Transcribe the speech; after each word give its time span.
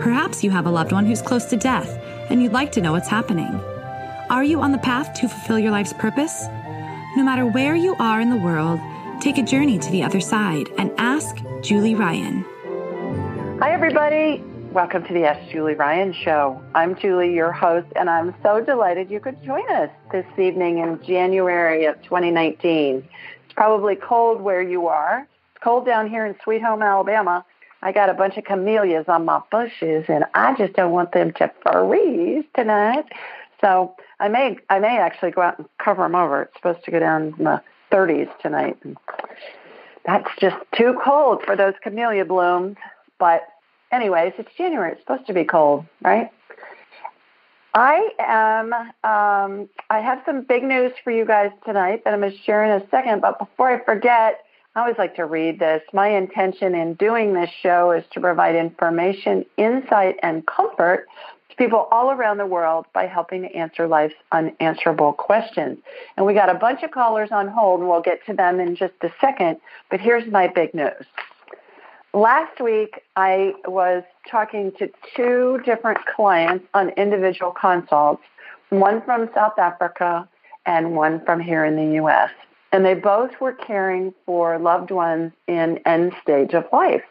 Perhaps 0.00 0.42
you 0.42 0.50
have 0.50 0.66
a 0.66 0.70
loved 0.70 0.90
one 0.90 1.06
who's 1.06 1.22
close 1.22 1.44
to 1.46 1.56
death 1.56 1.88
and 2.28 2.42
you'd 2.42 2.52
like 2.52 2.72
to 2.72 2.80
know 2.80 2.90
what's 2.90 3.08
happening. 3.08 3.54
Are 4.28 4.42
you 4.42 4.60
on 4.60 4.72
the 4.72 4.78
path 4.78 5.14
to 5.14 5.28
fulfill 5.28 5.58
your 5.58 5.70
life's 5.70 5.92
purpose? 5.92 6.46
No 7.16 7.22
matter 7.22 7.46
where 7.46 7.76
you 7.76 7.94
are 8.00 8.20
in 8.20 8.28
the 8.28 8.36
world, 8.36 8.80
take 9.20 9.38
a 9.38 9.42
journey 9.42 9.78
to 9.78 9.90
the 9.92 10.02
other 10.02 10.20
side 10.20 10.66
and 10.78 10.90
ask 10.98 11.36
Julie 11.62 11.94
Ryan. 11.94 12.44
Hi, 13.60 13.72
everybody. 13.72 14.42
Welcome 14.72 15.04
to 15.04 15.14
the 15.14 15.24
Ask 15.26 15.48
Julie 15.52 15.74
Ryan 15.74 16.12
Show. 16.12 16.60
I'm 16.74 16.96
Julie, 16.96 17.32
your 17.32 17.52
host, 17.52 17.86
and 17.94 18.10
I'm 18.10 18.34
so 18.42 18.60
delighted 18.60 19.12
you 19.12 19.20
could 19.20 19.40
join 19.44 19.70
us 19.70 19.90
this 20.10 20.26
evening 20.36 20.78
in 20.78 21.00
January 21.04 21.84
of 21.84 22.02
2019. 22.02 23.08
It's 23.44 23.54
probably 23.54 23.94
cold 23.94 24.40
where 24.40 24.60
you 24.60 24.88
are. 24.88 25.28
It's 25.54 25.62
cold 25.62 25.86
down 25.86 26.10
here 26.10 26.26
in 26.26 26.34
Sweet 26.42 26.62
Home, 26.62 26.82
Alabama. 26.82 27.44
I 27.84 27.92
got 27.92 28.08
a 28.08 28.14
bunch 28.14 28.38
of 28.38 28.44
camellias 28.44 29.04
on 29.08 29.26
my 29.26 29.42
bushes, 29.50 30.06
and 30.08 30.24
I 30.34 30.56
just 30.56 30.72
don't 30.72 30.90
want 30.90 31.12
them 31.12 31.34
to 31.34 31.52
freeze 31.62 32.44
tonight. 32.56 33.04
So 33.60 33.94
I 34.18 34.28
may, 34.28 34.56
I 34.70 34.78
may 34.78 34.98
actually 34.98 35.32
go 35.32 35.42
out 35.42 35.58
and 35.58 35.68
cover 35.78 36.02
them 36.02 36.14
over. 36.14 36.42
It's 36.42 36.54
supposed 36.56 36.82
to 36.86 36.90
go 36.90 36.98
down 36.98 37.34
in 37.38 37.44
the 37.44 37.62
30s 37.92 38.30
tonight. 38.40 38.78
And 38.84 38.96
that's 40.06 40.28
just 40.40 40.56
too 40.74 40.98
cold 41.04 41.42
for 41.44 41.56
those 41.56 41.74
camellia 41.82 42.24
blooms. 42.24 42.78
But 43.18 43.42
anyways, 43.92 44.32
it's 44.38 44.50
January. 44.56 44.92
It's 44.92 45.02
supposed 45.02 45.26
to 45.26 45.34
be 45.34 45.44
cold, 45.44 45.84
right? 46.02 46.30
I 47.74 48.08
am. 48.18 48.72
Um, 48.72 49.68
I 49.90 50.00
have 50.00 50.22
some 50.24 50.42
big 50.42 50.62
news 50.62 50.92
for 51.02 51.10
you 51.10 51.26
guys 51.26 51.50
tonight 51.66 52.04
that 52.04 52.14
I'm 52.14 52.20
going 52.20 52.32
to 52.32 52.38
share 52.38 52.64
in 52.64 52.80
a 52.80 52.88
second. 52.88 53.20
But 53.20 53.38
before 53.38 53.68
I 53.68 53.84
forget, 53.84 54.43
I 54.76 54.80
always 54.80 54.98
like 54.98 55.14
to 55.16 55.24
read 55.24 55.60
this. 55.60 55.82
My 55.92 56.08
intention 56.08 56.74
in 56.74 56.94
doing 56.94 57.32
this 57.32 57.50
show 57.62 57.92
is 57.92 58.02
to 58.12 58.20
provide 58.20 58.56
information, 58.56 59.46
insight, 59.56 60.16
and 60.20 60.44
comfort 60.46 61.06
to 61.50 61.56
people 61.56 61.86
all 61.92 62.10
around 62.10 62.38
the 62.38 62.46
world 62.46 62.86
by 62.92 63.06
helping 63.06 63.42
to 63.42 63.54
answer 63.54 63.86
life's 63.86 64.16
unanswerable 64.32 65.12
questions. 65.12 65.78
And 66.16 66.26
we 66.26 66.34
got 66.34 66.50
a 66.50 66.54
bunch 66.54 66.82
of 66.82 66.90
callers 66.90 67.30
on 67.30 67.46
hold, 67.46 67.80
and 67.80 67.88
we'll 67.88 68.02
get 68.02 68.26
to 68.26 68.34
them 68.34 68.58
in 68.58 68.74
just 68.74 68.94
a 69.02 69.10
second. 69.20 69.58
But 69.92 70.00
here's 70.00 70.28
my 70.32 70.48
big 70.48 70.74
news. 70.74 71.06
Last 72.12 72.60
week, 72.60 73.00
I 73.14 73.54
was 73.66 74.02
talking 74.28 74.72
to 74.80 74.90
two 75.14 75.60
different 75.64 75.98
clients 76.16 76.66
on 76.74 76.88
individual 76.90 77.52
consults, 77.52 78.24
one 78.70 79.02
from 79.02 79.30
South 79.36 79.56
Africa 79.56 80.28
and 80.66 80.96
one 80.96 81.24
from 81.24 81.38
here 81.38 81.64
in 81.64 81.76
the 81.76 81.94
U.S 81.96 82.30
and 82.74 82.84
they 82.84 82.94
both 82.94 83.30
were 83.40 83.52
caring 83.52 84.12
for 84.26 84.58
loved 84.58 84.90
ones 84.90 85.30
in 85.46 85.78
end 85.86 86.12
stage 86.20 86.54
of 86.54 86.64
life. 86.72 87.04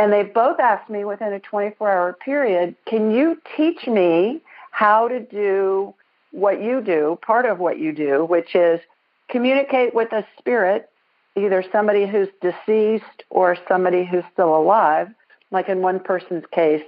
And 0.00 0.12
they 0.12 0.24
both 0.24 0.58
asked 0.58 0.90
me 0.90 1.04
within 1.04 1.32
a 1.32 1.38
24 1.38 1.88
hour 1.88 2.12
period, 2.12 2.74
can 2.84 3.12
you 3.12 3.40
teach 3.56 3.86
me 3.86 4.40
how 4.72 5.06
to 5.06 5.20
do 5.20 5.94
what 6.32 6.60
you 6.60 6.80
do, 6.80 7.16
part 7.24 7.46
of 7.46 7.60
what 7.60 7.78
you 7.78 7.92
do, 7.92 8.24
which 8.24 8.56
is 8.56 8.80
communicate 9.28 9.94
with 9.94 10.12
a 10.12 10.26
spirit, 10.40 10.90
either 11.36 11.64
somebody 11.70 12.04
who's 12.04 12.28
deceased 12.42 13.22
or 13.30 13.56
somebody 13.68 14.04
who's 14.04 14.24
still 14.32 14.56
alive. 14.56 15.06
Like 15.52 15.68
in 15.68 15.82
one 15.82 16.00
person's 16.00 16.46
case, 16.50 16.82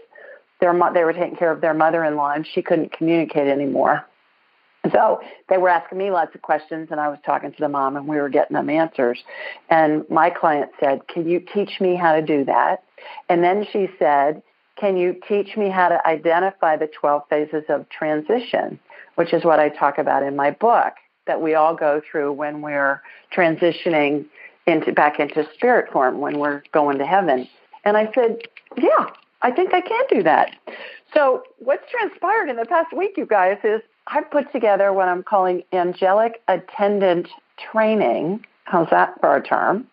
their, 0.59 0.77
they 0.93 1.05
were 1.05 1.13
taking 1.13 1.37
care 1.37 1.53
of 1.53 1.61
their 1.61 1.75
mother 1.75 2.03
in 2.03 2.17
law 2.17 2.33
and 2.33 2.45
she 2.45 2.63
couldn't 2.63 2.91
communicate 2.91 3.47
anymore. 3.47 4.05
So 4.93 5.21
they 5.49 5.59
were 5.59 5.69
asking 5.69 5.99
me 5.99 6.11
lots 6.11 6.35
of 6.35 6.43
questions, 6.43 6.89
and 6.91 7.01
I 7.01 7.09
was 7.09 7.19
talking 7.25 7.53
to 7.53 7.59
the 7.59 7.69
mom, 7.69 7.97
and 7.97 8.07
we 8.07 8.17
were 8.17 8.29
getting 8.29 8.55
them 8.55 8.71
answers. 8.71 9.23
And 9.71 10.09
my 10.11 10.31
client 10.31 10.71
said, 10.81 11.07
Can 11.09 11.29
you 11.29 11.41
teach 11.41 11.81
me 11.81 11.97
how 11.97 12.15
to 12.15 12.23
do 12.23 12.45
that? 12.45 12.83
And 13.29 13.43
then 13.43 13.67
she 13.73 13.89
said, 13.99 14.43
Can 14.77 14.97
you 14.97 15.17
teach 15.29 15.57
me 15.57 15.69
how 15.69 15.89
to 15.89 16.07
identify 16.07 16.77
the 16.77 16.89
12 16.89 17.23
phases 17.29 17.65
of 17.69 17.89
transition, 17.89 18.79
which 19.17 19.33
is 19.33 19.45
what 19.45 19.61
I 19.61 19.69
talk 19.69 19.99
about 19.99 20.23
in 20.23 20.37
my 20.37 20.51
book 20.51 20.95
that 21.27 21.41
we 21.41 21.55
all 21.55 21.75
go 21.75 22.01
through 22.11 22.33
when 22.33 22.63
we're 22.63 23.03
transitioning 23.35 24.27
into 24.67 24.93
back 24.93 25.21
into 25.21 25.47
spirit 25.55 25.93
form 25.93 26.19
when 26.19 26.39
we're 26.39 26.63
going 26.73 26.99
to 26.99 27.07
heaven. 27.07 27.49
And 27.85 27.97
I 27.97 28.11
said, 28.15 28.39
Yeah, 28.77 29.07
I 29.43 29.51
think 29.51 29.73
I 29.73 29.81
can 29.81 30.05
do 30.11 30.23
that. 30.23 30.51
So 31.15 31.45
what's 31.59 31.89
transpired 31.91 32.49
in 32.49 32.57
the 32.57 32.67
past 32.67 32.93
week, 32.93 33.15
you 33.17 33.27
guys, 33.27 33.59
is 33.63 33.81
I've 34.07 34.31
put 34.31 34.53
together 34.53 34.93
what 34.93 35.09
I'm 35.09 35.23
calling 35.23 35.63
angelic 35.73 36.41
attendant 36.49 37.29
training. 37.71 38.45
How's 38.65 38.89
that 38.91 39.19
for 39.21 39.37
a 39.37 39.43
term? 39.43 39.87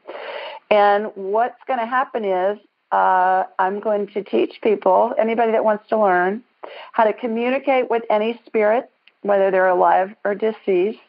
And 0.70 1.12
what's 1.16 1.60
going 1.68 1.80
to 1.80 1.86
happen 1.86 2.24
is 2.24 2.60
uh, 2.92 3.44
I'm 3.58 3.80
going 3.80 4.08
to 4.08 4.24
teach 4.24 4.60
people, 4.62 5.14
anybody 5.18 5.52
that 5.52 5.64
wants 5.64 5.88
to 5.90 6.00
learn, 6.00 6.44
how 6.92 7.04
to 7.06 7.14
communicate 7.14 7.90
with 7.90 8.04
any 8.10 8.40
spirit, 8.46 8.90
whether 9.22 9.50
they're 9.52 9.68
alive 9.68 10.14
or 10.24 10.36
deceased, 10.36 11.00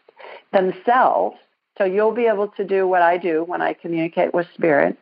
themselves. 0.53 1.37
So 1.77 1.85
you'll 1.85 2.15
be 2.15 2.27
able 2.27 2.49
to 2.49 2.65
do 2.65 2.87
what 2.87 3.03
I 3.03 3.19
do 3.19 3.45
when 3.45 3.61
I 3.61 3.75
communicate 3.75 4.33
with 4.33 4.47
spirit 4.55 4.97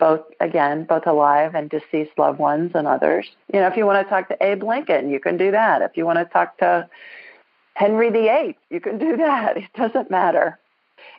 both 0.00 0.22
again, 0.40 0.84
both 0.84 1.06
alive 1.06 1.54
and 1.54 1.70
deceased 1.70 2.18
loved 2.18 2.40
ones 2.40 2.72
and 2.74 2.88
others. 2.88 3.28
You 3.52 3.60
know, 3.60 3.68
if 3.68 3.76
you 3.76 3.86
want 3.86 4.04
to 4.04 4.10
talk 4.10 4.28
to 4.28 4.44
Abe 4.44 4.64
Lincoln, 4.64 5.10
you 5.10 5.20
can 5.20 5.36
do 5.36 5.52
that. 5.52 5.82
If 5.82 5.96
you 5.96 6.04
want 6.04 6.18
to 6.18 6.24
talk 6.24 6.58
to 6.58 6.88
Henry 7.74 8.10
VIII, 8.10 8.56
you 8.70 8.80
can 8.80 8.98
do 8.98 9.18
that. 9.18 9.58
It 9.58 9.72
doesn't 9.74 10.10
matter. 10.10 10.58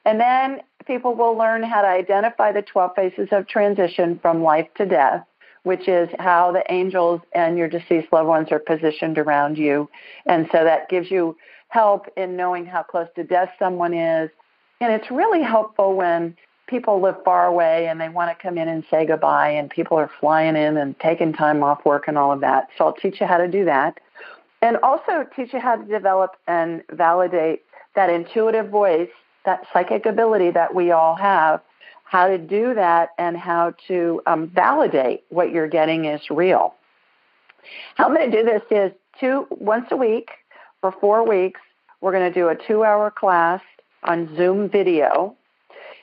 And 0.03 0.19
then 0.19 0.62
people 0.86 1.16
will 1.16 1.38
learn 1.38 1.64
how 1.64 1.81
to 1.81 1.88
identify 1.88 2.52
the 2.52 2.62
12 2.62 2.92
phases 2.96 3.30
of 3.31 3.47
transition 3.47 4.19
from 4.22 4.44
life 4.44 4.68
to 4.75 4.86
death, 4.86 5.25
which 5.63 5.88
is 5.88 6.09
how 6.19 6.52
the 6.52 6.63
angels 6.72 7.22
and 7.34 7.58
your 7.58 7.68
deceased 7.68 8.12
loved 8.12 8.28
ones 8.28 8.52
are 8.52 8.59
positioned 8.59 9.18
around 9.18 9.58
you. 9.58 9.90
And 10.25 10.50
so 10.52 10.63
that 10.63 10.90
gives 10.90 11.09
you 11.09 11.38
help 11.69 12.08
in 12.18 12.36
knowing 12.36 12.66
how 12.66 12.84
close 12.84 13.08
to 13.16 13.24
death 13.24 13.50
someone 13.58 13.94
is. 13.94 14.30
And 14.81 14.92
it's 14.92 15.09
really 15.12 15.44
helpful 15.44 15.96
when 15.96 16.36
people 16.72 17.02
live 17.02 17.18
far 17.24 17.46
away 17.46 17.88
and 17.88 18.00
they 18.00 18.09
want 18.09 18.36
to 18.36 18.42
come 18.42 18.58
in 18.58 18.70
and 18.70 18.84
say 18.90 19.06
goodbye 19.06 19.50
and 19.50 19.70
people 19.70 19.98
are 19.98 20.09
flying 20.20 20.56
in 20.56 20.78
and 20.78 20.98
taking 21.00 21.34
time 21.34 21.62
off 21.62 21.86
work 21.86 22.08
and 22.08 22.18
all 22.18 22.32
of 22.32 22.40
that. 22.40 22.70
So 22.78 22.86
I'll 22.86 22.94
teach 22.94 23.20
you 23.20 23.28
how 23.28 23.38
to 23.38 23.48
do 23.48 23.66
that. 23.66 24.00
And 24.62 24.78
also 24.78 25.26
teach 25.36 25.54
you 25.54 25.60
how 25.60 25.76
to 25.76 25.84
develop 25.84 26.38
and 26.48 26.81
validate 26.92 27.64
that 27.96 28.10
intuitive 28.10 28.70
voice, 28.70 29.10
that 29.44 29.68
psychic 29.74 30.06
ability 30.06 30.52
that 30.52 30.74
we 30.74 30.92
all 30.92 31.16
have, 31.16 31.60
how 32.06 32.28
to 32.28 32.38
do 32.38 32.74
that 32.74 33.10
and 33.18 33.36
how 33.36 33.74
to 33.90 34.22
um, 34.26 34.48
validate 34.48 35.24
what 35.30 35.52
you're 35.52 35.68
getting 35.68 36.06
is 36.06 36.22
real. 36.30 36.74
How 37.96 38.06
I'm 38.06 38.16
going 38.16 38.31
to 38.31 38.38
do 38.38 38.44
this 38.44 38.62
is 38.72 38.92
two 39.20 39.46
once 39.50 39.88
a 39.92 39.98
week 39.98 40.30
for 40.80 40.94
four 41.02 41.28
weeks. 41.28 41.60
We're 42.00 42.14
going 42.14 42.31
to 42.31 42.40
do 42.40 42.48
a 42.48 42.56
two-hour 42.56 43.12
class 43.12 43.62
on 44.04 44.34
Zoom 44.38 44.70
video 44.70 45.36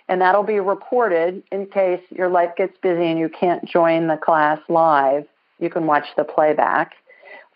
and 0.08 0.20
that'll 0.20 0.42
be 0.42 0.60
reported 0.60 1.42
in 1.52 1.66
case 1.66 2.02
your 2.10 2.28
life 2.28 2.56
gets 2.56 2.76
busy 2.78 3.06
and 3.06 3.18
you 3.18 3.28
can't 3.28 3.64
join 3.64 4.06
the 4.06 4.16
class 4.16 4.58
live. 4.68 5.26
You 5.58 5.70
can 5.70 5.86
watch 5.86 6.06
the 6.16 6.24
playback. 6.24 6.94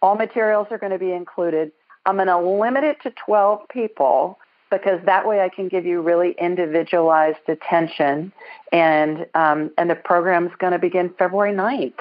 All 0.02 0.16
materials 0.16 0.66
are 0.70 0.78
going 0.78 0.92
to 0.92 0.98
be 0.98 1.12
included. 1.12 1.72
I'm 2.04 2.16
going 2.16 2.26
to 2.26 2.38
limit 2.38 2.84
it 2.84 3.00
to 3.02 3.12
12 3.24 3.68
people 3.68 4.38
because 4.70 5.00
that 5.04 5.26
way 5.26 5.40
I 5.40 5.48
can 5.48 5.68
give 5.68 5.86
you 5.86 6.00
really 6.00 6.34
individualized 6.38 7.48
attention. 7.48 8.32
And 8.72 9.26
um, 9.34 9.70
and 9.78 9.88
the 9.88 9.94
program's 9.94 10.50
going 10.58 10.72
to 10.72 10.78
begin 10.78 11.14
February 11.18 11.54
9th, 11.54 12.00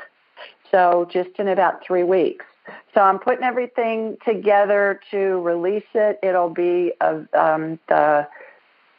so 0.71 1.07
just 1.11 1.31
in 1.37 1.49
about 1.49 1.83
three 1.85 2.03
weeks. 2.03 2.45
So 2.93 3.01
I'm 3.01 3.19
putting 3.19 3.43
everything 3.43 4.17
together 4.25 5.01
to 5.11 5.17
release 5.41 5.87
it. 5.93 6.19
It'll 6.23 6.49
be 6.49 6.93
a, 7.01 7.15
um, 7.33 7.79
the 7.89 8.27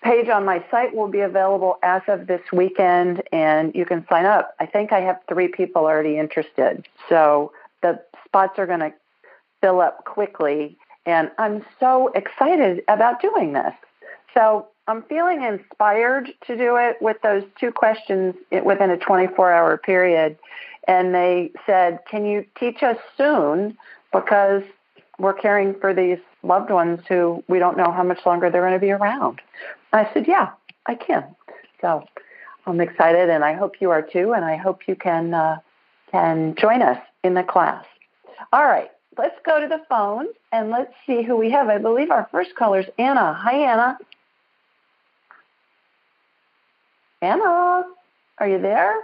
page 0.02 0.28
on 0.28 0.44
my 0.44 0.64
site 0.70 0.94
will 0.94 1.08
be 1.08 1.20
available 1.20 1.78
as 1.82 2.02
of 2.08 2.26
this 2.26 2.42
weekend, 2.52 3.22
and 3.32 3.74
you 3.74 3.84
can 3.84 4.04
sign 4.08 4.26
up. 4.26 4.54
I 4.60 4.66
think 4.66 4.92
I 4.92 5.00
have 5.00 5.20
three 5.28 5.48
people 5.48 5.82
already 5.82 6.18
interested. 6.18 6.86
So 7.08 7.52
the 7.82 8.02
spots 8.24 8.58
are 8.58 8.66
going 8.66 8.80
to 8.80 8.92
fill 9.60 9.80
up 9.80 10.04
quickly, 10.04 10.76
and 11.06 11.30
I'm 11.38 11.64
so 11.78 12.08
excited 12.08 12.82
about 12.88 13.22
doing 13.22 13.52
this. 13.52 13.74
So 14.34 14.66
I'm 14.88 15.02
feeling 15.04 15.42
inspired 15.42 16.32
to 16.46 16.56
do 16.56 16.76
it 16.76 17.00
with 17.00 17.20
those 17.22 17.44
two 17.58 17.70
questions 17.70 18.34
within 18.64 18.90
a 18.90 18.96
24 18.96 19.52
hour 19.52 19.76
period. 19.78 20.38
and 20.88 21.14
they 21.14 21.52
said, 21.64 22.00
"Can 22.06 22.26
you 22.26 22.44
teach 22.58 22.82
us 22.82 22.96
soon?" 23.16 23.78
Because 24.12 24.64
we're 25.16 25.32
caring 25.32 25.74
for 25.74 25.94
these 25.94 26.18
loved 26.42 26.70
ones 26.70 27.00
who 27.08 27.42
we 27.48 27.58
don't 27.58 27.76
know 27.76 27.92
how 27.92 28.02
much 28.02 28.24
longer 28.26 28.50
they're 28.50 28.62
going 28.62 28.72
to 28.72 28.78
be 28.78 28.90
around. 28.90 29.40
I 29.92 30.08
said, 30.12 30.26
"Yeah, 30.26 30.50
I 30.86 30.94
can." 30.94 31.24
So 31.80 32.04
I'm 32.66 32.80
excited, 32.80 33.30
and 33.30 33.44
I 33.44 33.54
hope 33.54 33.80
you 33.80 33.90
are 33.90 34.02
too, 34.02 34.32
and 34.32 34.44
I 34.44 34.56
hope 34.56 34.82
you 34.86 34.96
can 34.96 35.34
uh, 35.34 35.58
can 36.10 36.54
join 36.56 36.82
us 36.82 36.98
in 37.24 37.34
the 37.34 37.42
class. 37.42 37.84
All 38.52 38.64
right, 38.64 38.90
let's 39.18 39.38
go 39.44 39.60
to 39.60 39.68
the 39.68 39.80
phone 39.88 40.26
and 40.52 40.70
let's 40.70 40.92
see 41.06 41.22
who 41.22 41.36
we 41.36 41.50
have. 41.50 41.68
I 41.68 41.78
believe 41.78 42.10
our 42.10 42.28
first 42.30 42.54
caller 42.54 42.80
is 42.80 42.86
Anna. 42.98 43.32
Hi, 43.32 43.54
Anna. 43.54 43.98
Anna, 47.20 47.84
are 48.38 48.48
you 48.48 48.60
there? 48.60 48.94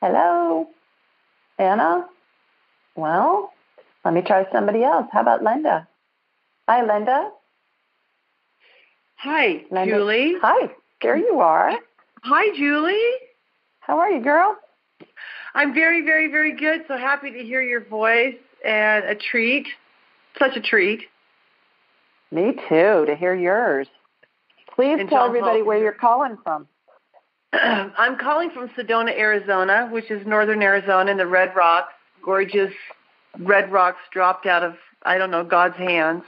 Hello? 0.00 0.68
Anna? 1.58 2.06
Well, 2.96 3.52
let 4.04 4.14
me 4.14 4.22
try 4.22 4.44
somebody 4.52 4.82
else. 4.84 5.06
How 5.12 5.20
about 5.20 5.42
Linda? 5.42 5.88
Hi, 6.68 6.80
Linda. 6.84 7.30
Hi, 9.16 9.64
Linda. 9.70 9.94
Julie. 9.94 10.34
Hi, 10.42 10.70
there 11.02 11.16
you 11.16 11.40
are. 11.40 11.72
Hi, 12.22 12.56
Julie. 12.56 13.10
How 13.80 13.98
are 13.98 14.10
you, 14.10 14.22
girl? 14.22 14.56
I'm 15.54 15.72
very, 15.74 16.04
very, 16.04 16.30
very 16.30 16.56
good. 16.56 16.84
So 16.88 16.96
happy 16.96 17.30
to 17.30 17.38
hear 17.38 17.62
your 17.62 17.84
voice 17.84 18.34
and 18.66 19.04
a 19.04 19.14
treat. 19.14 19.66
Such 20.38 20.56
a 20.56 20.60
treat. 20.60 21.02
Me 22.32 22.52
too, 22.68 23.04
to 23.06 23.14
hear 23.16 23.34
yours. 23.34 23.86
Please 24.74 24.96
And 24.98 25.08
tell 25.08 25.24
everybody 25.26 25.58
Paul. 25.60 25.66
where 25.68 25.78
you're 25.78 25.92
calling 25.92 26.36
from. 26.42 26.66
I'm 27.52 28.18
calling 28.18 28.50
from 28.50 28.68
Sedona, 28.70 29.16
Arizona, 29.16 29.88
which 29.92 30.10
is 30.10 30.26
northern 30.26 30.60
Arizona 30.60 31.10
in 31.12 31.16
the 31.16 31.26
Red 31.26 31.54
Rocks. 31.54 31.92
Gorgeous 32.24 32.72
red 33.38 33.70
rocks 33.70 34.00
dropped 34.12 34.46
out 34.46 34.62
of, 34.62 34.76
I 35.02 35.18
don't 35.18 35.30
know, 35.30 35.44
God's 35.44 35.76
hands, 35.76 36.24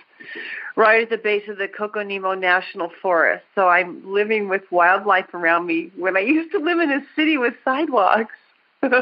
right 0.77 1.03
at 1.03 1.11
the 1.11 1.19
base 1.19 1.49
of 1.49 1.59
the 1.59 1.69
Coconino 1.69 2.35
National 2.35 2.91
Forest. 3.03 3.45
So 3.55 3.69
I'm 3.69 4.03
living 4.13 4.49
with 4.49 4.63
wildlife 4.71 5.33
around 5.35 5.67
me 5.67 5.91
when 5.97 6.17
I 6.17 6.21
used 6.21 6.53
to 6.53 6.59
live 6.59 6.79
in 6.79 6.91
a 6.91 7.01
city 7.15 7.39
with 7.39 7.55
sidewalks. 7.65 8.35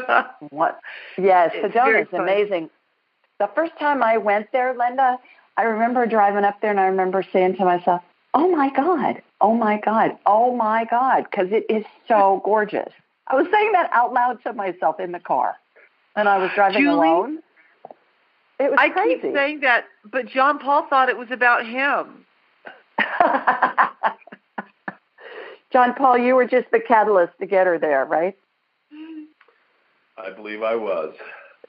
What? 0.51 0.81
Yes, 1.19 1.51
It's 1.55 1.75
Sedona 1.75 2.03
is 2.03 2.09
amazing. 2.13 2.71
The 3.39 3.51
first 3.55 3.73
time 3.79 4.03
I 4.03 4.17
went 4.17 4.53
there, 4.53 4.75
Linda, 4.75 5.19
I 5.57 5.63
remember 5.63 6.07
driving 6.07 6.45
up 6.45 6.61
there 6.61 6.71
and 6.71 6.81
I 6.81 6.87
remember 6.87 7.25
saying 7.33 7.57
to 7.57 7.65
myself, 7.65 8.03
"Oh 8.33 8.49
my 8.49 8.71
God, 8.71 9.21
oh 9.41 9.55
my 9.55 9.79
God, 9.79 10.17
oh 10.25 10.55
my 10.55 10.85
God," 10.85 11.27
because 11.31 11.49
it 11.51 11.67
is 11.69 11.85
so 12.09 12.41
gorgeous. 12.45 12.93
I 13.27 13.35
was 13.35 13.47
saying 13.51 13.73
that 13.73 13.91
out 13.93 14.13
loud 14.13 14.43
to 14.45 14.53
myself 14.53 15.01
in 15.01 15.13
the 15.13 15.21
car, 15.21 15.57
and 16.17 16.29
I 16.29 16.39
was 16.39 16.51
driving 16.55 16.83
Julie? 16.83 17.09
alone. 17.09 17.43
It 18.59 18.71
was 18.71 18.79
I 18.79 18.89
crazy. 18.91 19.21
keep 19.21 19.35
saying 19.35 19.61
that, 19.61 19.85
but 20.11 20.27
John 20.27 20.59
Paul 20.59 20.87
thought 20.89 21.09
it 21.09 21.17
was 21.19 21.29
about 21.31 21.67
him. 21.67 22.25
John 25.73 25.95
Paul, 25.95 26.19
you 26.19 26.35
were 26.37 26.47
just 26.47 26.71
the 26.71 26.79
catalyst 26.81 27.33
to 27.41 27.47
get 27.47 27.67
her 27.67 27.79
there, 27.79 28.05
right? 28.05 28.37
I 30.17 30.31
believe 30.31 30.63
I 30.63 30.77
was. 30.77 31.15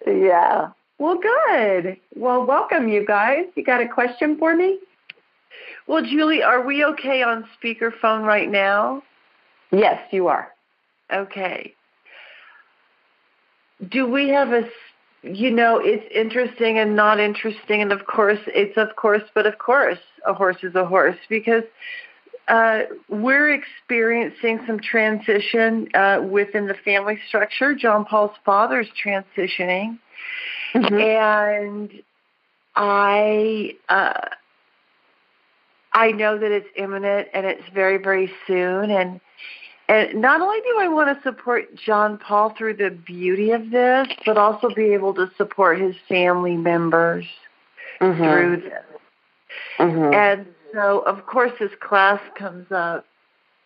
Yeah. 0.05 0.69
Well, 0.99 1.17
good. 1.17 1.97
Well, 2.15 2.45
welcome, 2.45 2.87
you 2.87 3.03
guys. 3.05 3.45
You 3.55 3.63
got 3.63 3.81
a 3.81 3.87
question 3.87 4.37
for 4.37 4.55
me? 4.55 4.77
Well, 5.87 6.03
Julie, 6.03 6.43
are 6.43 6.61
we 6.61 6.85
okay 6.85 7.23
on 7.23 7.45
speakerphone 7.61 8.23
right 8.23 8.49
now? 8.49 9.01
Yes, 9.71 9.99
you 10.11 10.27
are. 10.27 10.49
Okay. 11.11 11.73
Do 13.89 14.05
we 14.07 14.29
have 14.29 14.51
a, 14.53 14.61
s- 14.65 14.71
you 15.25 15.51
know, 15.51 15.79
it's 15.83 16.05
interesting 16.13 16.77
and 16.77 16.95
not 16.95 17.19
interesting, 17.19 17.81
and 17.81 17.91
of 17.91 18.05
course, 18.05 18.39
it's 18.47 18.77
of 18.77 18.95
course, 18.95 19.23
but 19.33 19.45
of 19.45 19.57
course, 19.57 19.99
a 20.25 20.33
horse 20.33 20.57
is 20.63 20.75
a 20.75 20.85
horse 20.85 21.17
because 21.29 21.63
uh, 22.47 22.81
we're 23.09 23.51
experiencing 23.53 24.59
some 24.67 24.79
transition 24.79 25.87
uh, 25.95 26.21
within 26.29 26.67
the 26.67 26.75
family 26.75 27.19
structure. 27.27 27.73
John 27.73 28.05
Paul's 28.05 28.35
father's 28.45 28.87
transitioning, 29.03 29.97
and 30.73 31.91
I 32.75 33.75
uh, 33.89 34.29
I 35.91 36.11
know 36.11 36.37
that 36.37 36.51
it's 36.51 36.69
imminent 36.75 37.29
and 37.33 37.45
it's 37.45 37.63
very 37.73 37.97
very 37.97 38.31
soon 38.45 38.91
and 38.91 39.19
and 39.87 40.21
not 40.21 40.41
only 40.41 40.59
do 40.61 40.77
I 40.79 40.87
want 40.87 41.15
to 41.15 41.23
support 41.23 41.75
John 41.75 42.17
Paul 42.17 42.53
through 42.57 42.75
the 42.75 42.89
beauty 42.89 43.51
of 43.51 43.69
this, 43.69 44.07
but 44.25 44.37
also 44.37 44.69
be 44.69 44.93
able 44.93 45.13
to 45.15 45.29
support 45.37 45.79
his 45.79 45.95
family 46.07 46.57
members 46.57 47.25
Mm-hmm. 48.01 48.23
through 48.23 48.57
this. 48.57 48.83
Mhm. 49.79 50.13
And 50.13 50.47
so, 50.73 50.99
of 50.99 51.25
course, 51.27 51.53
this 51.59 51.71
class 51.79 52.19
comes 52.37 52.69
up 52.71 53.05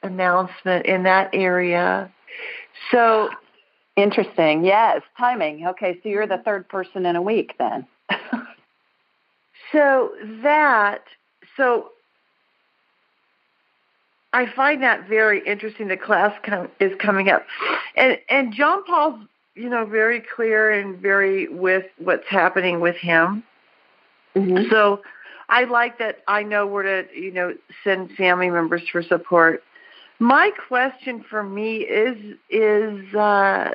announcement 0.04 0.86
in 0.86 1.04
that 1.04 1.32
area. 1.34 2.12
So 2.92 3.30
Interesting. 3.96 4.64
Yes, 4.64 5.02
timing. 5.18 5.68
Okay, 5.68 6.00
so 6.02 6.08
you're 6.08 6.28
the 6.28 6.38
third 6.38 6.70
person 6.70 7.06
in 7.06 7.16
a 7.16 7.22
week 7.22 7.56
then. 7.58 7.86
So 9.72 10.12
that, 10.42 11.04
so 11.56 11.90
I 14.34 14.46
find 14.56 14.84
that 14.84 15.08
very 15.08 15.46
interesting. 15.46 15.88
The 15.88 15.98
class 15.98 16.34
com- 16.46 16.70
is 16.80 16.92
coming 17.00 17.30
up, 17.30 17.46
and 17.96 18.18
and 18.30 18.54
John 18.54 18.84
Paul's 18.86 19.20
you 19.56 19.70
know 19.70 19.86
very 19.86 20.22
clear 20.36 20.72
and 20.72 21.00
very 21.00 21.48
with 21.48 21.86
what's 21.98 22.28
happening 22.30 22.80
with 22.80 22.96
him. 22.96 23.44
mm-hmm. 24.36 24.70
So 24.70 25.02
I 25.50 25.64
like 25.64 25.98
that. 25.98 26.20
I 26.28 26.44
know 26.44 26.68
where 26.68 26.84
to 26.84 27.20
you 27.20 27.32
know 27.32 27.56
send 27.84 28.12
family 28.12 28.50
members 28.50 28.84
for 28.92 29.02
support. 29.02 29.64
My 30.20 30.52
question 30.68 31.26
for 31.28 31.42
me 31.42 31.78
is 31.78 32.36
is 32.52 33.16
uh, 33.16 33.72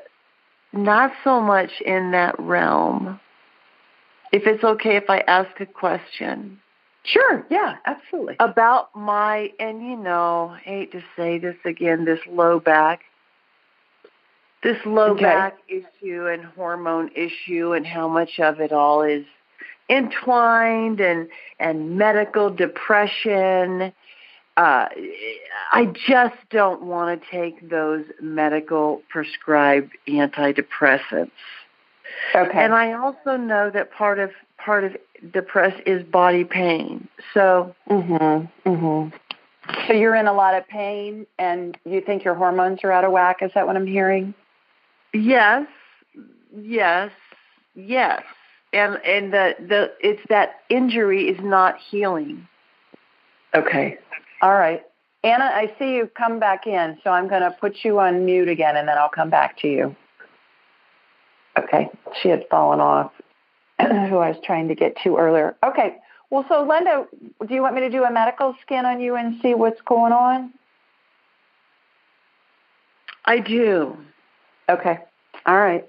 not 0.72 1.12
so 1.24 1.40
much 1.40 1.80
in 1.84 2.12
that 2.12 2.38
realm. 2.38 3.18
If 4.32 4.46
it's 4.46 4.62
okay 4.62 4.96
if 4.96 5.10
I 5.10 5.18
ask 5.26 5.60
a 5.60 5.66
question 5.66 6.60
Sure. 7.04 7.46
Yeah, 7.50 7.76
absolutely. 7.84 8.36
about 8.40 8.94
my 8.96 9.52
and 9.60 9.86
you 9.86 9.96
know, 9.96 10.54
I 10.56 10.58
hate 10.60 10.92
to 10.92 11.02
say 11.16 11.38
this 11.38 11.56
again, 11.64 12.04
this 12.04 12.20
low 12.26 12.58
back. 12.58 13.02
This 14.62 14.78
low 14.86 15.10
Okay. 15.12 15.24
back 15.24 15.58
issue 15.68 16.26
and 16.26 16.42
hormone 16.42 17.10
issue 17.14 17.74
and 17.74 17.86
how 17.86 18.08
much 18.08 18.40
of 18.40 18.60
it 18.60 18.72
all 18.72 19.02
is 19.02 19.26
entwined 19.90 21.00
and 21.00 21.28
and 21.60 21.98
medical 21.98 22.48
depression. 22.48 23.92
Uh, 24.56 24.86
I 25.72 25.86
just 26.06 26.36
don't 26.48 26.82
want 26.82 27.20
to 27.20 27.30
take 27.30 27.68
those 27.68 28.04
medical 28.22 29.02
prescribed 29.10 29.92
antidepressants. 30.08 31.32
Okay. 32.34 32.58
And 32.58 32.72
I 32.72 32.92
also 32.92 33.36
know 33.36 33.68
that 33.70 33.90
part 33.92 34.18
of 34.18 34.30
part 34.56 34.84
of 34.84 34.96
depress 35.32 35.74
is 35.86 36.02
body 36.04 36.44
pain. 36.44 37.08
So 37.32 37.74
mhm. 37.88 38.48
Mhm. 38.64 39.12
So 39.86 39.92
you're 39.94 40.14
in 40.14 40.26
a 40.26 40.32
lot 40.32 40.54
of 40.54 40.66
pain 40.68 41.26
and 41.38 41.76
you 41.84 42.00
think 42.00 42.24
your 42.24 42.34
hormones 42.34 42.84
are 42.84 42.92
out 42.92 43.04
of 43.04 43.12
whack, 43.12 43.38
is 43.42 43.50
that 43.54 43.66
what 43.66 43.76
I'm 43.76 43.86
hearing? 43.86 44.34
yes, 45.12 45.66
yes, 46.56 47.10
yes. 47.74 48.22
And 48.72 48.98
and 49.04 49.32
the, 49.32 49.54
the 49.60 49.92
it's 50.00 50.20
that 50.28 50.60
injury 50.68 51.28
is 51.28 51.38
not 51.40 51.78
healing. 51.78 52.46
Okay. 53.54 53.98
All 54.42 54.54
right. 54.54 54.82
Anna, 55.22 55.44
I 55.44 55.72
see 55.78 55.94
you 55.94 56.10
come 56.14 56.38
back 56.38 56.66
in, 56.66 56.98
so 57.02 57.10
I'm 57.10 57.28
going 57.28 57.40
to 57.40 57.50
put 57.52 57.76
you 57.82 57.98
on 57.98 58.26
mute 58.26 58.48
again 58.48 58.76
and 58.76 58.86
then 58.86 58.98
I'll 58.98 59.08
come 59.08 59.30
back 59.30 59.58
to 59.60 59.68
you. 59.68 59.96
Okay. 61.58 61.88
She 62.20 62.28
had 62.28 62.44
fallen 62.50 62.80
off, 62.80 63.12
who 63.80 64.18
I 64.18 64.28
was 64.30 64.36
trying 64.44 64.68
to 64.68 64.74
get 64.74 64.96
to 65.04 65.16
earlier. 65.16 65.56
Okay. 65.64 65.96
Well, 66.30 66.44
so 66.48 66.66
Linda, 66.66 67.06
do 67.46 67.54
you 67.54 67.62
want 67.62 67.74
me 67.74 67.80
to 67.82 67.90
do 67.90 68.04
a 68.04 68.10
medical 68.10 68.56
scan 68.62 68.86
on 68.86 69.00
you 69.00 69.14
and 69.14 69.40
see 69.40 69.54
what's 69.54 69.80
going 69.82 70.12
on? 70.12 70.52
I 73.24 73.38
do. 73.38 73.96
Okay. 74.68 74.98
All 75.46 75.58
right. 75.58 75.86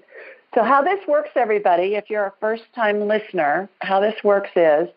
So 0.54 0.62
how 0.62 0.82
this 0.82 1.00
works, 1.06 1.30
everybody, 1.36 1.96
if 1.96 2.08
you're 2.08 2.26
a 2.26 2.32
first-time 2.40 3.06
listener, 3.06 3.68
how 3.80 4.00
this 4.00 4.14
works 4.24 4.50
is 4.56 4.88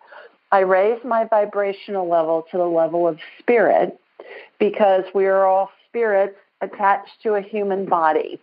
I 0.52 0.60
raise 0.60 1.04
my 1.04 1.26
vibrational 1.26 2.08
level 2.08 2.46
to 2.52 2.58
the 2.58 2.66
level 2.66 3.08
of 3.08 3.20
spirit 3.40 4.00
because 4.58 5.04
we 5.14 5.26
are 5.26 5.46
all 5.46 5.70
spirits 5.88 6.38
attached 6.62 7.22
to 7.24 7.34
a 7.34 7.42
human 7.42 7.86
body. 7.86 8.40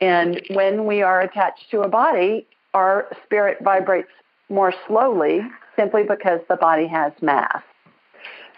And 0.00 0.40
when 0.50 0.86
we 0.86 1.02
are 1.02 1.20
attached 1.20 1.70
to 1.70 1.82
a 1.82 1.88
body, 1.88 2.46
our 2.74 3.08
spirit 3.24 3.58
vibrates 3.62 4.10
more 4.48 4.74
slowly 4.86 5.40
simply 5.76 6.02
because 6.02 6.40
the 6.48 6.56
body 6.56 6.86
has 6.86 7.12
mass. 7.22 7.62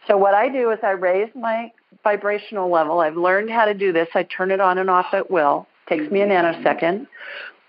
So 0.06 0.16
what 0.16 0.34
I 0.34 0.48
do 0.48 0.70
is 0.70 0.78
I 0.82 0.90
raise 0.90 1.30
my 1.34 1.70
vibrational 2.02 2.70
level. 2.70 3.00
I've 3.00 3.16
learned 3.16 3.50
how 3.50 3.64
to 3.64 3.74
do 3.74 3.92
this. 3.92 4.08
I 4.14 4.22
turn 4.24 4.50
it 4.50 4.60
on 4.60 4.78
and 4.78 4.90
off 4.90 5.06
at 5.12 5.30
will. 5.30 5.66
It 5.86 5.96
Takes 5.96 6.12
me 6.12 6.20
a 6.20 6.26
nanosecond. 6.26 7.06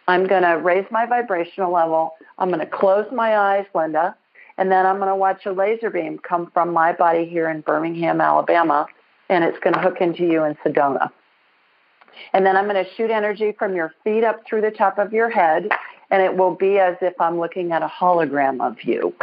I'm 0.07 0.25
going 0.25 0.43
to 0.43 0.53
raise 0.53 0.85
my 0.89 1.05
vibrational 1.05 1.71
level. 1.71 2.13
I'm 2.37 2.49
going 2.49 2.59
to 2.59 2.65
close 2.65 3.05
my 3.11 3.37
eyes, 3.37 3.65
Linda, 3.75 4.15
and 4.57 4.71
then 4.71 4.85
I'm 4.85 4.97
going 4.97 5.09
to 5.09 5.15
watch 5.15 5.45
a 5.45 5.51
laser 5.51 5.89
beam 5.89 6.19
come 6.19 6.49
from 6.53 6.71
my 6.71 6.93
body 6.93 7.25
here 7.25 7.49
in 7.49 7.61
Birmingham, 7.61 8.21
Alabama, 8.21 8.87
and 9.29 9.43
it's 9.43 9.59
going 9.59 9.73
to 9.73 9.81
hook 9.81 9.97
into 9.99 10.23
you 10.23 10.43
in 10.43 10.55
Sedona. 10.65 11.09
And 12.33 12.45
then 12.45 12.55
I'm 12.57 12.65
going 12.67 12.83
to 12.83 12.89
shoot 12.95 13.11
energy 13.11 13.53
from 13.57 13.75
your 13.75 13.93
feet 14.03 14.23
up 14.23 14.45
through 14.45 14.61
the 14.61 14.71
top 14.71 14.97
of 14.97 15.13
your 15.13 15.29
head, 15.29 15.69
and 16.09 16.21
it 16.21 16.35
will 16.35 16.55
be 16.55 16.79
as 16.79 16.95
if 17.01 17.19
I'm 17.19 17.39
looking 17.39 17.71
at 17.71 17.81
a 17.81 17.87
hologram 17.87 18.61
of 18.61 18.83
you. 18.83 19.13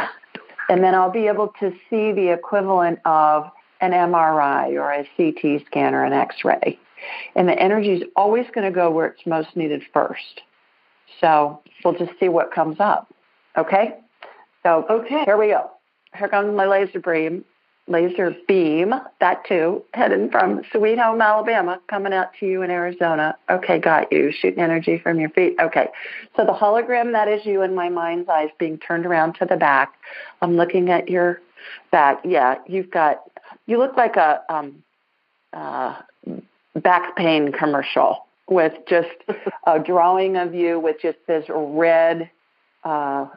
And 0.69 0.83
then 0.83 0.95
I'll 0.95 1.11
be 1.11 1.27
able 1.27 1.53
to 1.59 1.71
see 1.89 2.11
the 2.11 2.31
equivalent 2.33 2.99
of 3.05 3.51
an 3.81 3.91
MRI 3.91 4.73
or 4.73 4.91
a 4.91 5.07
CT 5.15 5.65
scan 5.67 5.93
or 5.93 6.03
an 6.03 6.13
X 6.13 6.43
ray. 6.43 6.79
And 7.35 7.47
the 7.47 7.59
energy 7.59 7.93
is 7.93 8.03
always 8.15 8.45
going 8.53 8.65
to 8.65 8.73
go 8.73 8.89
where 8.89 9.07
it's 9.07 9.25
most 9.25 9.55
needed 9.55 9.83
first. 9.93 10.41
So 11.21 11.61
we'll 11.83 11.93
just 11.93 12.11
see 12.19 12.29
what 12.29 12.51
comes 12.51 12.77
up. 12.79 13.13
Okay? 13.57 13.95
So 14.63 14.85
okay. 14.89 15.23
here 15.25 15.37
we 15.37 15.47
go. 15.47 15.69
Here 16.17 16.27
comes 16.27 16.55
my 16.55 16.65
laser 16.65 16.99
beam 16.99 17.45
laser 17.87 18.35
beam, 18.47 18.93
that 19.19 19.45
too, 19.47 19.83
heading 19.93 20.29
from 20.31 20.63
Sweet 20.71 20.97
Home, 20.97 21.21
Alabama, 21.21 21.79
coming 21.87 22.13
out 22.13 22.31
to 22.39 22.45
you 22.45 22.63
in 22.63 22.71
Arizona. 22.71 23.37
Okay, 23.49 23.79
got 23.79 24.11
you. 24.11 24.31
Shooting 24.31 24.59
energy 24.59 24.97
from 24.97 25.19
your 25.19 25.29
feet. 25.29 25.55
Okay. 25.59 25.89
So 26.35 26.45
the 26.45 26.53
hologram, 26.53 27.11
that 27.11 27.27
is 27.27 27.45
you 27.45 27.61
in 27.61 27.75
my 27.75 27.89
mind's 27.89 28.27
eyes 28.27 28.49
being 28.57 28.79
turned 28.79 29.05
around 29.05 29.33
to 29.35 29.45
the 29.45 29.55
back. 29.55 29.93
I'm 30.41 30.57
looking 30.57 30.89
at 30.89 31.09
your 31.09 31.41
back. 31.91 32.21
Yeah, 32.25 32.55
you've 32.67 32.89
got, 32.89 33.21
you 33.67 33.77
look 33.77 33.95
like 33.95 34.15
a 34.15 34.41
um, 34.49 34.83
uh, 35.53 36.01
back 36.75 37.15
pain 37.15 37.51
commercial 37.51 38.25
with 38.49 38.73
just 38.87 39.09
a 39.67 39.79
drawing 39.79 40.37
of 40.37 40.55
you 40.55 40.79
with 40.79 40.97
just 41.01 41.17
this 41.27 41.45
red 41.49 42.29
uh, 42.83 43.27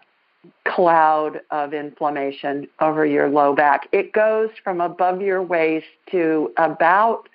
cloud 0.64 1.40
of 1.50 1.75
inflammation 1.75 2.68
over 2.80 3.04
your 3.04 3.28
low 3.28 3.54
back. 3.54 3.88
It 3.92 4.12
goes 4.12 4.50
from 4.62 4.80
above 4.80 5.21
your 5.21 5.42
waist 5.42 5.87
to 6.11 6.52
about, 6.57 7.28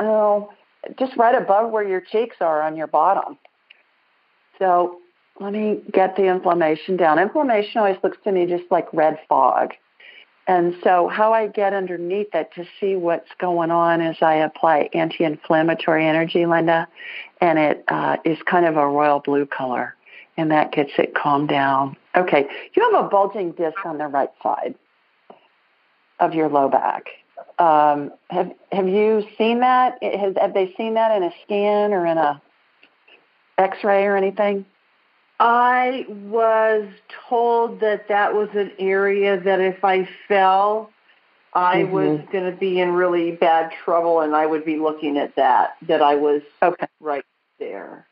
oh, 0.00 0.50
just 0.98 1.16
right 1.16 1.34
above 1.34 1.70
where 1.70 1.86
your 1.86 2.00
cheeks 2.00 2.36
are 2.40 2.62
on 2.62 2.76
your 2.76 2.86
bottom. 2.86 3.38
So 4.58 4.98
let 5.40 5.52
me 5.52 5.80
get 5.92 6.16
the 6.16 6.24
inflammation 6.24 6.96
down. 6.96 7.18
Inflammation 7.18 7.78
always 7.78 7.98
looks 8.02 8.18
to 8.24 8.32
me 8.32 8.46
just 8.46 8.70
like 8.70 8.92
red 8.92 9.18
fog. 9.28 9.74
And 10.46 10.74
so, 10.82 11.08
how 11.08 11.34
I 11.34 11.46
get 11.46 11.74
underneath 11.74 12.34
it 12.34 12.50
to 12.54 12.64
see 12.80 12.96
what's 12.96 13.28
going 13.38 13.70
on 13.70 14.00
is 14.00 14.16
I 14.22 14.36
apply 14.36 14.88
anti 14.94 15.22
inflammatory 15.22 16.06
energy, 16.06 16.46
Linda, 16.46 16.88
and 17.42 17.58
it 17.58 17.84
uh, 17.86 18.16
is 18.24 18.38
kind 18.46 18.64
of 18.64 18.78
a 18.78 18.88
royal 18.88 19.20
blue 19.20 19.44
color 19.44 19.94
and 20.38 20.52
that 20.52 20.72
gets 20.72 20.92
it 20.96 21.14
calmed 21.14 21.48
down. 21.48 21.96
Okay, 22.16 22.48
you 22.74 22.90
have 22.90 23.04
a 23.04 23.08
bulging 23.08 23.52
disc 23.52 23.84
on 23.84 23.98
the 23.98 24.06
right 24.06 24.30
side 24.42 24.74
of 26.20 26.32
your 26.32 26.48
low 26.48 26.68
back. 26.68 27.08
Um, 27.58 28.12
have 28.30 28.52
have 28.72 28.88
you 28.88 29.26
seen 29.36 29.60
that? 29.60 30.02
Has, 30.02 30.34
have 30.40 30.54
they 30.54 30.72
seen 30.76 30.94
that 30.94 31.14
in 31.16 31.24
a 31.24 31.32
scan 31.44 31.92
or 31.92 32.06
in 32.06 32.16
a 32.16 32.40
X-ray 33.58 34.04
or 34.04 34.16
anything? 34.16 34.64
I 35.40 36.06
was 36.08 36.88
told 37.28 37.80
that 37.80 38.08
that 38.08 38.34
was 38.34 38.48
an 38.54 38.72
area 38.78 39.38
that 39.40 39.60
if 39.60 39.84
I 39.84 40.08
fell, 40.26 40.90
I 41.52 41.82
mm-hmm. 41.82 41.92
was 41.92 42.20
going 42.32 42.50
to 42.50 42.56
be 42.56 42.80
in 42.80 42.90
really 42.90 43.32
bad 43.32 43.72
trouble, 43.84 44.20
and 44.20 44.34
I 44.34 44.46
would 44.46 44.64
be 44.64 44.78
looking 44.78 45.16
at 45.18 45.34
that. 45.36 45.76
That 45.86 46.02
I 46.02 46.14
was 46.14 46.42
okay. 46.62 46.86
right 47.00 47.24
there. 47.58 48.06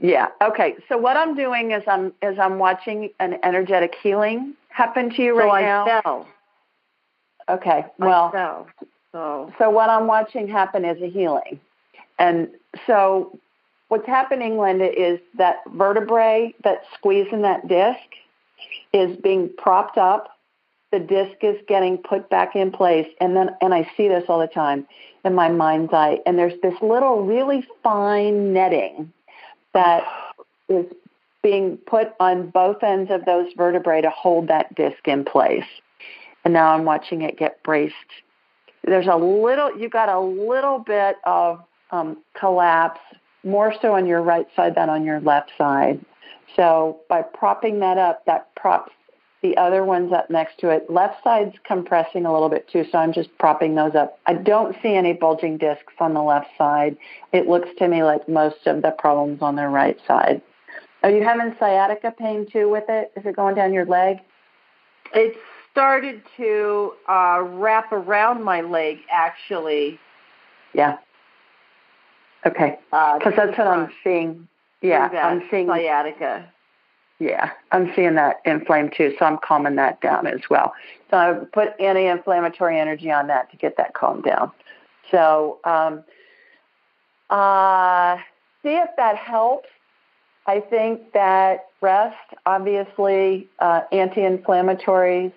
Yeah. 0.00 0.28
Okay. 0.42 0.76
So 0.88 0.96
what 0.96 1.16
I'm 1.16 1.34
doing 1.34 1.72
is 1.72 1.82
I'm 1.86 2.12
is 2.22 2.38
I'm 2.38 2.58
watching 2.58 3.10
an 3.18 3.38
energetic 3.42 3.94
healing 4.02 4.54
happen 4.68 5.10
to 5.10 5.22
you 5.22 5.34
so 5.34 5.46
right 5.46 5.64
I 5.64 5.66
now. 5.66 5.84
Fell. 6.02 6.28
Okay. 7.48 7.84
Well. 7.98 8.30
I 8.32 8.32
fell. 8.32 8.68
So. 9.12 9.52
So 9.58 9.70
what 9.70 9.90
I'm 9.90 10.06
watching 10.06 10.48
happen 10.48 10.84
is 10.84 11.00
a 11.02 11.08
healing, 11.08 11.58
and 12.18 12.48
so 12.86 13.38
what's 13.88 14.06
happening, 14.06 14.58
Linda, 14.58 14.92
is 14.92 15.18
that 15.38 15.62
vertebrae 15.74 16.54
that's 16.62 16.84
squeezing 16.94 17.42
that 17.42 17.66
disc 17.66 17.98
is 18.92 19.16
being 19.16 19.50
propped 19.56 19.98
up. 19.98 20.36
The 20.92 21.00
disc 21.00 21.36
is 21.42 21.56
getting 21.66 21.98
put 21.98 22.30
back 22.30 22.54
in 22.54 22.70
place, 22.70 23.08
and 23.20 23.34
then 23.34 23.50
and 23.60 23.74
I 23.74 23.90
see 23.96 24.08
this 24.08 24.24
all 24.28 24.38
the 24.38 24.46
time 24.46 24.86
in 25.24 25.34
my 25.34 25.48
mind's 25.48 25.92
eye. 25.92 26.20
And 26.24 26.38
there's 26.38 26.58
this 26.62 26.74
little 26.80 27.24
really 27.24 27.66
fine 27.82 28.52
netting 28.52 29.12
that 29.74 30.04
is 30.68 30.86
being 31.42 31.76
put 31.86 32.12
on 32.20 32.50
both 32.50 32.82
ends 32.82 33.10
of 33.10 33.24
those 33.24 33.52
vertebrae 33.56 34.00
to 34.00 34.10
hold 34.10 34.48
that 34.48 34.74
disc 34.74 35.06
in 35.06 35.24
place. 35.24 35.64
And 36.44 36.54
now 36.54 36.72
I'm 36.72 36.84
watching 36.84 37.22
it 37.22 37.38
get 37.38 37.62
braced. 37.62 37.94
There's 38.84 39.06
a 39.06 39.16
little, 39.16 39.76
you 39.78 39.88
got 39.88 40.08
a 40.08 40.20
little 40.20 40.78
bit 40.78 41.16
of 41.24 41.62
um, 41.90 42.18
collapse, 42.34 43.00
more 43.44 43.74
so 43.80 43.94
on 43.94 44.06
your 44.06 44.22
right 44.22 44.46
side 44.56 44.74
than 44.74 44.90
on 44.90 45.04
your 45.04 45.20
left 45.20 45.52
side. 45.56 46.04
So 46.56 47.00
by 47.08 47.22
propping 47.22 47.80
that 47.80 47.98
up, 47.98 48.24
that 48.26 48.54
props 48.54 48.92
the 49.42 49.56
other 49.56 49.84
ones 49.84 50.12
up 50.12 50.30
next 50.30 50.58
to 50.58 50.70
it. 50.70 50.90
Left 50.90 51.22
side's 51.22 51.56
compressing 51.64 52.26
a 52.26 52.32
little 52.32 52.48
bit 52.48 52.68
too, 52.68 52.84
so 52.90 52.98
I'm 52.98 53.12
just 53.12 53.36
propping 53.38 53.74
those 53.74 53.94
up. 53.94 54.18
I 54.26 54.34
don't 54.34 54.76
see 54.82 54.94
any 54.94 55.12
bulging 55.12 55.58
discs 55.58 55.92
on 56.00 56.14
the 56.14 56.22
left 56.22 56.48
side. 56.58 56.96
It 57.32 57.48
looks 57.48 57.68
to 57.78 57.88
me 57.88 58.02
like 58.02 58.28
most 58.28 58.66
of 58.66 58.82
the 58.82 58.90
problems 58.90 59.40
on 59.40 59.56
the 59.56 59.68
right 59.68 59.98
side. 60.06 60.42
Are 61.02 61.10
you 61.10 61.22
having 61.22 61.54
sciatica 61.58 62.12
pain 62.18 62.46
too 62.50 62.68
with 62.68 62.84
it? 62.88 63.12
Is 63.16 63.24
it 63.24 63.36
going 63.36 63.54
down 63.54 63.72
your 63.72 63.86
leg? 63.86 64.18
It 65.14 65.36
started 65.70 66.22
to 66.36 66.92
uh, 67.08 67.40
wrap 67.42 67.92
around 67.92 68.42
my 68.42 68.60
leg, 68.62 68.98
actually. 69.10 70.00
Yeah. 70.74 70.98
Okay. 72.44 72.78
Because 72.90 73.32
uh, 73.34 73.46
that's 73.46 73.58
what 73.58 73.66
I'm 73.68 73.90
seeing. 74.02 74.48
Yeah, 74.80 75.08
I'm 75.08 75.42
seeing 75.50 75.66
sciatica. 75.68 76.52
Yeah, 77.20 77.50
I'm 77.72 77.92
seeing 77.96 78.14
that 78.14 78.40
inflamed 78.44 78.94
too, 78.96 79.14
so 79.18 79.24
I'm 79.24 79.38
calming 79.38 79.74
that 79.76 80.00
down 80.00 80.26
as 80.26 80.40
well. 80.48 80.72
So 81.10 81.16
I 81.16 81.32
put 81.52 81.68
anti-inflammatory 81.80 82.78
energy 82.78 83.10
on 83.10 83.26
that 83.26 83.50
to 83.50 83.56
get 83.56 83.76
that 83.76 83.94
calmed 83.94 84.24
down. 84.24 84.52
So 85.10 85.58
um, 85.64 86.04
uh, 87.28 88.18
see 88.62 88.76
if 88.76 88.90
that 88.96 89.16
helps. 89.16 89.68
I 90.46 90.60
think 90.60 91.12
that 91.12 91.66
rest, 91.80 92.16
obviously, 92.46 93.48
uh, 93.58 93.82
anti-inflammatories, 93.90 95.32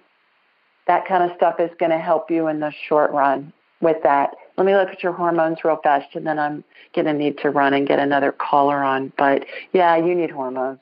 that 0.87 1.07
kind 1.07 1.23
of 1.23 1.35
stuff 1.35 1.59
is 1.59 1.71
going 1.79 1.91
to 1.91 1.97
help 1.97 2.29
you 2.29 2.47
in 2.47 2.59
the 2.59 2.71
short 2.87 3.11
run 3.11 3.51
with 3.81 3.97
that. 4.03 4.35
Let 4.57 4.67
me 4.67 4.75
look 4.75 4.89
at 4.89 5.01
your 5.01 5.13
hormones 5.13 5.63
real 5.63 5.79
fast, 5.83 6.15
and 6.15 6.27
then 6.27 6.37
I'm 6.37 6.63
going 6.93 7.05
to 7.05 7.13
need 7.13 7.39
to 7.39 7.49
run 7.49 7.73
and 7.73 7.87
get 7.87 7.99
another 7.99 8.31
caller 8.31 8.83
on. 8.83 9.11
But 9.17 9.45
yeah, 9.73 9.95
you 9.95 10.13
need 10.13 10.29
hormones. 10.29 10.79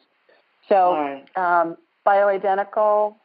So 0.70 0.94
right. 0.94 1.38
um, 1.38 1.78
bioidentical 2.06 3.16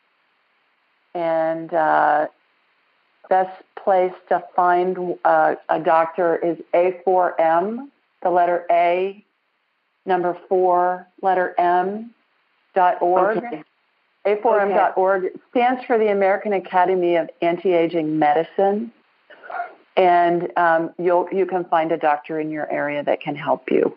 and 1.14 1.72
uh, 1.72 2.26
best 3.28 3.62
place 3.82 4.14
to 4.30 4.42
find 4.56 5.16
uh, 5.24 5.54
a 5.68 5.80
doctor 5.80 6.36
is 6.36 6.58
A4M, 6.72 7.88
the 8.22 8.30
letter 8.30 8.64
A, 8.70 9.24
number 10.06 10.36
four, 10.48 11.06
letter 11.22 11.54
M, 11.58 12.14
dot 12.74 13.00
org. 13.00 13.38
Okay. 13.38 13.62
A4M.org 14.26 15.24
okay. 15.24 15.34
stands 15.50 15.84
for 15.84 15.98
the 15.98 16.10
American 16.10 16.54
Academy 16.54 17.16
of 17.16 17.28
Anti-Aging 17.42 18.18
Medicine, 18.18 18.90
and 19.98 20.50
um, 20.56 20.94
you'll 20.98 21.28
you 21.30 21.44
can 21.44 21.66
find 21.66 21.92
a 21.92 21.98
doctor 21.98 22.40
in 22.40 22.50
your 22.50 22.70
area 22.72 23.04
that 23.04 23.20
can 23.20 23.36
help 23.36 23.70
you. 23.70 23.94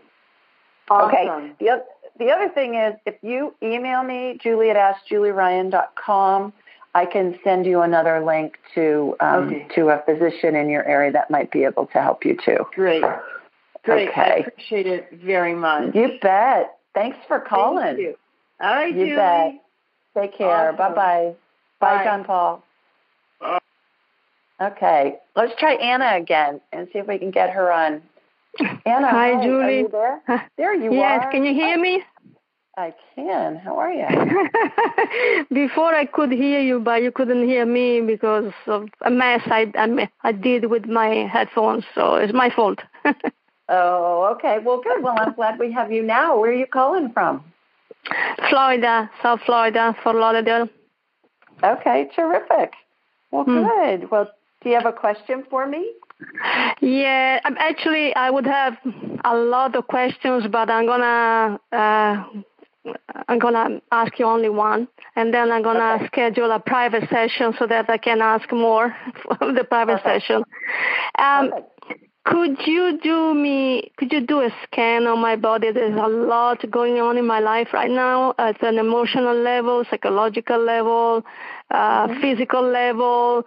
Awesome. 0.90 1.10
Okay. 1.10 1.54
The, 1.60 1.84
the 2.20 2.32
other 2.32 2.50
thing 2.50 2.76
is 2.76 2.96
if 3.06 3.16
you 3.22 3.54
email 3.62 4.04
me, 4.04 4.40
julie 4.42 4.70
at 4.70 4.76
askjulieryan.com, 4.76 6.54
I 6.94 7.06
can 7.06 7.38
send 7.44 7.66
you 7.66 7.82
another 7.82 8.24
link 8.26 8.58
to 8.76 9.16
um, 9.20 9.48
okay. 9.48 9.68
to 9.76 9.90
a 9.90 10.02
physician 10.06 10.56
in 10.56 10.70
your 10.70 10.84
area 10.84 11.12
that 11.12 11.30
might 11.30 11.52
be 11.52 11.64
able 11.64 11.86
to 11.88 12.02
help 12.02 12.26
you 12.26 12.38
too. 12.44 12.66
Great. 12.74 13.04
Great. 13.84 14.10
Okay. 14.10 14.22
I 14.22 14.48
appreciate 14.48 14.88
it 14.88 15.08
very 15.24 15.56
much. 15.56 15.96
You 15.96 16.18
bet. 16.22 16.78
Thanks 16.94 17.18
for 17.28 17.40
calling. 17.40 17.84
Thank 17.84 18.00
you. 18.00 18.16
All 18.60 18.74
right, 18.74 18.94
you 18.94 19.06
Julie. 19.06 19.16
bet. 19.16 19.54
Take 20.16 20.38
care. 20.38 20.72
Awesome. 20.72 20.78
Bye-bye. 20.78 21.36
Bye, 21.80 22.04
John 22.04 22.24
Paul. 22.24 22.64
Bye. 23.40 23.60
Okay, 24.60 25.18
let's 25.36 25.54
try 25.60 25.76
Anna 25.76 26.18
again 26.18 26.60
and 26.74 26.88
see 26.92 26.98
if 26.98 27.08
we 27.08 27.20
can 27.20 27.30
get 27.30 27.52
her 27.52 27.72
on. 27.72 28.02
Anna, 28.86 29.10
hi, 29.10 29.34
hi. 29.36 29.44
Julie. 29.44 29.64
Are 29.64 29.72
you 29.72 29.90
there? 29.90 30.22
There 30.58 30.74
you 30.76 30.94
yes, 30.94 31.02
are. 31.04 31.20
Yes, 31.24 31.32
can 31.32 31.46
you 31.46 31.54
hear 31.54 31.78
me? 31.78 32.04
I 32.78 32.94
can. 33.16 33.56
How 33.56 33.78
are 33.80 33.92
you? 33.92 34.06
Before 35.52 35.96
I 35.96 36.06
could 36.06 36.32
hear 36.32 36.60
you, 36.62 36.80
but 36.80 37.02
you 37.02 37.12
couldn't 37.12 37.48
hear 37.48 37.66
me 37.66 38.02
because 38.02 38.54
of 38.68 38.88
a 39.02 39.10
mess 39.10 39.42
I 39.48 39.72
I, 39.76 40.10
I 40.24 40.32
did 40.32 40.70
with 40.70 40.86
my 40.86 41.28
headphones. 41.32 41.86
So 41.96 42.16
it's 42.16 42.34
my 42.34 42.50
fault. 42.50 42.80
Oh, 43.70 44.34
okay. 44.36 44.60
Well, 44.64 44.82
good. 44.82 45.04
Well, 45.04 45.16
I'm 45.20 45.34
glad 45.34 45.60
we 45.60 45.72
have 45.74 45.92
you 45.92 46.02
now. 46.02 46.40
Where 46.40 46.52
are 46.52 46.54
you 46.54 46.66
calling 46.66 47.12
from? 47.12 47.44
Florida, 48.50 49.10
South 49.22 49.42
Florida, 49.46 49.94
Fort 50.02 50.16
Lauderdale. 50.16 50.70
Okay, 51.62 52.10
terrific. 52.16 52.72
Well, 53.32 53.44
Hmm. 53.44 53.64
good. 53.64 54.10
Well, 54.10 54.32
do 54.62 54.70
you 54.70 54.76
have 54.76 54.86
a 54.86 54.94
question 54.94 55.44
for 55.50 55.68
me? 55.68 55.92
Yeah, 56.82 57.40
um, 57.46 57.56
actually, 57.60 58.16
I 58.16 58.30
would 58.30 58.46
have 58.46 58.78
a 59.24 59.36
lot 59.36 59.76
of 59.76 59.88
questions, 59.88 60.46
but 60.52 60.70
I'm 60.70 60.86
gonna 60.86 61.60
uh, 61.72 62.24
I'm 63.28 63.40
gonna 63.40 63.82
ask 63.92 64.18
you 64.20 64.26
only 64.26 64.50
one, 64.50 64.88
and 65.16 65.34
then 65.34 65.52
I'm 65.52 65.64
gonna 65.64 65.96
Okay. 65.96 66.08
schedule 66.08 66.52
a 66.52 66.60
private 66.60 67.10
session 67.10 67.54
so 67.60 67.68
that 67.68 67.90
I 67.90 67.98
can 67.98 68.22
ask 68.22 68.52
more 68.52 68.96
for 69.24 69.54
the 69.54 69.64
private 69.64 70.02
Perfect. 70.04 70.26
session. 70.26 70.44
Um, 71.20 71.52
Perfect. 71.52 72.04
could 72.26 72.58
you 72.68 73.00
do 73.02 73.34
me? 73.34 73.92
Could 73.98 74.12
you 74.12 74.22
do 74.22 74.42
a 74.42 74.50
scan 74.64 75.08
on 75.08 75.20
my 75.20 75.36
body? 75.36 75.72
There's 75.72 75.98
a 76.00 76.08
lot 76.08 76.70
going 76.70 77.00
on 77.00 77.18
in 77.18 77.26
my 77.26 77.40
life 77.40 77.70
right 77.74 77.92
now 77.92 78.34
at 78.38 78.62
an 78.64 78.78
emotional 78.80 79.36
level, 79.36 79.84
psychological 79.90 80.60
level, 80.60 81.24
uh, 81.72 82.08
physical 82.22 82.62
level. 82.64 83.44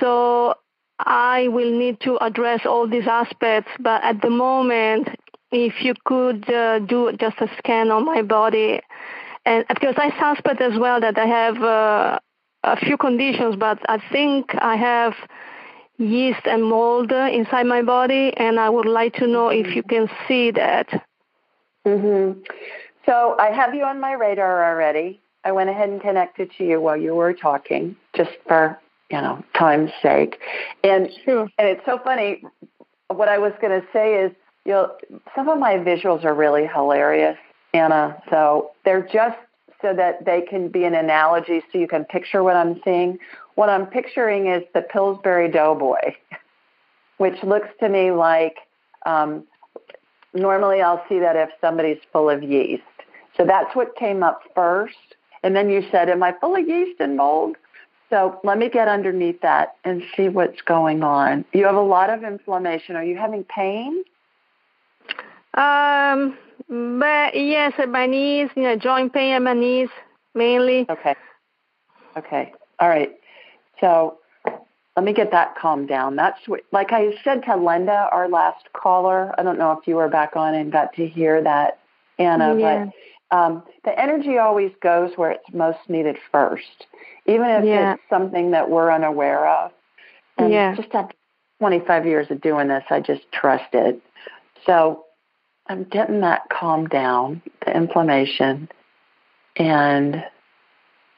So 0.00 0.54
I 0.98 1.48
will 1.48 1.70
need 1.70 2.00
to 2.00 2.18
address 2.24 2.66
all 2.66 2.88
these 2.88 3.06
aspects. 3.06 3.70
But 3.78 4.02
at 4.02 4.20
the 4.22 4.30
moment, 4.30 5.08
if 5.50 5.82
you 5.82 5.94
could 6.04 6.48
uh, 6.50 6.80
do 6.80 7.12
just 7.12 7.38
a 7.40 7.48
scan 7.58 7.90
on 7.90 8.04
my 8.04 8.22
body, 8.22 8.80
and 9.46 9.64
because 9.68 9.94
I 9.96 10.10
suspect 10.18 10.60
as 10.60 10.78
well 10.78 11.00
that 11.00 11.18
I 11.18 11.26
have 11.26 11.62
uh, 11.62 12.18
a 12.64 12.76
few 12.76 12.96
conditions, 12.96 13.56
but 13.56 13.78
I 13.88 13.98
think 14.12 14.54
I 14.54 14.76
have 14.76 15.14
yeast 15.98 16.46
and 16.46 16.64
mold 16.64 17.10
inside 17.12 17.66
my 17.66 17.82
body, 17.82 18.32
and 18.36 18.60
I 18.60 18.68
would 18.68 18.86
like 18.86 19.14
to 19.14 19.26
know 19.26 19.48
if 19.48 19.74
you 19.74 19.82
can 19.82 20.08
see 20.26 20.50
that. 20.52 20.88
hmm 21.84 22.32
So 23.06 23.36
I 23.38 23.50
have 23.50 23.74
you 23.74 23.84
on 23.84 24.00
my 24.00 24.12
radar 24.12 24.70
already. 24.70 25.20
I 25.44 25.52
went 25.52 25.70
ahead 25.70 25.88
and 25.88 26.00
connected 26.00 26.50
to 26.58 26.64
you 26.64 26.80
while 26.80 26.96
you 26.96 27.14
were 27.14 27.32
talking, 27.32 27.96
just 28.14 28.32
for 28.46 28.78
you 29.10 29.20
know 29.20 29.42
time's 29.54 29.90
sake. 30.02 30.38
And 30.84 31.10
Sure. 31.24 31.48
and 31.58 31.68
it's 31.68 31.84
so 31.84 31.98
funny. 31.98 32.42
What 33.08 33.28
I 33.28 33.38
was 33.38 33.52
going 33.60 33.80
to 33.80 33.86
say 33.92 34.16
is, 34.22 34.32
you 34.64 34.72
know, 34.72 34.92
some 35.34 35.48
of 35.48 35.58
my 35.58 35.74
visuals 35.74 36.24
are 36.24 36.34
really 36.34 36.66
hilarious, 36.66 37.38
Anna. 37.72 38.22
So 38.28 38.72
they're 38.84 39.02
just 39.02 39.38
so 39.80 39.94
that 39.94 40.24
they 40.24 40.42
can 40.42 40.68
be 40.68 40.84
an 40.84 40.94
analogy, 40.94 41.62
so 41.72 41.78
you 41.78 41.88
can 41.88 42.04
picture 42.04 42.42
what 42.42 42.56
I'm 42.56 42.80
seeing. 42.84 43.18
What 43.54 43.70
I'm 43.70 43.86
picturing 43.86 44.48
is 44.48 44.62
the 44.74 44.82
Pillsbury 44.82 45.48
Doughboy, 45.50 46.14
which 47.18 47.42
looks 47.42 47.68
to 47.80 47.88
me 47.88 48.10
like 48.10 48.56
um, 49.06 49.44
normally 50.34 50.82
I'll 50.82 51.02
see 51.08 51.18
that 51.20 51.36
if 51.36 51.50
somebody's 51.60 51.98
full 52.12 52.28
of 52.28 52.42
yeast. 52.42 52.82
So 53.36 53.44
that's 53.44 53.74
what 53.74 53.96
came 53.96 54.22
up 54.22 54.40
first. 54.54 54.96
And 55.42 55.54
then 55.54 55.70
you 55.70 55.84
said, 55.90 56.08
Am 56.08 56.22
I 56.22 56.34
full 56.40 56.56
of 56.56 56.68
yeast 56.68 57.00
and 57.00 57.16
mold? 57.16 57.56
So 58.10 58.40
let 58.42 58.58
me 58.58 58.70
get 58.70 58.88
underneath 58.88 59.40
that 59.42 59.76
and 59.84 60.02
see 60.16 60.28
what's 60.28 60.62
going 60.62 61.02
on. 61.02 61.44
You 61.52 61.66
have 61.66 61.74
a 61.74 61.80
lot 61.80 62.10
of 62.10 62.24
inflammation. 62.24 62.96
Are 62.96 63.04
you 63.04 63.16
having 63.16 63.44
pain? 63.44 64.02
Um, 65.54 66.36
but 66.68 67.34
yes, 67.34 67.74
at 67.78 67.88
my 67.88 68.06
knees, 68.06 68.48
you 68.56 68.62
know, 68.62 68.76
joint 68.76 69.12
pain 69.12 69.32
at 69.34 69.42
my 69.42 69.52
knees 69.52 69.88
mainly. 70.34 70.86
Okay. 70.88 71.14
Okay. 72.16 72.52
All 72.80 72.88
right. 72.88 73.14
So 73.80 74.18
let 74.96 75.04
me 75.04 75.12
get 75.12 75.30
that 75.30 75.56
calmed 75.56 75.88
down. 75.88 76.16
That's 76.16 76.38
what, 76.46 76.62
like 76.72 76.92
I 76.92 77.12
said 77.22 77.44
to 77.44 77.56
Linda, 77.56 78.08
our 78.10 78.28
last 78.28 78.64
caller. 78.72 79.34
I 79.38 79.42
don't 79.42 79.58
know 79.58 79.72
if 79.72 79.86
you 79.86 79.96
were 79.96 80.08
back 80.08 80.34
on 80.34 80.54
and 80.54 80.72
got 80.72 80.92
to 80.94 81.06
hear 81.06 81.42
that, 81.42 81.78
Anna, 82.18 82.56
Yeah. 82.56 82.86
but 82.86 82.92
um, 83.30 83.62
the 83.84 83.98
energy 83.98 84.38
always 84.38 84.72
goes 84.80 85.12
where 85.16 85.30
it's 85.30 85.52
most 85.52 85.78
needed 85.88 86.16
first, 86.32 86.86
even 87.26 87.46
if 87.46 87.64
Yeah. 87.64 87.94
it's 87.94 88.02
something 88.08 88.52
that 88.52 88.70
we're 88.70 88.90
unaware 88.90 89.46
of. 89.46 89.72
And 90.38 90.52
Yeah. 90.52 90.74
just 90.74 90.94
after 90.94 91.14
25 91.58 92.06
years 92.06 92.30
of 92.30 92.40
doing 92.40 92.68
this, 92.68 92.84
I 92.90 93.00
just 93.00 93.30
trust 93.32 93.74
it. 93.74 94.00
So 94.64 95.04
I'm 95.66 95.84
getting 95.84 96.20
that 96.20 96.48
calmed 96.48 96.90
down, 96.90 97.42
the 97.64 97.76
inflammation, 97.76 98.68
and 99.56 100.24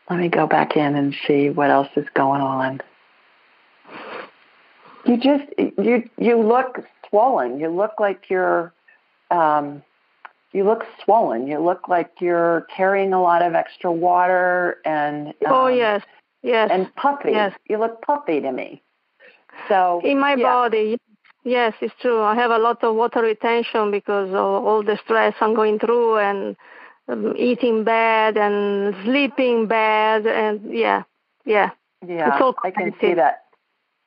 let 0.08 0.18
me 0.18 0.28
go 0.28 0.46
back 0.46 0.76
in 0.76 0.96
and 0.96 1.14
see 1.26 1.50
what 1.50 1.70
else 1.70 1.88
is 1.96 2.08
going 2.14 2.40
on. 2.40 2.80
You 5.04 5.16
just 5.16 5.44
you 5.58 6.08
you 6.18 6.36
look 6.40 6.84
swollen. 7.08 7.60
You 7.60 7.68
look 7.68 8.00
like 8.00 8.28
you're 8.28 8.72
um, 9.30 9.82
you 10.52 10.64
look 10.64 10.84
swollen. 11.04 11.46
You 11.46 11.58
look 11.60 11.88
like 11.88 12.10
you're 12.20 12.66
carrying 12.74 13.12
a 13.12 13.22
lot 13.22 13.42
of 13.42 13.54
extra 13.54 13.92
water 13.92 14.78
and 14.84 15.32
oh 15.46 15.66
um, 15.66 15.76
yes, 15.76 16.02
yes. 16.42 16.70
and 16.72 16.94
puffy. 16.96 17.30
Yes. 17.30 17.54
You 17.68 17.78
look 17.78 18.02
puffy 18.02 18.40
to 18.40 18.52
me. 18.52 18.82
So 19.68 20.00
in 20.04 20.18
my 20.18 20.34
yeah. 20.34 20.42
body. 20.42 20.98
Yes, 21.42 21.72
it's 21.80 21.94
true. 22.02 22.20
I 22.20 22.34
have 22.34 22.50
a 22.50 22.58
lot 22.58 22.84
of 22.84 22.94
water 22.94 23.22
retention 23.22 23.90
because 23.90 24.28
of 24.28 24.34
all 24.34 24.82
the 24.82 24.98
stress 25.02 25.34
I'm 25.40 25.54
going 25.54 25.78
through 25.78 26.18
and 26.18 26.54
um, 27.08 27.34
eating 27.36 27.82
bad 27.82 28.36
and 28.36 28.94
sleeping 29.04 29.66
bad 29.66 30.26
and 30.26 30.72
yeah, 30.72 31.04
yeah. 31.46 31.70
Yeah, 32.06 32.32
It's 32.32 32.42
all 32.42 32.54
I 32.64 32.70
can 32.70 32.94
see 33.00 33.14
that. 33.14 33.44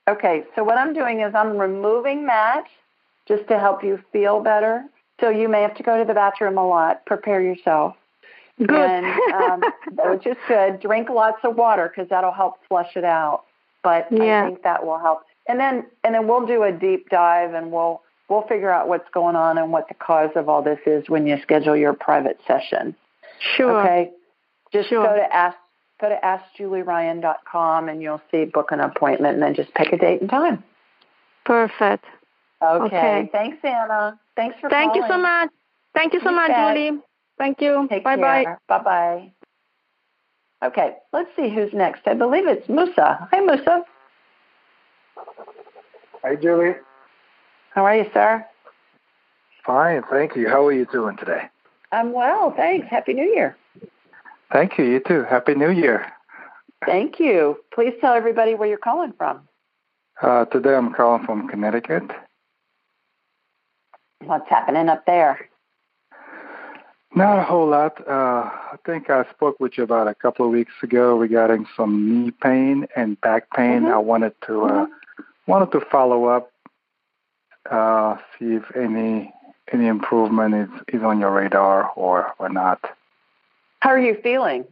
Okay, 0.10 0.44
so 0.56 0.64
what 0.64 0.78
I'm 0.78 0.94
doing 0.94 1.22
is 1.22 1.34
I'm 1.36 1.58
removing 1.58 2.26
that 2.26 2.66
just 3.28 3.48
to 3.48 3.60
help 3.60 3.84
you 3.84 4.00
feel 4.12 4.42
better. 4.42 4.86
So 5.24 5.30
you 5.30 5.48
may 5.48 5.62
have 5.62 5.76
to 5.76 5.84
go 5.84 5.98
to 5.98 6.04
the 6.04 6.14
bathroom 6.14 6.58
a 6.58 6.68
lot. 6.68 7.06
Prepare 7.06 7.42
yourself. 7.42 7.96
Good. 8.60 8.70
And, 8.72 9.06
um, 9.34 9.64
which 10.12 10.28
is 10.28 10.36
good. 10.50 10.82
Drink 10.82 11.10
lots 11.10 11.38
of 11.46 11.56
water 11.56 11.90
because 11.90 12.10
that'll 12.10 12.34
help 12.34 12.56
flush 12.68 12.98
it 12.98 13.06
out. 13.06 13.44
But 13.84 14.12
Yeah. 14.12 14.44
I 14.44 14.48
think 14.48 14.64
that 14.64 14.86
will 14.86 15.00
help. 15.00 15.22
And 15.48 15.60
then 15.60 15.86
and 16.04 16.14
then 16.14 16.28
we'll 16.28 16.46
do 16.46 16.64
a 16.64 16.72
deep 16.74 17.10
dive 17.10 17.54
and 17.54 17.72
we'll 17.72 18.02
we'll 18.28 18.42
figure 18.44 18.70
out 18.70 18.90
what's 18.90 19.10
going 19.12 19.36
on 19.38 19.58
and 19.58 19.72
what 19.72 19.88
the 19.88 19.94
cause 19.94 20.32
of 20.36 20.50
all 20.50 20.62
this 20.62 20.80
is 20.86 21.10
when 21.10 21.26
you 21.26 21.38
schedule 21.42 21.76
your 21.76 21.94
private 21.94 22.40
session. 22.46 22.94
sure. 23.56 23.80
Okay. 23.82 24.12
Just 24.74 24.90
Sure. 24.90 25.06
go 25.06 25.16
to 25.16 25.34
ask 25.36 25.58
go 26.02 26.10
to 26.10 26.20
askjulieryan.com 26.22 27.88
and 27.88 28.02
you'll 28.02 28.22
see 28.30 28.44
book 28.44 28.72
an 28.72 28.82
appointment 28.82 29.36
and 29.36 29.44
then 29.44 29.56
just 29.56 29.74
pick 29.74 29.94
a 29.94 29.98
date 29.98 30.20
and 30.22 30.30
time. 30.30 30.64
Perfect. 31.46 32.06
Okay. 32.64 32.86
Okay. 32.86 33.30
Thanks, 33.32 33.58
Anna. 33.64 34.20
Thanks 34.36 34.58
for 34.60 34.70
Thank 34.70 34.96
you 34.96 35.04
so 35.08 35.18
much. 35.18 35.50
Thank 35.94 36.14
you 36.14 36.22
so 36.22 36.30
You 36.30 36.36
much, 36.36 36.50
bet. 36.50 36.76
Julie. 36.76 37.00
Thank 37.38 37.62
you. 37.62 37.88
Take 37.90 38.04
bye 38.04 38.16
bye. 38.16 38.46
Bye 38.68 38.80
bye. 38.80 39.32
Okay, 40.64 40.96
let's 41.12 41.30
see 41.36 41.50
who's 41.50 41.74
next. 41.74 42.08
I 42.08 42.14
believe 42.14 42.48
it's 42.48 42.70
Musa. 42.70 43.28
Hi, 43.32 43.40
Musa. 43.42 43.84
Hi, 46.24 46.36
Julie. 46.36 46.76
How 47.72 47.86
are 47.86 47.98
you, 47.98 48.06
sir? 48.14 48.46
Fine, 49.66 50.04
thank 50.10 50.36
you. 50.38 50.48
How 50.48 50.66
are 50.66 50.72
you 50.72 50.86
doing 50.86 51.18
today? 51.18 51.50
I'm 51.92 52.14
well, 52.14 52.54
thanks. 52.56 52.88
Happy 52.90 53.14
New 53.14 53.26
Year. 53.36 53.58
Thank 54.54 54.78
you. 54.78 54.86
You 54.86 55.02
too. 55.02 55.24
Happy 55.24 55.54
New 55.54 55.70
Year. 55.72 56.12
Thank 56.86 57.20
you. 57.20 57.58
Please 57.74 57.94
tell 58.00 58.14
everybody 58.14 58.56
where 58.56 58.70
you're 58.70 58.78
calling 58.78 59.14
from. 59.18 59.42
Uh, 60.22 60.46
today 60.46 60.76
I'm 60.76 60.94
calling 60.94 61.26
from 61.26 61.48
Connecticut. 61.50 62.04
What's 64.26 64.50
happening 64.50 64.90
up 64.90 65.06
there? 65.06 65.50
Not 67.16 67.38
a 67.40 67.44
whole 67.44 67.68
lot. 67.68 68.02
Uh, 68.08 68.50
I 68.50 68.76
think 68.86 69.10
I 69.10 69.24
spoke 69.30 69.60
with 69.60 69.78
you 69.78 69.84
about 69.84 70.08
a 70.08 70.16
couple 70.16 70.46
of 70.46 70.52
weeks 70.52 70.74
ago 70.82 71.16
regarding 71.16 71.68
some 71.78 72.10
knee 72.26 72.32
pain 72.32 72.88
and 72.96 73.20
back 73.22 73.52
pain. 73.56 73.84
Mhm. 73.84 73.94
I 73.94 73.98
wanted 73.98 74.34
to 74.48 74.64
uh, 74.66 74.86
wanted 75.46 75.72
to 75.74 75.82
follow 75.92 76.26
up, 76.26 76.52
uh, 77.70 78.18
see 78.40 78.56
if 78.56 78.76
any 78.76 79.32
any 79.72 79.88
improvement 79.88 80.56
is, 80.56 80.70
is 80.96 81.04
on 81.04 81.20
your 81.20 81.30
radar 81.32 81.92
or 81.96 82.34
or 82.40 82.50
not. 82.50 82.80
How 83.82 83.92
are 83.92 84.00
you 84.00 84.16
feeling? 84.24 84.66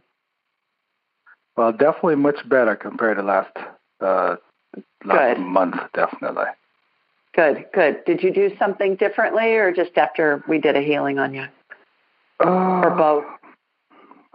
Well, 1.56 1.70
definitely 1.72 2.16
much 2.16 2.48
better 2.48 2.74
compared 2.74 3.18
to 3.18 3.22
last 3.22 3.56
uh, 4.00 4.36
last 5.04 5.36
Good. 5.36 5.44
month. 5.44 5.76
Definitely. 5.94 6.46
Good, 7.34 7.64
good. 7.72 8.04
Did 8.04 8.22
you 8.22 8.30
do 8.32 8.54
something 8.58 8.96
differently 8.96 9.54
or 9.56 9.72
just 9.72 9.96
after 9.96 10.44
we 10.46 10.58
did 10.58 10.76
a 10.76 10.82
healing 10.82 11.18
on 11.18 11.32
you? 11.32 11.46
Uh, 12.44 12.82
Or 12.84 12.90
both? 12.90 13.24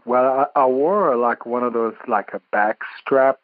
Well, 0.06 0.50
I, 0.56 0.62
I 0.62 0.66
wore 0.66 1.16
like 1.16 1.46
one 1.46 1.64
of 1.64 1.74
those 1.74 1.94
like 2.08 2.34
a 2.34 2.42
back 2.52 2.80
strap 3.00 3.40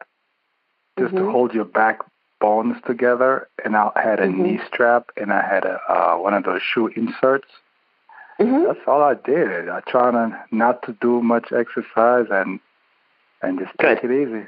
just 0.98 1.14
to 1.16 1.22
Mhm. 1.22 1.32
hold 1.32 1.54
your 1.54 1.66
back 1.66 2.00
bones 2.40 2.78
together, 2.86 3.48
and 3.64 3.76
I 3.76 3.92
had 3.96 4.20
a 4.20 4.28
Mhm. 4.28 4.38
knee 4.38 4.62
strap, 4.68 5.10
and 5.18 5.32
I 5.34 5.42
had 5.42 5.66
a 5.66 5.80
uh, 5.92 6.18
one 6.18 6.34
of 6.34 6.44
those 6.44 6.62
shoe 6.62 6.88
inserts. 6.88 7.48
Mm-hmm. 8.40 8.64
That's 8.66 8.88
all 8.88 9.04
I 9.04 9.14
did. 9.16 9.70
I 9.70 9.82
try 9.82 10.12
to 10.12 10.44
not 10.52 10.82
to 10.84 10.94
do 10.94 11.22
much 11.22 11.52
exercise 11.52 12.28
and 12.32 12.60
and 13.42 13.60
just 13.60 13.72
take 13.78 14.02
Good. 14.02 14.12
it 14.12 14.28
easy. 14.28 14.48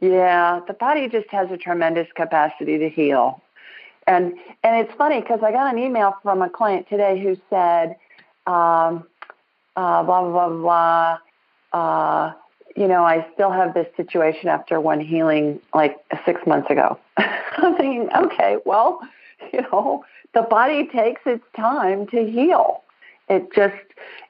Yeah, 0.00 0.60
the 0.66 0.74
body 0.74 1.08
just 1.08 1.30
has 1.30 1.50
a 1.50 1.56
tremendous 1.56 2.10
capacity 2.12 2.78
to 2.78 2.88
heal. 2.90 3.40
And 4.06 4.34
and 4.62 4.86
it's 4.86 4.92
funny 4.96 5.20
because 5.20 5.40
I 5.42 5.52
got 5.52 5.72
an 5.72 5.78
email 5.78 6.16
from 6.22 6.42
a 6.42 6.50
client 6.50 6.88
today 6.88 7.22
who 7.22 7.36
said, 7.50 7.96
um, 8.46 9.06
uh, 9.76 10.02
blah 10.02 10.22
blah 10.22 10.48
blah 10.48 10.48
blah. 10.48 11.18
Uh, 11.72 12.32
you 12.76 12.88
know, 12.88 13.04
I 13.04 13.26
still 13.34 13.50
have 13.50 13.74
this 13.74 13.86
situation 13.96 14.48
after 14.48 14.80
one 14.80 15.00
healing 15.00 15.60
like 15.72 15.96
six 16.24 16.44
months 16.46 16.70
ago. 16.70 16.98
I'm 17.16 17.76
thinking, 17.76 18.08
okay, 18.14 18.58
well, 18.64 19.00
you 19.52 19.62
know, 19.62 20.04
the 20.34 20.42
body 20.42 20.86
takes 20.88 21.22
its 21.26 21.44
time 21.56 22.06
to 22.08 22.24
heal. 22.24 22.82
It 23.28 23.52
just 23.54 23.74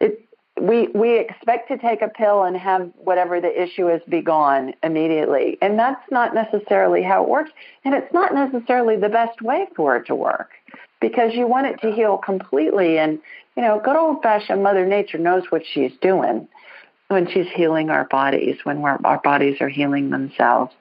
it 0.00 0.24
we 0.60 0.88
we 0.88 1.18
expect 1.18 1.68
to 1.68 1.78
take 1.78 2.00
a 2.00 2.08
pill 2.08 2.44
and 2.44 2.56
have 2.56 2.90
whatever 2.96 3.40
the 3.40 3.62
issue 3.62 3.88
is 3.88 4.00
be 4.08 4.20
gone 4.20 4.72
immediately 4.82 5.58
and 5.60 5.78
that's 5.78 6.02
not 6.12 6.32
necessarily 6.32 7.02
how 7.02 7.22
it 7.22 7.28
works 7.28 7.50
and 7.84 7.92
it's 7.94 8.12
not 8.12 8.32
necessarily 8.32 8.96
the 8.96 9.08
best 9.08 9.42
way 9.42 9.66
for 9.74 9.96
it 9.96 10.06
to 10.06 10.14
work 10.14 10.50
because 11.00 11.34
you 11.34 11.46
want 11.46 11.66
it 11.66 11.80
to 11.80 11.90
heal 11.90 12.18
completely 12.18 12.98
and 12.98 13.18
you 13.56 13.62
know 13.62 13.80
good 13.84 13.96
old 13.96 14.22
fashioned 14.22 14.62
mother 14.62 14.86
nature 14.86 15.18
knows 15.18 15.42
what 15.50 15.62
she's 15.66 15.92
doing 16.00 16.46
when 17.08 17.28
she's 17.28 17.48
healing 17.54 17.90
our 17.90 18.04
bodies 18.04 18.56
when 18.62 18.78
our 18.78 19.20
bodies 19.24 19.60
are 19.60 19.68
healing 19.68 20.10
themselves 20.10 20.72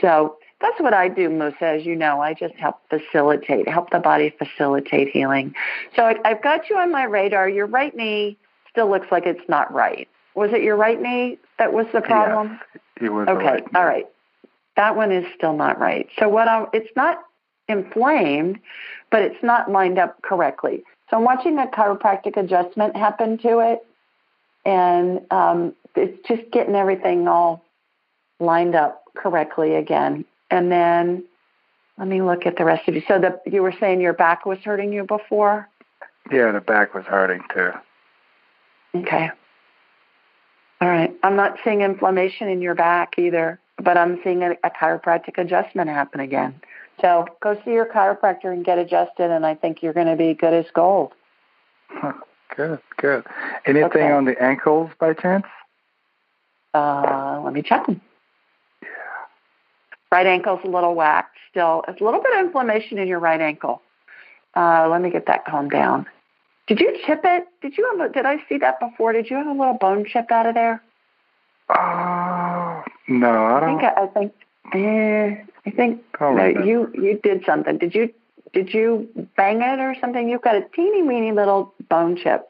so 0.00 0.36
that's 0.60 0.78
what 0.78 0.92
I 0.92 1.08
do, 1.08 1.30
Musa. 1.30 1.64
As 1.64 1.86
you 1.86 1.96
know, 1.96 2.20
I 2.20 2.34
just 2.34 2.54
help 2.56 2.80
facilitate, 2.90 3.66
help 3.66 3.88
the 3.88 3.98
body 3.98 4.28
facilitate 4.28 5.08
healing. 5.08 5.54
So 5.96 6.02
I, 6.02 6.16
I've 6.22 6.42
got 6.42 6.68
you 6.68 6.76
on 6.76 6.92
my 6.92 7.04
radar. 7.04 7.48
Your 7.48 7.64
right 7.64 7.96
knee 7.96 8.36
still 8.70 8.90
looks 8.90 9.08
like 9.10 9.26
it's 9.26 9.48
not 9.48 9.72
right. 9.72 10.08
Was 10.34 10.52
it 10.52 10.62
your 10.62 10.76
right 10.76 11.00
knee 11.00 11.38
that 11.58 11.72
was 11.72 11.86
the 11.92 12.00
problem? 12.00 12.58
Yes, 12.72 12.80
it 13.02 13.12
was. 13.12 13.28
Okay, 13.28 13.44
right 13.44 13.64
all 13.74 13.84
right. 13.84 14.06
That 14.76 14.96
one 14.96 15.12
is 15.12 15.26
still 15.36 15.54
not 15.54 15.78
right. 15.78 16.08
So 16.18 16.28
what 16.28 16.48
I 16.48 16.66
it's 16.72 16.90
not 16.96 17.18
inflamed, 17.68 18.58
but 19.10 19.22
it's 19.22 19.42
not 19.42 19.70
lined 19.70 19.98
up 19.98 20.22
correctly. 20.22 20.84
So 21.10 21.16
I'm 21.16 21.24
watching 21.24 21.58
a 21.58 21.66
chiropractic 21.66 22.36
adjustment 22.36 22.96
happen 22.96 23.38
to 23.38 23.58
it, 23.58 23.84
and 24.64 25.20
um, 25.32 25.74
it's 25.96 26.26
just 26.28 26.50
getting 26.52 26.74
everything 26.76 27.26
all 27.26 27.64
lined 28.38 28.74
up 28.74 29.04
correctly 29.16 29.74
again. 29.74 30.24
And 30.50 30.70
then 30.70 31.24
let 31.98 32.08
me 32.08 32.22
look 32.22 32.46
at 32.46 32.56
the 32.56 32.64
rest 32.64 32.88
of 32.88 32.94
you. 32.94 33.02
So 33.06 33.18
the 33.18 33.40
you 33.50 33.62
were 33.62 33.74
saying 33.78 34.00
your 34.00 34.12
back 34.12 34.46
was 34.46 34.58
hurting 34.60 34.92
you 34.92 35.04
before? 35.04 35.68
Yeah, 36.30 36.52
the 36.52 36.60
back 36.60 36.94
was 36.94 37.04
hurting 37.04 37.42
too. 37.52 37.72
Okay. 38.94 39.30
All 40.80 40.88
right. 40.88 41.14
I'm 41.22 41.36
not 41.36 41.58
seeing 41.64 41.82
inflammation 41.82 42.48
in 42.48 42.60
your 42.62 42.74
back 42.74 43.18
either, 43.18 43.60
but 43.82 43.96
I'm 43.96 44.20
seeing 44.24 44.42
a, 44.42 44.52
a 44.64 44.70
chiropractic 44.70 45.38
adjustment 45.38 45.88
happen 45.90 46.20
again. 46.20 46.60
So 47.00 47.26
go 47.40 47.60
see 47.64 47.72
your 47.72 47.86
chiropractor 47.86 48.52
and 48.52 48.64
get 48.64 48.78
adjusted, 48.78 49.30
and 49.30 49.46
I 49.46 49.54
think 49.54 49.82
you're 49.82 49.92
going 49.92 50.06
to 50.06 50.16
be 50.16 50.34
good 50.34 50.52
as 50.52 50.66
gold. 50.74 51.12
Good, 52.56 52.80
good. 52.96 53.24
Anything 53.64 53.86
Okay. 53.86 54.10
on 54.10 54.24
the 54.24 54.40
ankles 54.42 54.90
by 54.98 55.14
chance? 55.14 55.46
Uh, 56.74 57.40
let 57.44 57.52
me 57.52 57.62
check 57.62 57.86
them. 57.86 58.00
Right 60.12 60.26
ankle's 60.26 60.60
a 60.64 60.68
little 60.68 60.94
whacked 60.94 61.36
still. 61.50 61.84
It's 61.88 62.00
a 62.00 62.04
little 62.04 62.20
bit 62.20 62.32
of 62.38 62.44
inflammation 62.44 62.98
in 62.98 63.06
your 63.06 63.20
right 63.20 63.40
ankle. 63.40 63.80
Uh, 64.56 64.88
let 64.90 65.00
me 65.00 65.10
get 65.10 65.26
that 65.26 65.44
calmed 65.46 65.70
down. 65.70 66.06
Did 66.70 66.78
you 66.78 66.96
chip 67.04 67.22
it? 67.24 67.48
Did 67.62 67.76
you 67.76 67.84
have 67.90 68.10
a, 68.10 68.12
did 68.12 68.26
I 68.26 68.36
see 68.48 68.56
that 68.58 68.78
before? 68.78 69.12
Did 69.12 69.28
you 69.28 69.34
have 69.34 69.48
a 69.48 69.52
little 69.52 69.74
bone 69.74 70.04
chip 70.06 70.30
out 70.30 70.46
of 70.46 70.54
there? 70.54 70.80
Oh 71.68 72.84
no, 73.08 73.28
I 73.28 73.58
I 73.58 73.66
think 73.66 73.80
don't. 73.80 73.98
I 73.98 74.06
think 74.06 74.32
eh, 74.74 75.44
I 75.66 75.70
think 75.72 76.04
Don't 76.16 76.36
no, 76.36 76.46
you 76.46 76.92
you 76.94 77.18
did 77.24 77.44
something. 77.44 77.76
Did 77.76 77.92
you 77.96 78.14
did 78.52 78.72
you 78.72 79.08
bang 79.36 79.62
it 79.62 79.80
or 79.80 79.96
something? 80.00 80.28
You've 80.28 80.42
got 80.42 80.54
a 80.54 80.64
teeny 80.72 81.02
weeny 81.02 81.32
little 81.32 81.74
bone 81.88 82.16
chip 82.16 82.46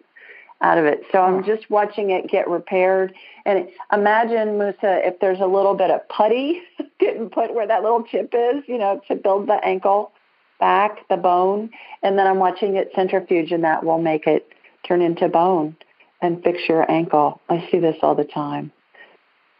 out 0.60 0.76
of 0.76 0.84
it. 0.84 1.00
So 1.10 1.22
I'm 1.22 1.42
just 1.42 1.70
watching 1.70 2.10
it 2.10 2.28
get 2.28 2.46
repaired. 2.46 3.14
And 3.46 3.70
imagine 3.90 4.58
Musa 4.58 5.00
if 5.06 5.18
there's 5.20 5.40
a 5.40 5.46
little 5.46 5.74
bit 5.74 5.90
of 5.90 6.06
putty 6.10 6.60
getting 7.00 7.30
put 7.30 7.54
where 7.54 7.66
that 7.66 7.82
little 7.82 8.02
chip 8.02 8.34
is, 8.34 8.64
you 8.66 8.76
know, 8.76 9.00
to 9.08 9.14
build 9.14 9.48
the 9.48 9.64
ankle 9.64 10.12
back, 10.60 11.08
the 11.08 11.16
bone, 11.16 11.70
and 12.02 12.18
then 12.18 12.26
I'm 12.26 12.38
watching 12.38 12.76
it 12.76 12.90
centrifuge 12.94 13.50
and 13.52 13.64
that 13.64 13.84
will 13.84 13.98
make 14.00 14.26
it 14.26 14.46
turn 14.86 15.02
into 15.02 15.28
bone 15.28 15.76
and 16.22 16.42
fix 16.44 16.68
your 16.68 16.88
ankle. 16.90 17.40
I 17.48 17.66
see 17.70 17.78
this 17.78 17.96
all 18.02 18.14
the 18.14 18.24
time. 18.24 18.70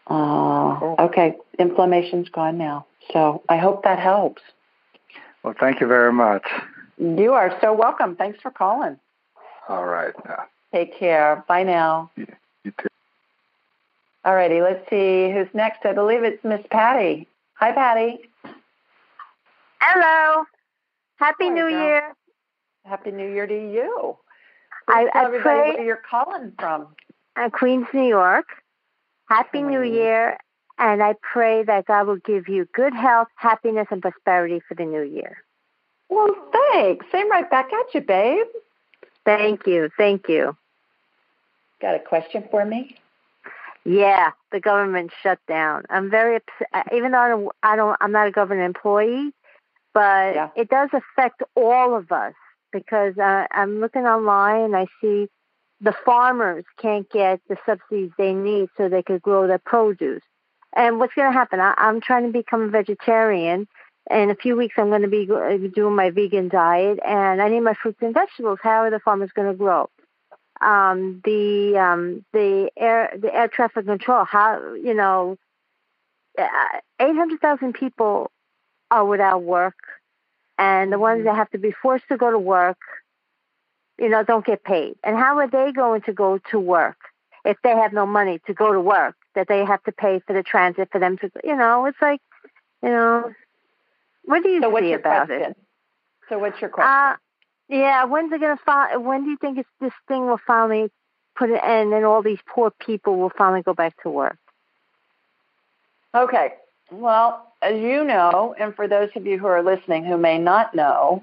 Uh, 0.07 0.79
Cool. 0.79 0.97
okay, 0.99 1.37
inflammation's 1.59 2.29
gone 2.29 2.59
now. 2.59 2.87
So 3.13 3.43
I 3.49 3.57
hope 3.57 3.83
that 3.85 3.99
helps. 3.99 4.43
Well, 5.43 5.55
thank 5.59 5.81
you 5.81 5.87
very 5.87 6.13
much. 6.13 6.47
You 6.99 7.33
are 7.33 7.57
so 7.61 7.73
welcome. 7.73 8.15
Thanks 8.17 8.41
for 8.43 8.51
calling. 8.51 8.99
All 9.69 9.87
right. 9.87 10.13
Take 10.73 10.97
care. 10.99 11.45
Bye 11.49 11.63
now. 11.63 12.11
you 12.17 12.27
too. 12.65 12.89
All 14.25 14.35
righty, 14.35 14.61
let's 14.61 14.89
see 14.91 15.31
who's 15.33 15.49
next. 15.55 15.87
I 15.87 15.95
believe 15.95 16.23
it's 16.25 16.45
Miss 16.45 16.61
Patty. 16.71 17.27
Hi, 17.55 17.73
Patty. 17.73 18.19
Hello. 19.81 20.45
Happy 21.21 21.51
New. 21.51 21.69
Year. 21.69 22.15
Happy 22.87 23.11
New 23.11 23.31
Year 23.31 23.47
to 23.47 23.55
you. 23.55 24.17
I, 24.89 25.05
tell 25.05 25.11
I 25.15 25.25
everybody 25.27 25.43
pray 25.43 25.73
where 25.75 25.85
you're 25.85 26.03
calling 26.11 26.53
from. 26.59 26.89
uh, 27.37 27.51
Queens, 27.51 27.87
New 27.93 28.09
York. 28.09 28.47
Happy 29.29 29.63
New. 29.63 29.83
Year. 29.83 30.39
And 30.79 31.03
I 31.03 31.15
pray 31.21 31.63
that 31.65 31.85
God 31.85 32.07
will 32.07 32.17
give 32.17 32.49
you 32.49 32.67
good 32.73 32.95
health, 32.95 33.29
happiness, 33.37 33.87
and 33.91 34.01
prosperity 34.01 34.61
for 34.67 34.75
the 34.75 34.87
new 34.87 35.03
year. 35.03 35.45
Well, 36.09 36.35
thanks. 36.73 37.05
Same 37.13 37.31
right 37.31 37.49
back 37.49 37.71
at 37.71 37.95
you, 37.95 38.01
babe. 38.01 38.47
Thank 39.27 39.67
you. 39.67 39.91
Thank 39.99 40.27
you. 40.29 40.57
Got 41.83 41.97
a 41.97 41.99
question 41.99 42.45
for 42.51 42.65
me? 42.65 42.97
Yeah, 43.85 44.31
the 44.53 44.61
government 44.61 45.11
shut 45.23 45.39
down. 45.47 45.85
I'm 45.91 46.11
very 46.11 46.37
upset. 46.37 46.93
Even 46.95 47.13
though 47.13 47.19
I 47.19 47.29
don't, 47.29 47.49
I 47.63 47.77
don't 47.77 47.97
I'm 48.01 48.13
not 48.13 48.27
a 48.27 48.31
government 48.31 48.67
employee, 48.67 49.33
but 49.95 50.35
Yeah. 50.35 50.49
it 50.57 50.69
does 50.69 50.91
affect 50.93 51.43
all 51.57 51.95
of 51.97 52.11
us 52.13 52.35
because 52.73 53.17
uh, 53.19 53.47
I'm 53.51 53.81
looking 53.81 54.07
online 54.07 54.63
and 54.63 54.77
I 54.77 54.87
see 55.01 55.29
the 55.81 55.93
farmers 56.05 56.65
can't 56.79 57.09
get 57.11 57.41
the 57.49 57.57
subsidies 57.67 58.11
they 58.19 58.35
need 58.35 58.69
so 58.77 58.89
they 58.89 59.03
could 59.03 59.23
grow 59.23 59.47
their 59.47 59.59
produce. 59.59 60.23
And 60.75 60.99
what's 60.99 61.15
going 61.15 61.29
to 61.33 61.37
happen? 61.37 61.59
I, 61.61 61.75
I'm 61.79 62.01
trying 62.01 62.27
to 62.27 62.33
become 62.33 62.63
a 62.63 62.69
vegetarian. 62.69 63.67
And 64.09 64.23
in 64.23 64.31
a 64.31 64.35
few 64.35 64.57
weeks, 64.57 64.75
I'm 64.79 64.89
going 64.89 65.03
to 65.03 65.09
be 65.09 65.27
doing 65.27 65.95
my 65.95 66.11
vegan 66.11 66.49
diet, 66.49 66.99
and 67.05 67.41
I 67.41 67.49
need 67.49 67.61
my 67.61 67.75
fruits 67.75 67.99
and 68.01 68.15
vegetables. 68.15 68.59
How 68.63 68.83
are 68.83 68.91
the 68.91 68.99
farmers 69.01 69.31
going 69.35 69.49
to 69.49 69.55
grow? 69.57 69.89
um, 70.61 71.21
the 71.25 71.79
um, 71.79 72.25
the 72.33 72.71
air 72.77 73.13
the 73.19 73.35
air 73.35 73.49
traffic 73.49 73.87
control. 73.87 74.25
How 74.25 74.75
you 74.75 74.95
know, 74.95 75.37
uh, 76.39 76.47
eight 77.01 77.17
hundred 77.17 77.41
thousand 77.41 77.75
people 77.75 78.31
are 78.91 79.05
without 79.05 79.43
work, 79.43 79.75
and 80.59 80.93
the 80.93 80.99
ones 80.99 81.25
that 81.25 81.37
have 81.37 81.51
to 81.51 81.59
be 81.59 81.73
forced 81.73 82.07
to 82.09 82.17
go 82.17 82.31
to 82.31 82.39
work, 82.39 82.79
you 83.99 84.09
know, 84.09 84.23
don't 84.23 84.45
get 84.45 84.65
paid. 84.65 84.97
And 85.05 85.17
how 85.17 85.39
are 85.39 85.49
they 85.49 85.73
going 85.73 86.03
to 86.03 86.13
go 86.13 86.39
to 86.51 86.59
work 86.59 86.97
if 87.45 87.57
they 87.63 87.71
have 87.71 87.93
no 87.93 88.07
money 88.07 88.41
to 88.47 88.55
go 88.55 88.73
to 88.73 88.81
work? 88.81 89.15
That 89.35 89.47
they 89.49 89.65
have 89.65 89.83
to 89.85 89.93
pay 89.93 90.21
for 90.27 90.33
the 90.33 90.43
transit 90.43 90.89
for 90.91 90.99
them 90.99 91.17
to, 91.19 91.31
you 91.45 91.55
know, 91.55 91.87
it's 91.87 92.01
like, 92.03 92.21
you 92.83 92.89
know, 92.89 93.33
what 94.25 94.43
do 94.43 94.49
you 94.49 94.61
So 94.61 94.69
what's 94.71 94.85
see 94.85 94.91
your 94.91 94.99
about 94.99 95.29
question? 95.29 95.51
it? 95.51 95.57
So 96.29 96.39
what's 96.39 96.61
your 96.61 96.71
question? 96.71 96.91
Uh, 96.91 97.17
yeah, 97.69 98.05
when's 98.05 98.33
it 98.33 98.41
gonna 98.41 98.59
fi- 98.65 98.97
When 98.97 99.25
do 99.25 99.31
you 99.31 99.37
think 99.37 99.59
it's, 99.59 99.69
this 99.81 99.93
thing 100.09 100.27
will 100.27 100.41
finally 100.47 100.91
put 101.37 101.51
an 101.51 101.59
end, 101.63 101.95
and 101.95 102.05
all 102.05 102.23
these 102.23 102.41
poor 102.47 102.71
people 102.71 103.17
will 103.17 103.31
finally 103.31 103.63
go 103.63 103.73
back 103.73 103.95
to 104.03 104.11
work? 104.11 104.37
Okay. 106.15 106.55
Well, 106.91 107.50
as 107.63 107.79
you 107.79 108.05
know, 108.05 108.55
and 108.59 108.75
for 108.75 108.89
those 108.89 109.11
of 109.17 109.27
you 109.27 109.39
who 109.39 109.47
are 109.47 109.63
listening 109.63 110.05
who 110.05 110.17
may 110.17 110.39
not 110.39 110.75
know, 110.75 111.23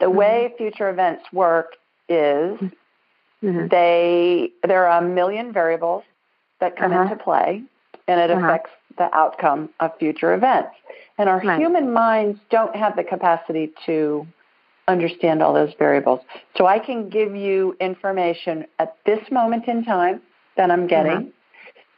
the 0.00 0.10
way 0.10 0.52
future 0.56 0.88
events 0.88 1.24
work 1.32 1.74
is 2.08 2.58
Mhm. 3.42 3.68
they 3.70 4.50
there 4.62 4.86
are 4.86 4.98
a 4.98 5.02
million 5.02 5.52
variables 5.52 6.04
that 6.60 6.76
come 6.76 6.92
Uh-huh. 6.92 7.02
into 7.02 7.16
play 7.16 7.62
and 8.08 8.20
it 8.20 8.30
Uh-huh. 8.30 8.46
affects 8.46 8.70
the 8.96 9.14
outcome 9.16 9.68
of 9.80 9.96
future 9.98 10.34
events. 10.34 10.76
And 11.18 11.28
our 11.28 11.40
Right. 11.40 11.58
human 11.58 11.92
minds 11.92 12.40
don't 12.50 12.74
have 12.76 12.96
the 12.96 13.04
capacity 13.04 13.72
to 13.86 14.26
understand 14.86 15.42
all 15.42 15.52
those 15.52 15.74
variables. 15.74 16.20
So 16.56 16.66
I 16.66 16.78
can 16.78 17.08
give 17.08 17.34
you 17.34 17.76
information 17.80 18.66
at 18.78 18.96
this 19.04 19.30
moment 19.30 19.66
in 19.66 19.84
time 19.84 20.20
that 20.56 20.70
I'm 20.70 20.86
getting. 20.86 21.12
Uh-huh. 21.12 21.30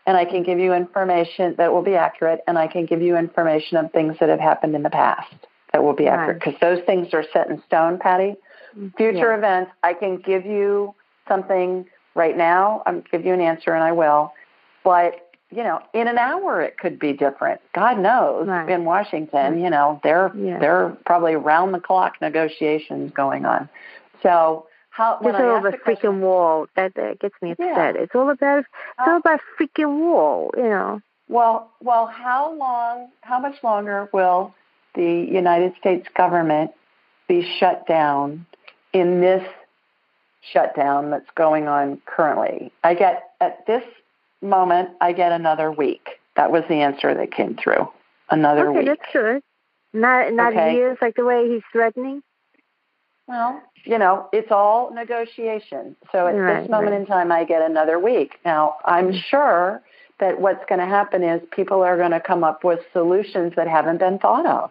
And 0.06 0.16
I 0.16 0.24
can 0.24 0.44
give 0.44 0.58
you 0.58 0.72
information 0.72 1.56
that 1.58 1.72
will 1.72 1.82
be 1.82 1.96
accurate, 1.96 2.40
and 2.46 2.56
I 2.58 2.68
can 2.68 2.86
give 2.86 3.02
you 3.02 3.16
information 3.16 3.76
of 3.76 3.90
things 3.92 4.16
that 4.20 4.28
have 4.28 4.40
happened 4.40 4.74
in 4.76 4.82
the 4.82 4.90
past 4.90 5.34
that 5.72 5.82
will 5.82 5.94
be 5.94 6.06
accurate 6.06 6.36
Right. 6.36 6.52
because 6.54 6.60
those 6.60 6.84
things 6.86 7.12
are 7.12 7.24
set 7.32 7.48
in 7.48 7.60
stone, 7.66 7.98
Patty. 7.98 8.36
Mm-hmm. 8.76 8.88
Future 8.96 9.32
Yeah. 9.32 9.38
events, 9.38 9.72
I 9.82 9.94
can 9.94 10.18
give 10.18 10.46
you 10.46 10.94
something 11.26 11.86
right 12.14 12.36
now. 12.36 12.82
I'll 12.86 13.02
give 13.10 13.26
you 13.26 13.32
an 13.34 13.40
answer, 13.40 13.74
and 13.74 13.82
I 13.82 13.92
will. 13.92 14.32
But 14.84 15.22
you 15.50 15.62
know, 15.62 15.80
in 15.94 16.08
an 16.08 16.18
hour 16.18 16.60
it 16.60 16.76
could 16.76 16.98
be 16.98 17.12
different. 17.12 17.60
God 17.72 17.98
knows 17.98 18.48
right. 18.48 18.68
in 18.68 18.84
Washington, 18.84 19.60
you 19.62 19.70
know, 19.70 20.00
there 20.02 20.32
yeah. 20.34 20.58
there 20.58 20.76
are 20.76 20.96
probably 21.06 21.36
round 21.36 21.72
the 21.72 21.80
clock 21.80 22.14
negotiations 22.20 23.12
going 23.12 23.46
on. 23.46 23.68
So 24.22 24.66
how 24.96 25.18
when 25.20 25.34
it's 25.34 25.42
all 25.42 25.56
about 25.58 25.80
freaking 25.84 26.20
wall. 26.20 26.66
That, 26.74 26.94
that 26.94 27.18
gets 27.20 27.34
me 27.42 27.50
upset. 27.52 27.94
Yeah. 27.94 28.02
It's 28.02 28.14
all 28.14 28.30
about 28.30 28.60
it's 28.60 28.68
all 28.98 29.14
Uh, 29.14 29.18
about 29.18 29.40
freaking 29.58 29.98
wall. 30.00 30.50
You 30.56 30.62
know. 30.62 31.00
well, 31.28 31.70
well, 31.82 32.06
how 32.06 32.52
long? 32.54 33.08
How 33.20 33.38
much 33.38 33.62
longer 33.62 34.08
will 34.12 34.54
the 34.94 35.04
United 35.30 35.74
States 35.78 36.06
government 36.16 36.70
be 37.28 37.42
shut 37.58 37.86
down 37.86 38.46
in 38.94 39.20
this 39.20 39.46
shutdown 40.52 41.10
that's 41.10 41.30
going 41.34 41.68
on 41.68 42.00
currently? 42.06 42.72
I 42.82 42.94
get 42.94 43.30
at 43.40 43.66
this 43.66 43.84
moment, 44.40 44.90
I 45.00 45.12
get 45.12 45.32
another 45.32 45.70
week. 45.70 46.08
That 46.36 46.50
was 46.50 46.62
the 46.68 46.76
answer 46.76 47.12
that 47.14 47.32
came 47.32 47.56
through. 47.56 47.88
Another 48.30 48.68
okay, 48.70 48.78
week. 48.78 48.86
that's 48.86 49.12
good. 49.12 49.42
Not 49.92 50.32
not 50.32 50.52
Okay. 50.52 50.74
years 50.74 50.98
like 51.02 51.16
the 51.16 51.24
way 51.24 51.48
he's 51.48 51.62
threatening. 51.72 52.22
Well, 53.28 53.60
you 53.84 53.98
know, 53.98 54.28
it's 54.32 54.50
all 54.50 54.92
negotiation. 54.92 55.96
So 56.12 56.26
at 56.26 56.34
Right, 56.36 56.60
this 56.62 56.70
moment 56.70 56.92
right. 56.92 57.00
in 57.00 57.06
time, 57.06 57.32
I 57.32 57.44
get 57.44 57.62
another 57.62 57.98
week. 57.98 58.38
Now, 58.44 58.76
I'm 58.84 59.12
Mm. 59.12 59.22
sure 59.24 59.82
that 60.18 60.40
what's 60.40 60.64
going 60.66 60.78
to 60.80 60.86
happen 60.86 61.22
is 61.22 61.42
people 61.50 61.82
are 61.82 61.96
going 61.96 62.12
to 62.12 62.20
come 62.20 62.42
up 62.44 62.64
with 62.64 62.80
solutions 62.92 63.54
that 63.56 63.68
haven't 63.68 63.98
been 63.98 64.18
thought 64.18 64.46
of. 64.46 64.70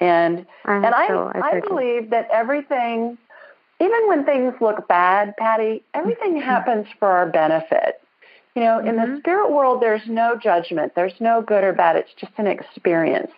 And 0.00 0.46
I 0.64 0.76
and 0.76 0.86
I 0.94 1.06
so. 1.08 1.32
I, 1.34 1.56
I 1.56 1.60
believe 1.60 2.10
that 2.10 2.28
everything, 2.30 3.16
even 3.80 4.08
when 4.08 4.24
things 4.24 4.54
look 4.60 4.86
bad, 4.88 5.34
Patty, 5.36 5.82
everything 5.94 6.32
Mm-hmm. 6.36 6.40
happens 6.40 6.86
for 6.98 7.08
our 7.08 7.26
benefit. 7.26 8.00
You 8.54 8.62
know, 8.62 8.78
in 8.80 8.96
the 8.96 9.02
Mhm. 9.02 9.18
spirit 9.18 9.50
world, 9.52 9.80
there's 9.80 10.06
no 10.06 10.36
judgment. 10.36 10.94
There's 10.94 11.18
no 11.20 11.40
good 11.42 11.62
or 11.64 11.72
bad. 11.72 11.96
It's 11.96 12.12
just 12.14 12.32
an 12.38 12.46
experience. 12.46 13.30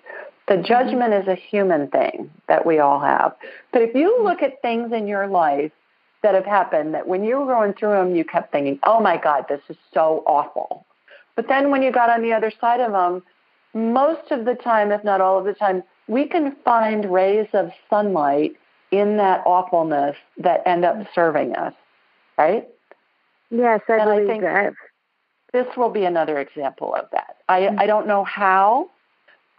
The 0.49 0.55
Mm-hmm. 0.55 0.65
judgment 0.65 1.15
is 1.15 1.29
a 1.29 1.35
human 1.35 1.89
thing 1.89 2.31
that 2.49 2.65
we 2.67 2.79
all 2.79 3.01
have. 3.01 3.35
But 3.73 3.83
if 3.83 3.91
Mm-hmm. 3.91 3.99
you 3.99 4.25
look 4.25 4.43
at 4.43 4.61
things 4.63 4.93
in 4.93 5.07
your 5.07 5.27
life 5.27 5.73
that 6.23 6.35
have 6.35 6.47
happened 6.47 6.95
that 6.95 7.07
when 7.07 7.23
you 7.25 7.39
were 7.39 7.47
going 7.47 7.75
through 7.75 7.91
them, 7.93 8.15
you 8.17 8.25
kept 8.25 8.51
thinking, 8.53 8.79
oh 8.85 9.01
my 9.01 9.17
God, 9.17 9.47
this 9.49 9.61
is 9.69 9.77
so 9.95 10.23
awful. 10.27 10.85
But 11.37 11.47
then 11.49 11.71
when 11.71 11.83
you 11.83 11.93
got 11.93 12.11
on 12.11 12.23
the 12.23 12.33
other 12.33 12.51
side 12.61 12.81
of 12.81 12.93
them, 12.93 13.23
most 13.75 14.31
of 14.33 14.45
the 14.45 14.55
time, 14.55 14.91
if 14.91 15.05
not 15.05 15.21
all 15.21 15.39
of 15.39 15.45
the 15.45 15.53
time, 15.55 15.85
we 16.09 16.27
can 16.27 16.57
find 16.65 17.13
rays 17.13 17.47
of 17.53 17.71
sunlight 17.91 18.53
in 18.91 19.19
that 19.19 19.43
awfulness 19.47 20.17
that 20.39 20.67
end 20.67 20.85
up 20.85 20.97
serving 21.15 21.55
us, 21.55 21.75
right? 22.39 22.67
Yes, 23.51 23.81
I 23.89 23.93
and 23.93 24.03
I 24.03 24.15
believe 24.17 24.27
think- 24.29 24.43
that. 24.43 24.73
This 25.53 25.67
will 25.79 25.89
be 25.91 26.05
another 26.05 26.39
example 26.41 26.95
of 26.95 27.07
that. 27.13 27.37
I, 27.49 27.69
I 27.79 27.87
don't 27.87 28.07
know 28.07 28.23
how, 28.25 28.91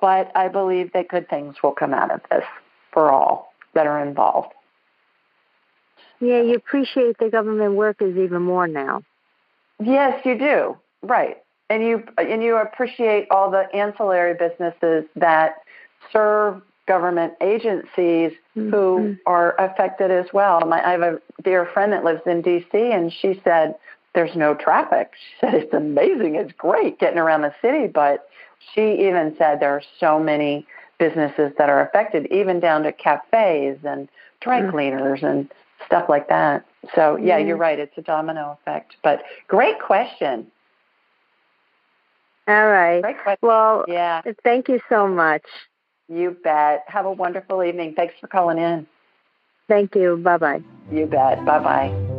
but 0.02 0.32
I 0.36 0.48
believe 0.48 0.94
that 0.94 1.08
good 1.08 1.30
things 1.30 1.56
will 1.64 1.72
come 1.72 1.94
out 1.94 2.12
of 2.12 2.22
this 2.30 2.44
for 2.92 3.12
all 3.12 3.54
that 3.74 3.88
are 3.88 4.04
involved. 4.06 4.54
Yeah, 6.20 6.42
you 6.42 6.56
appreciate 6.56 7.18
the 7.18 7.30
government 7.30 7.76
workers 7.76 8.18
even 8.18 8.42
more 8.42 8.68
now. 8.68 9.04
Yes, 9.82 10.26
you 10.26 10.38
do. 10.38 10.78
Right. 11.02 11.38
And 11.70 11.84
you 11.84 12.04
and 12.18 12.44
you 12.44 12.58
appreciate 12.58 13.28
all 13.32 13.52
the 13.52 13.74
ancillary 13.74 14.34
businesses 14.34 15.06
that 15.16 15.56
serve 16.12 16.62
government 16.88 17.34
agencies 17.40 18.32
who 18.56 18.72
Mhm. 18.72 19.20
are 19.28 19.56
affected 19.60 20.10
as 20.10 20.34
well. 20.34 20.60
My, 20.62 20.86
I 20.86 20.92
have 20.92 21.04
a 21.04 21.22
dear 21.44 21.66
friend 21.68 21.94
that 21.94 22.04
lives 22.04 22.26
in 22.26 22.42
DC 22.42 22.74
and 22.74 23.14
she 23.14 23.40
said 23.44 23.76
there's 24.13 24.36
no 24.36 24.54
traffic. 24.56 25.12
She 25.15 25.36
said 25.41 25.54
it's 25.56 25.74
amazing. 25.74 26.36
It's 26.36 26.52
great 26.54 27.00
getting 27.00 27.19
around 27.19 27.41
the 27.41 27.54
city, 27.62 27.88
but 27.88 28.28
she 28.74 29.08
even 29.08 29.36
said 29.38 29.60
there 29.60 29.72
are 29.74 29.84
so 30.00 30.19
many 30.19 30.65
businesses 30.98 31.54
that 31.58 31.69
are 31.69 31.82
affected, 31.82 32.28
even 32.32 32.60
down 32.60 32.84
to 32.84 32.91
cafes 32.91 33.78
and 33.84 34.10
dry 34.41 34.62
Mm. 34.62 34.72
cleaners 34.72 35.24
and 35.24 35.50
stuff 35.86 36.10
like 36.10 36.28
that. 36.30 36.65
So 36.93 37.15
yeah, 37.15 37.38
Yeah. 37.38 37.48
you're 37.48 37.58
right. 37.58 37.80
It's 37.80 37.98
a 37.98 38.02
domino 38.02 38.58
effect. 38.62 38.98
But 39.04 39.24
great 39.48 39.80
question. 39.80 40.52
All 42.48 42.67
right. 42.67 43.02
Great 43.02 43.19
question. 43.22 43.48
Well, 43.48 43.86
Yeah, 43.88 44.22
thank 44.43 44.67
you 44.69 44.82
so 44.89 45.08
much. 45.08 45.43
you 46.10 46.32
bet. 46.43 46.84
Have 46.88 47.06
a 47.06 47.12
wonderful 47.12 47.63
evening. 47.63 47.93
Thanks 47.93 48.15
for 48.19 48.28
calling 48.28 48.58
in. 48.58 48.88
Thank 49.67 49.95
you. 49.95 50.17
Bye 50.17 50.38
bye. 50.38 50.63
You 50.91 51.06
bet. 51.06 51.45
Bye 51.45 51.60
bye. 51.60 52.19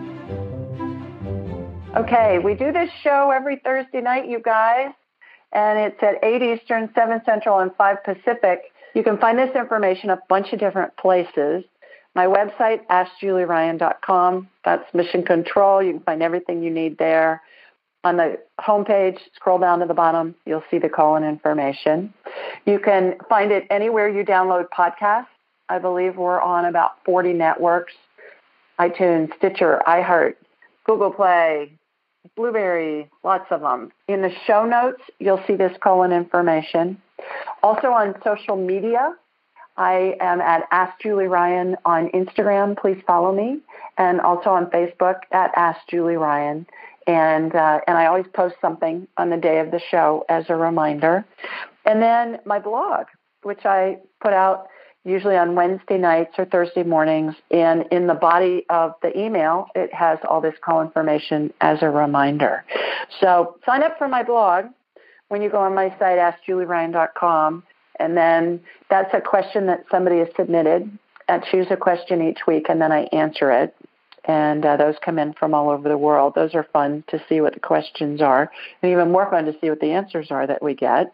Okay, 1.93 2.39
we 2.39 2.53
do 2.53 2.71
this 2.71 2.89
show 3.03 3.31
every 3.31 3.57
Thursday 3.57 3.99
night, 3.99 4.25
you 4.25 4.39
guys, 4.39 4.93
and 5.51 5.77
it's 5.77 6.01
at 6.01 6.23
8 6.23 6.41
Eastern, 6.41 6.89
7 6.95 7.21
Central, 7.25 7.59
and 7.59 7.69
5 7.75 7.97
Pacific. 8.05 8.71
You 8.95 9.03
can 9.03 9.17
find 9.17 9.37
this 9.37 9.53
information 9.57 10.09
a 10.09 10.17
bunch 10.29 10.53
of 10.53 10.59
different 10.59 10.95
places. 10.95 11.65
My 12.15 12.27
website, 12.27 12.87
AskJulieRyan.com. 12.87 14.47
That's 14.63 14.93
Mission 14.93 15.23
Control. 15.23 15.83
You 15.83 15.91
can 15.91 16.01
find 16.03 16.23
everything 16.23 16.63
you 16.63 16.71
need 16.71 16.97
there. 16.97 17.41
On 18.05 18.15
the 18.15 18.39
homepage, 18.61 19.19
scroll 19.35 19.59
down 19.59 19.79
to 19.79 19.85
the 19.85 19.93
bottom, 19.93 20.33
you'll 20.45 20.63
see 20.71 20.79
the 20.79 20.87
call-in 20.87 21.25
information. 21.25 22.13
You 22.65 22.79
can 22.79 23.17
find 23.27 23.51
it 23.51 23.67
anywhere 23.69 24.07
you 24.07 24.23
download 24.23 24.67
podcasts. 24.69 25.27
I 25.67 25.77
believe 25.77 26.15
we're 26.15 26.39
on 26.39 26.63
about 26.63 27.03
40 27.03 27.33
networks, 27.33 27.93
iTunes, 28.79 29.35
Stitcher, 29.35 29.81
iHeart, 29.85 30.35
Google 30.85 31.11
Play, 31.11 31.77
Blubrry, 32.35 33.09
lots 33.23 33.45
of 33.51 33.61
them. 33.61 33.91
In 34.07 34.21
the 34.21 34.31
show 34.45 34.65
notes, 34.65 35.01
you'll 35.19 35.43
see 35.47 35.55
this 35.55 35.75
call-in 35.81 36.11
information. 36.11 37.01
Also 37.63 37.87
on 37.87 38.15
social 38.23 38.55
media, 38.55 39.15
I 39.77 40.15
am 40.19 40.41
at 40.41 40.67
Ask 40.71 40.99
Julie 41.01 41.27
Ryan 41.27 41.77
on 41.85 42.09
Instagram. 42.09 42.77
Please 42.77 43.01
follow 43.07 43.33
me, 43.33 43.59
and 43.97 44.21
also 44.21 44.49
on 44.51 44.67
Facebook 44.67 45.19
at 45.31 45.51
Ask 45.55 45.79
Julie 45.89 46.17
Ryan. 46.17 46.67
And 47.07 47.55
uh, 47.55 47.79
and 47.87 47.97
I 47.97 48.05
always 48.05 48.27
post 48.33 48.55
something 48.61 49.07
on 49.17 49.29
the 49.29 49.37
day 49.37 49.59
of 49.59 49.71
the 49.71 49.79
show 49.79 50.23
as 50.29 50.45
a 50.49 50.55
reminder. 50.55 51.25
And 51.85 52.01
then 52.01 52.39
my 52.45 52.59
blog, 52.59 53.07
which 53.41 53.65
I 53.65 53.97
put 54.21 54.33
out 54.33 54.67
usually 55.03 55.35
on 55.35 55.55
Wednesday 55.55 55.97
nights 55.97 56.33
or 56.37 56.45
Thursday 56.45 56.83
mornings. 56.83 57.33
And 57.49 57.85
in 57.91 58.07
the 58.07 58.13
body 58.13 58.65
of 58.69 58.93
the 59.01 59.17
email, 59.19 59.67
it 59.75 59.93
has 59.93 60.19
all 60.29 60.41
this 60.41 60.55
call 60.63 60.81
information 60.81 61.53
as 61.61 61.79
a 61.81 61.89
reminder. 61.89 62.63
So 63.19 63.57
sign 63.65 63.83
up 63.83 63.97
for 63.97 64.07
my 64.07 64.23
blog 64.23 64.65
when 65.29 65.41
you 65.41 65.49
go 65.49 65.59
on 65.59 65.73
my 65.73 65.89
site, 65.97 66.19
AskJulieRyan.com. 66.19 67.63
And 67.99 68.17
then 68.17 68.61
that's 68.89 69.13
a 69.13 69.21
question 69.21 69.67
that 69.67 69.85
somebody 69.89 70.19
has 70.19 70.27
submitted. 70.35 70.97
I 71.27 71.39
choose 71.39 71.67
a 71.71 71.77
question 71.77 72.21
each 72.21 72.45
week 72.45 72.67
and 72.69 72.81
then 72.81 72.91
I 72.91 73.03
answer 73.11 73.51
it. 73.51 73.75
and 74.25 74.65
uh, 74.65 74.77
those 74.77 74.95
come 75.03 75.17
in 75.17 75.33
from 75.33 75.53
all 75.53 75.69
over 75.69 75.89
the 75.89 75.97
world. 75.97 76.33
Those 76.35 76.53
are 76.53 76.67
fun 76.71 77.03
to 77.07 77.21
see 77.27 77.41
what 77.41 77.53
the 77.53 77.59
questions 77.59 78.21
are, 78.21 78.51
and 78.81 78.91
even 78.91 79.11
more 79.11 79.29
fun 79.29 79.45
to 79.45 79.55
see 79.59 79.69
what 79.69 79.79
the 79.79 79.91
answers 79.91 80.29
are 80.29 80.45
that 80.45 80.61
we 80.61 80.75
get. 80.75 81.13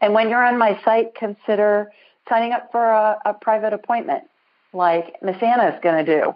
And 0.00 0.12
when 0.12 0.28
you're 0.28 0.44
on 0.44 0.58
my 0.58 0.78
site, 0.84 1.14
consider 1.14 1.90
signing 2.28 2.52
up 2.52 2.70
for 2.72 2.84
a, 2.84 3.18
a 3.24 3.34
private 3.34 3.72
appointment, 3.72 4.24
like 4.72 5.22
Miss 5.22 5.36
Anna 5.42 5.68
is 5.68 5.80
going 5.82 6.04
to 6.04 6.20
do. 6.20 6.28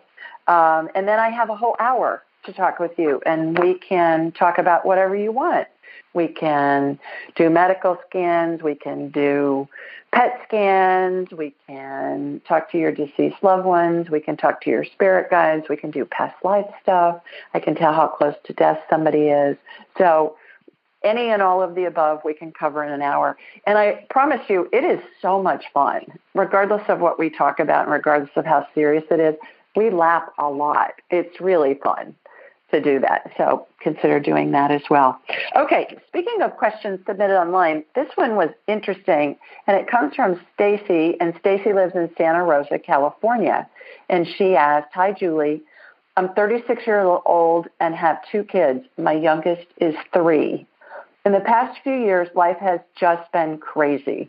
Um, 0.52 0.88
and 0.94 1.07
then 1.07 1.18
I 1.18 1.31
have 1.31 1.50
a 1.50 1.57
whole 1.57 1.76
hour 1.78 2.22
to 2.44 2.52
talk 2.52 2.78
with 2.81 2.98
you, 2.98 3.20
and 3.24 3.59
we 3.59 3.74
can 3.74 4.33
talk 4.33 4.59
about 4.59 4.85
whatever 4.85 5.14
you 5.14 5.31
want. 5.31 5.68
We 6.14 6.28
can 6.28 6.98
do 7.37 7.48
medical 7.48 7.98
scans. 8.09 8.62
We 8.62 8.74
can 8.74 9.11
do 9.11 9.68
PET 10.12 10.42
scans. 10.46 11.31
We 11.31 11.55
can 11.66 12.42
talk 12.46 12.70
to 12.72 12.78
your 12.78 12.92
deceased 12.92 13.42
loved 13.42 13.64
ones. 13.64 14.11
We 14.11 14.20
can 14.20 14.37
talk 14.37 14.61
to 14.62 14.70
your 14.70 14.85
spirit 14.85 15.31
guides. 15.31 15.68
We 15.70 15.76
can 15.76 15.90
do 15.90 16.05
past 16.05 16.37
life 16.44 16.66
stuff. 16.83 17.20
I 17.55 17.61
can 17.61 17.74
tell 17.74 17.94
how 17.94 18.09
close 18.09 18.35
to 18.44 18.52
death 18.52 18.81
somebody 18.90 19.28
is. 19.28 19.57
So, 19.96 20.37
any 21.05 21.31
and 21.31 21.43
all 21.43 21.62
of 21.62 21.75
the 21.75 21.85
above 21.85 22.21
we 22.25 22.35
can 22.35 22.53
cover 22.53 22.85
in 22.85 22.93
an 22.93 23.03
hour. 23.03 23.37
And 23.67 23.79
I 23.79 24.07
promise 24.11 24.41
you, 24.49 24.69
it 24.73 24.85
is 24.85 25.01
so 25.21 25.43
much 25.43 25.65
fun, 25.73 26.07
regardless 26.35 26.83
of 26.88 27.01
what 27.01 27.19
we 27.19 27.31
talk 27.31 27.61
about 27.61 27.85
and 27.85 27.93
regardless 27.93 28.31
of 28.37 28.45
how 28.45 28.67
serious 28.75 29.05
it 29.11 29.21
is. 29.21 29.35
We 29.75 29.91
laugh 29.91 30.25
a 30.38 30.49
lot. 30.51 30.93
It's 31.11 31.41
really 31.41 31.75
fun 31.83 32.15
to 32.73 32.81
do 32.81 32.99
that. 33.01 33.31
So 33.37 33.67
consider 33.81 34.19
doing 34.19 34.51
that 34.53 34.71
as 34.71 34.83
well. 34.91 35.21
Okay, 35.57 35.97
speaking 36.09 36.43
of 36.43 36.57
questions 36.57 37.01
submitted 37.07 37.38
online, 37.38 37.85
this 37.95 38.09
one 38.17 38.35
was 38.35 38.49
interesting 38.67 39.37
and 39.67 39.77
it 39.77 39.88
comes 39.88 40.15
from 40.15 40.41
Stacy 40.55 41.17
and 41.21 41.35
Stacy 41.38 41.73
lives 41.73 41.95
in 41.95 42.11
Santa 42.17 42.43
Rosa, 42.43 42.79
California. 42.79 43.69
And 44.09 44.27
she 44.27 44.57
asked, 44.57 44.88
"Hi 44.95 45.12
Julie, 45.12 45.62
I'm 46.17 46.35
36 46.35 46.87
years 46.87 47.07
old 47.25 47.69
and 47.81 47.95
have 47.95 48.19
two 48.31 48.45
kids. 48.45 48.85
My 48.99 49.12
youngest 49.12 49.67
is 49.79 49.95
3. 50.12 50.67
In 51.24 51.32
the 51.32 51.40
past 51.40 51.78
few 51.85 51.94
years, 51.94 52.28
life 52.35 52.58
has 52.58 52.80
just 52.96 53.30
been 53.30 53.58
crazy. 53.58 54.28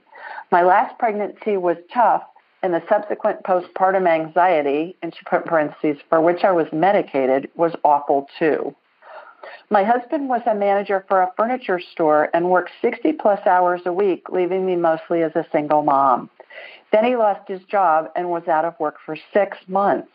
My 0.51 0.61
last 0.61 0.99
pregnancy 0.99 1.57
was 1.57 1.77
tough 1.91 2.23
and 2.61 2.73
the 2.73 2.83
subsequent 2.87 3.43
postpartum 3.43 4.07
anxiety, 4.07 4.95
and 5.01 5.13
she 5.13 5.21
put 5.25 5.45
parentheses, 5.45 5.97
for 6.07 6.21
which 6.21 6.43
I 6.43 6.51
was 6.51 6.67
medicated, 6.71 7.49
was 7.55 7.73
awful 7.83 8.29
too. 8.39 8.73
My 9.69 9.83
husband 9.83 10.29
was 10.29 10.41
a 10.45 10.55
manager 10.55 11.03
for 11.07 11.21
a 11.21 11.33
furniture 11.35 11.79
store 11.79 12.29
and 12.33 12.49
worked 12.49 12.71
60 12.81 13.13
plus 13.13 13.45
hours 13.45 13.81
a 13.85 13.91
week, 13.91 14.29
leaving 14.29 14.65
me 14.65 14.77
mostly 14.77 15.23
as 15.23 15.35
a 15.35 15.45
single 15.51 15.81
mom. 15.81 16.29
Then 16.93 17.03
he 17.03 17.17
lost 17.17 17.49
his 17.49 17.61
job 17.63 18.11
and 18.15 18.29
was 18.29 18.47
out 18.47 18.65
of 18.65 18.79
work 18.79 18.95
for 19.05 19.17
six 19.33 19.57
months. 19.67 20.11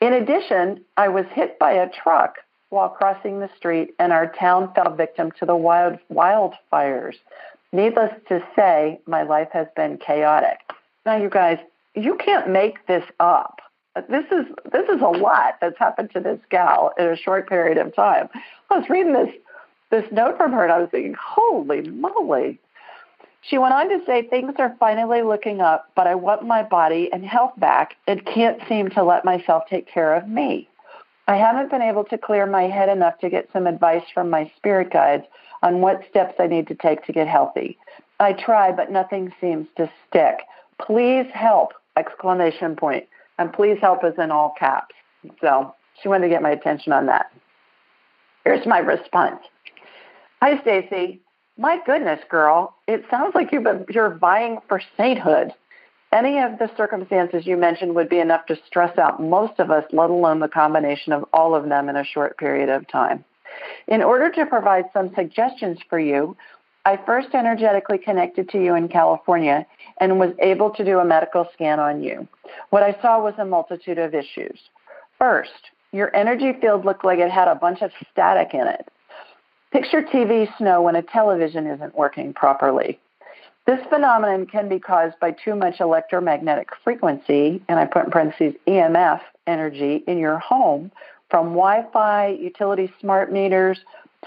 In 0.00 0.12
addition, 0.12 0.84
I 0.96 1.08
was 1.08 1.24
hit 1.32 1.58
by 1.58 1.72
a 1.72 1.88
truck 1.88 2.34
while 2.70 2.88
crossing 2.88 3.40
the 3.40 3.50
street, 3.56 3.94
and 3.98 4.12
our 4.12 4.26
town 4.26 4.72
fell 4.74 4.94
victim 4.94 5.32
to 5.38 5.46
the 5.46 5.56
wild 5.56 5.98
wildfires. 6.12 7.14
Needless 7.72 8.12
to 8.28 8.44
say, 8.54 9.00
my 9.06 9.22
life 9.22 9.48
has 9.52 9.66
been 9.76 9.98
chaotic. 9.98 10.58
Now, 11.04 11.16
you 11.16 11.28
guys, 11.28 11.58
you 11.94 12.16
can't 12.16 12.50
make 12.50 12.86
this 12.86 13.04
up. 13.20 13.60
This 14.08 14.26
is 14.30 14.44
this 14.70 14.86
is 14.88 15.00
a 15.00 15.08
lot 15.08 15.56
that's 15.60 15.78
happened 15.78 16.10
to 16.12 16.20
this 16.20 16.38
gal 16.50 16.92
in 16.98 17.06
a 17.06 17.16
short 17.16 17.48
period 17.48 17.78
of 17.78 17.94
time. 17.94 18.28
I 18.70 18.78
was 18.78 18.90
reading 18.90 19.14
this 19.14 19.30
this 19.90 20.04
note 20.12 20.36
from 20.36 20.52
her, 20.52 20.64
and 20.64 20.72
I 20.72 20.78
was 20.78 20.90
thinking, 20.90 21.14
"Holy 21.14 21.80
moly!" 21.80 22.58
She 23.40 23.56
went 23.56 23.72
on 23.72 23.88
to 23.88 24.04
say, 24.04 24.22
"Things 24.22 24.54
are 24.58 24.76
finally 24.78 25.22
looking 25.22 25.62
up, 25.62 25.90
but 25.94 26.06
I 26.06 26.14
want 26.14 26.42
my 26.42 26.62
body 26.62 27.10
and 27.10 27.24
health 27.24 27.54
back, 27.56 27.96
and 28.06 28.26
can't 28.26 28.60
seem 28.68 28.90
to 28.90 29.02
let 29.02 29.24
myself 29.24 29.64
take 29.70 29.86
care 29.86 30.14
of 30.14 30.28
me. 30.28 30.68
I 31.28 31.36
haven't 31.36 31.70
been 31.70 31.82
able 31.82 32.04
to 32.04 32.18
clear 32.18 32.46
my 32.46 32.64
head 32.64 32.88
enough 32.88 33.18
to 33.20 33.30
get 33.30 33.48
some 33.52 33.66
advice 33.66 34.04
from 34.14 34.30
my 34.30 34.50
spirit 34.56 34.92
guides 34.92 35.24
on 35.62 35.80
what 35.80 36.04
steps 36.08 36.34
I 36.38 36.46
need 36.46 36.68
to 36.68 36.74
take 36.74 37.04
to 37.06 37.12
get 37.12 37.26
healthy. 37.26 37.78
I 38.20 38.32
try, 38.32 38.72
but 38.72 38.90
nothing 38.90 39.32
seems 39.40 39.66
to 39.76 39.90
stick." 40.08 40.40
please 40.84 41.26
help, 41.32 41.72
exclamation 41.96 42.76
point. 42.76 43.06
And 43.38 43.52
please 43.52 43.78
help 43.80 44.04
is 44.04 44.14
in 44.18 44.30
all 44.30 44.54
caps. 44.58 44.94
So 45.40 45.74
she 46.00 46.08
wanted 46.08 46.24
to 46.24 46.28
get 46.30 46.42
my 46.42 46.50
attention 46.50 46.92
on 46.92 47.06
that. 47.06 47.32
Here's 48.44 48.66
my 48.66 48.78
response. 48.78 49.40
Hi, 50.40 50.60
Stacy. 50.62 51.20
My 51.58 51.80
goodness, 51.84 52.20
girl, 52.30 52.74
it 52.86 53.04
sounds 53.10 53.34
like 53.34 53.50
you've 53.50 53.64
been, 53.64 53.86
you're 53.90 54.14
vying 54.14 54.58
for 54.68 54.80
sainthood. 54.96 55.52
Any 56.16 56.38
of 56.38 56.58
the 56.58 56.70
circumstances 56.78 57.46
you 57.46 57.58
mentioned 57.58 57.94
would 57.94 58.08
be 58.08 58.20
enough 58.20 58.46
to 58.46 58.56
stress 58.66 58.96
out 58.96 59.22
most 59.22 59.58
of 59.58 59.70
us, 59.70 59.84
let 59.92 60.08
alone 60.08 60.40
the 60.40 60.48
combination 60.48 61.12
of 61.12 61.26
all 61.30 61.54
of 61.54 61.68
them 61.68 61.90
in 61.90 61.96
a 61.96 62.04
short 62.04 62.38
period 62.38 62.70
of 62.70 62.88
time. 62.88 63.22
In 63.86 64.02
order 64.02 64.30
to 64.30 64.46
provide 64.46 64.86
some 64.94 65.14
suggestions 65.14 65.78
for 65.90 65.98
you, 65.98 66.34
I 66.86 66.98
first 67.04 67.34
energetically 67.34 67.98
connected 67.98 68.48
to 68.48 68.64
you 68.64 68.74
in 68.74 68.88
California 68.88 69.66
and 70.00 70.18
was 70.18 70.32
able 70.38 70.70
to 70.70 70.84
do 70.86 71.00
a 71.00 71.04
medical 71.04 71.50
scan 71.52 71.78
on 71.78 72.02
you. 72.02 72.26
What 72.70 72.82
I 72.82 72.96
saw 73.02 73.22
was 73.22 73.34
a 73.36 73.44
multitude 73.44 73.98
of 73.98 74.14
issues. 74.14 74.58
First, 75.18 75.70
your 75.92 76.16
energy 76.16 76.54
field 76.62 76.86
looked 76.86 77.04
like 77.04 77.18
it 77.18 77.30
had 77.30 77.48
a 77.48 77.54
bunch 77.54 77.82
of 77.82 77.90
static 78.10 78.54
in 78.54 78.66
it. 78.66 78.88
Picture 79.70 80.00
TV 80.00 80.48
snow 80.56 80.80
when 80.80 80.96
a 80.96 81.02
television 81.02 81.66
isn't 81.66 81.94
working 81.94 82.32
properly. 82.32 82.98
This 83.66 83.84
phenomenon 83.88 84.46
can 84.46 84.68
be 84.68 84.78
caused 84.78 85.18
by 85.18 85.32
too 85.32 85.56
much 85.56 85.80
electromagnetic 85.80 86.68
frequency, 86.84 87.60
and 87.68 87.80
I 87.80 87.84
put 87.84 88.04
in 88.04 88.10
parentheses 88.12 88.54
EMF 88.68 89.20
energy 89.48 90.04
in 90.06 90.18
your 90.18 90.38
home 90.38 90.92
from 91.30 91.46
Wi 91.48 91.84
Fi, 91.92 92.28
utility 92.28 92.92
smart 93.00 93.32
meters, 93.32 93.80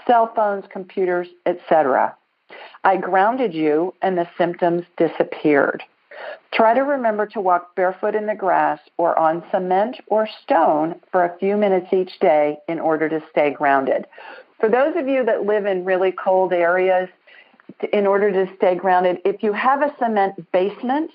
cell 0.06 0.30
phones, 0.36 0.66
computers, 0.70 1.28
etc. 1.46 2.14
I 2.84 2.98
grounded 2.98 3.54
you 3.54 3.94
and 4.02 4.18
the 4.18 4.28
symptoms 4.36 4.84
disappeared. 4.98 5.82
Try 6.52 6.74
to 6.74 6.82
remember 6.82 7.24
to 7.28 7.40
walk 7.40 7.74
barefoot 7.74 8.14
in 8.14 8.26
the 8.26 8.34
grass 8.34 8.78
or 8.98 9.18
on 9.18 9.42
cement 9.50 9.96
or 10.08 10.28
stone 10.42 11.00
for 11.10 11.24
a 11.24 11.38
few 11.38 11.56
minutes 11.56 11.92
each 11.92 12.18
day 12.20 12.58
in 12.68 12.78
order 12.78 13.08
to 13.08 13.22
stay 13.30 13.50
grounded. 13.50 14.06
For 14.58 14.68
those 14.68 14.94
of 14.96 15.08
you 15.08 15.24
that 15.24 15.46
live 15.46 15.64
in 15.64 15.86
really 15.86 16.12
cold 16.12 16.52
areas, 16.52 17.08
in 17.92 18.06
order 18.06 18.30
to 18.32 18.52
stay 18.56 18.74
grounded, 18.74 19.18
if 19.24 19.42
you 19.42 19.52
have 19.52 19.82
a 19.82 19.94
cement 19.98 20.50
basement 20.52 21.10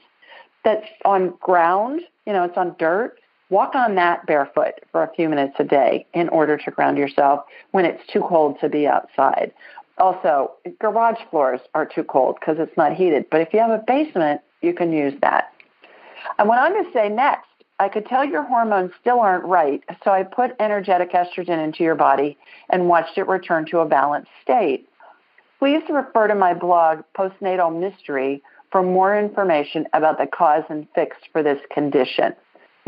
that's 0.64 0.88
on 1.04 1.34
ground, 1.40 2.02
you 2.26 2.34
know, 2.34 2.44
it's 2.44 2.58
on 2.58 2.76
dirt, 2.80 3.20
walk 3.50 3.76
on 3.76 3.96
that 3.96 4.26
barefoot 4.26 4.74
for 4.92 5.04
a 5.04 5.14
few 5.14 5.30
minutes 5.30 5.56
a 5.60 5.64
day 5.64 6.06
in 6.14 6.30
order 6.30 6.58
to 6.58 6.72
ground 6.72 6.98
yourself 6.98 7.44
when 7.72 7.86
it's 7.86 8.02
too 8.12 8.22
cold 8.22 8.60
to 8.60 8.70
be 8.70 8.88
outside. 8.88 9.52
Also, 9.98 10.52
garage 10.80 11.20
floors 11.30 11.62
are 11.74 11.86
too 11.86 12.04
cold 12.04 12.38
because 12.40 12.58
it's 12.60 12.76
not 12.76 12.94
heated. 12.94 13.26
But 13.30 13.42
if 13.42 13.54
you 13.54 13.60
have 13.60 13.72
a 13.72 13.84
basement, 13.86 14.42
you 14.62 14.74
can 14.74 14.92
use 14.92 15.14
that. 15.22 15.54
I 16.38 16.44
went 16.44 16.60
on 16.60 16.84
to 16.84 16.92
say 16.92 17.08
next, 17.08 17.48
I 17.80 17.90
could 17.90 18.06
tell 18.06 18.26
your 18.26 18.44
hormones 18.44 18.92
still 19.00 19.20
aren't 19.20 19.46
right, 19.46 19.84
so 20.04 20.12
I 20.12 20.24
put 20.24 20.56
energetic 20.60 21.12
estrogen 21.12 21.64
into 21.64 21.84
your 21.84 21.96
body 21.96 22.38
and 22.70 22.88
watched 22.88 23.18
it 23.18 23.28
return 23.28 23.66
to 23.68 23.80
a 23.80 23.86
balanced 23.86 24.32
state. 24.42 24.88
Please 25.60 25.84
refer 25.90 26.28
to 26.28 26.36
my 26.36 26.54
blog, 26.54 27.04
Postnatal 27.18 27.78
Mystery, 27.80 28.44
for 28.72 28.84
more 28.84 29.18
information 29.18 29.88
about 29.94 30.18
the 30.18 30.28
cause 30.28 30.64
and 30.70 30.88
fix 30.94 31.16
for 31.32 31.42
this 31.42 31.60
condition. 31.72 32.34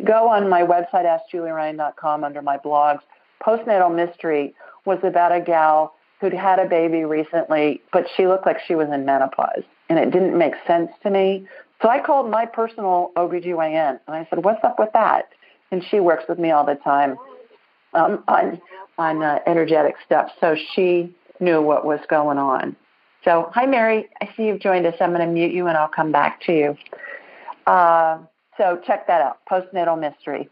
Go 0.03 0.30
on 0.30 0.49
my 0.49 0.62
website, 0.62 1.06
AskJulieRyan.com, 1.34 2.23
under 2.23 2.41
my 2.41 2.58
blogs. 2.58 2.99
Postnatal 3.41 3.93
Mystery 3.95 4.53
was 4.86 4.99
about 5.03 5.32
a 5.32 5.39
gal 5.39 5.93
who'd 6.19 6.34
had 6.34 6.60
a 6.60 6.65
baby 6.65 7.03
recently, 7.06 7.82
but 7.93 8.06
she 8.15 8.27
looked 8.27 8.45
like 8.45 8.58
she 8.67 8.75
was 8.75 8.89
in 8.91 9.06
menopause. 9.06 9.63
And 9.89 9.97
it 9.97 10.12
didn't 10.12 10.38
make 10.38 10.53
sense 10.65 10.91
to 11.03 11.10
me. 11.10 11.47
So 11.82 11.89
I 11.89 11.99
called 11.99 12.30
my 12.30 12.45
personal 12.45 13.12
OBGYN 13.15 13.99
and 14.06 14.15
I 14.15 14.27
said, 14.30 14.43
what's 14.43 14.63
up 14.63 14.80
with 14.80 14.89
that? 14.93 15.30
And 15.71 15.84
she 15.84 15.99
works 15.99 16.25
with 16.27 16.39
me 16.39 16.51
all 16.51 16.65
the 16.65 16.75
time 16.75 17.17
um, 17.93 18.23
on, 18.27 18.62
on 18.97 19.23
uh, 19.23 19.39
energetic 19.45 19.95
stuff. 20.06 20.32
So 20.41 20.56
she 20.73 21.15
knew 21.39 21.62
what 21.62 21.86
was 21.86 22.00
going 22.10 22.38
on. 22.38 22.76
So, 23.23 23.52
hi, 23.54 23.65
Mary. 23.65 24.08
I 24.21 24.30
see 24.36 24.45
you've 24.45 24.60
joined 24.60 24.86
us. 24.86 24.95
I'm 25.02 25.13
going 25.13 25.26
to 25.26 25.32
mute 25.32 25.54
you 25.54 25.67
and 25.67 25.78
I'll 25.78 25.88
come 25.88 26.12
back 26.12 26.41
to 26.43 26.54
you. 26.54 26.78
Uh, 27.65 28.19
so 28.58 28.79
check 28.85 29.08
that 29.08 29.21
out, 29.21 29.40
postnatal 29.50 30.00
mystery. 30.00 30.50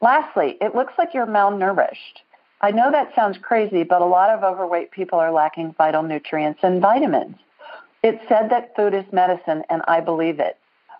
Lastly, 0.00 0.56
it 0.60 0.74
looks 0.74 0.92
like 0.98 1.14
you're 1.14 1.26
malnourished. 1.26 2.22
I 2.60 2.72
know 2.72 2.90
that 2.90 3.14
sounds 3.14 3.38
crazy, 3.38 3.84
but 3.84 4.02
a 4.02 4.06
lot 4.06 4.30
of 4.30 4.42
overweight 4.42 4.90
people 4.90 5.18
are 5.18 5.30
lacking 5.30 5.74
vital 5.78 6.02
nutrients 6.02 6.60
and 6.62 6.80
vitamins. 6.80 7.36
It's 8.02 8.22
said 8.28 8.50
that 8.50 8.74
food 8.76 8.94
is 8.94 9.04
medicine, 9.12 9.62
and 9.70 9.82
I 9.86 10.00
believe 10.00 10.40
it. 10.40 10.56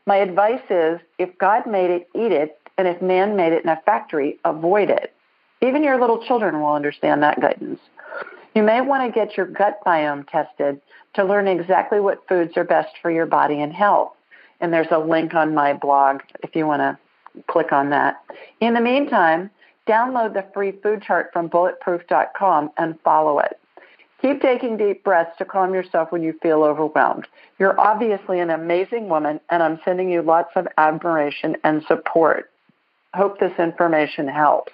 My 0.06 0.16
advice 0.16 0.62
is 0.70 1.00
if 1.18 1.36
God 1.38 1.66
made 1.66 1.90
it, 1.90 2.08
eat 2.14 2.32
it, 2.32 2.58
and 2.76 2.88
if 2.88 3.02
man 3.02 3.36
made 3.36 3.52
it 3.52 3.64
in 3.64 3.68
a 3.68 3.80
factory, 3.84 4.38
avoid 4.44 4.90
it. 4.90 5.12
Even 5.60 5.82
your 5.82 6.00
little 6.00 6.24
children 6.24 6.60
will 6.60 6.72
understand 6.72 7.22
that 7.22 7.40
guidance. 7.40 7.80
You 8.54 8.62
may 8.62 8.80
want 8.80 9.12
to 9.12 9.18
get 9.18 9.36
your 9.36 9.46
gut 9.46 9.80
biome 9.86 10.28
tested 10.28 10.80
to 11.14 11.24
learn 11.24 11.48
exactly 11.48 12.00
what 12.00 12.26
foods 12.28 12.56
are 12.56 12.64
best 12.64 12.96
for 13.00 13.10
your 13.10 13.26
body 13.26 13.60
and 13.60 13.72
health. 13.72 14.12
And 14.60 14.72
there's 14.72 14.90
a 14.90 14.98
link 14.98 15.34
on 15.34 15.54
my 15.54 15.72
blog 15.72 16.20
if 16.42 16.56
you 16.56 16.66
want 16.66 16.80
to 16.80 16.98
click 17.46 17.72
on 17.72 17.90
that. 17.90 18.22
In 18.60 18.74
the 18.74 18.80
meantime, 18.80 19.50
download 19.86 20.34
the 20.34 20.44
free 20.52 20.72
food 20.72 21.02
chart 21.02 21.30
from 21.32 21.48
bulletproof.com 21.48 22.70
and 22.76 23.00
follow 23.02 23.38
it. 23.38 23.58
Keep 24.20 24.42
taking 24.42 24.76
deep 24.76 25.04
breaths 25.04 25.36
to 25.38 25.44
calm 25.44 25.72
yourself 25.72 26.10
when 26.10 26.22
you 26.22 26.32
feel 26.42 26.64
overwhelmed. 26.64 27.28
You're 27.58 27.80
obviously 27.80 28.40
an 28.40 28.50
amazing 28.50 29.08
woman, 29.08 29.38
and 29.48 29.62
I'm 29.62 29.78
sending 29.84 30.10
you 30.10 30.22
lots 30.22 30.50
of 30.56 30.66
admiration 30.76 31.56
and 31.62 31.84
support. 31.86 32.50
Hope 33.14 33.38
this 33.38 33.56
information 33.58 34.26
helps. 34.26 34.72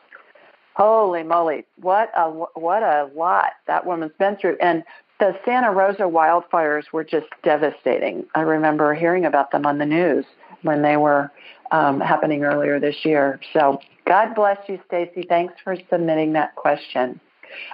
Holy 0.75 1.23
moly, 1.23 1.65
what 1.81 2.11
a 2.17 2.29
what 2.31 2.83
a 2.83 3.09
lot 3.15 3.53
that 3.67 3.87
woman's 3.87 4.13
been 4.19 4.37
through, 4.37 4.57
and 4.61 4.83
the 5.21 5.39
Santa 5.45 5.71
Rosa 5.71 6.03
wildfires 6.03 6.85
were 6.93 7.05
just 7.05 7.27
devastating. 7.45 8.27
I 8.35 8.41
remember 8.41 8.93
hearing 8.95 9.25
about 9.25 9.53
them 9.53 9.67
on 9.67 9.79
the 9.79 9.87
news 9.87 10.25
when 10.63 10.83
they 10.83 10.97
were 10.97 11.31
um, 11.71 12.01
happening 12.01 12.45
earlier 12.45 12.81
this 12.81 13.05
year. 13.05 13.39
So 13.53 13.81
God 14.07 14.35
bless 14.35 14.59
you, 14.69 14.81
Stacy. 14.87 15.25
Thanks 15.29 15.55
for 15.63 15.77
submitting 15.89 16.33
that 16.33 16.57
question. 16.57 17.21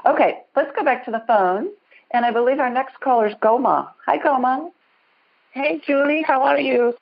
Okay, 0.05 0.41
let's 0.55 0.71
go 0.77 0.85
back 0.85 1.05
to 1.07 1.11
the 1.11 1.23
phone. 1.27 1.69
And 2.11 2.27
I 2.27 2.33
believe 2.33 2.59
our 2.59 2.71
next 2.71 3.01
caller 3.01 3.29
is 3.29 3.35
Goma. 3.37 3.89
Hi, 4.07 4.19
Goma. 4.19 4.71
Hey, 5.53 5.81
Julie. 5.87 6.23
How 6.23 6.43
are 6.43 6.61
you? 6.61 6.95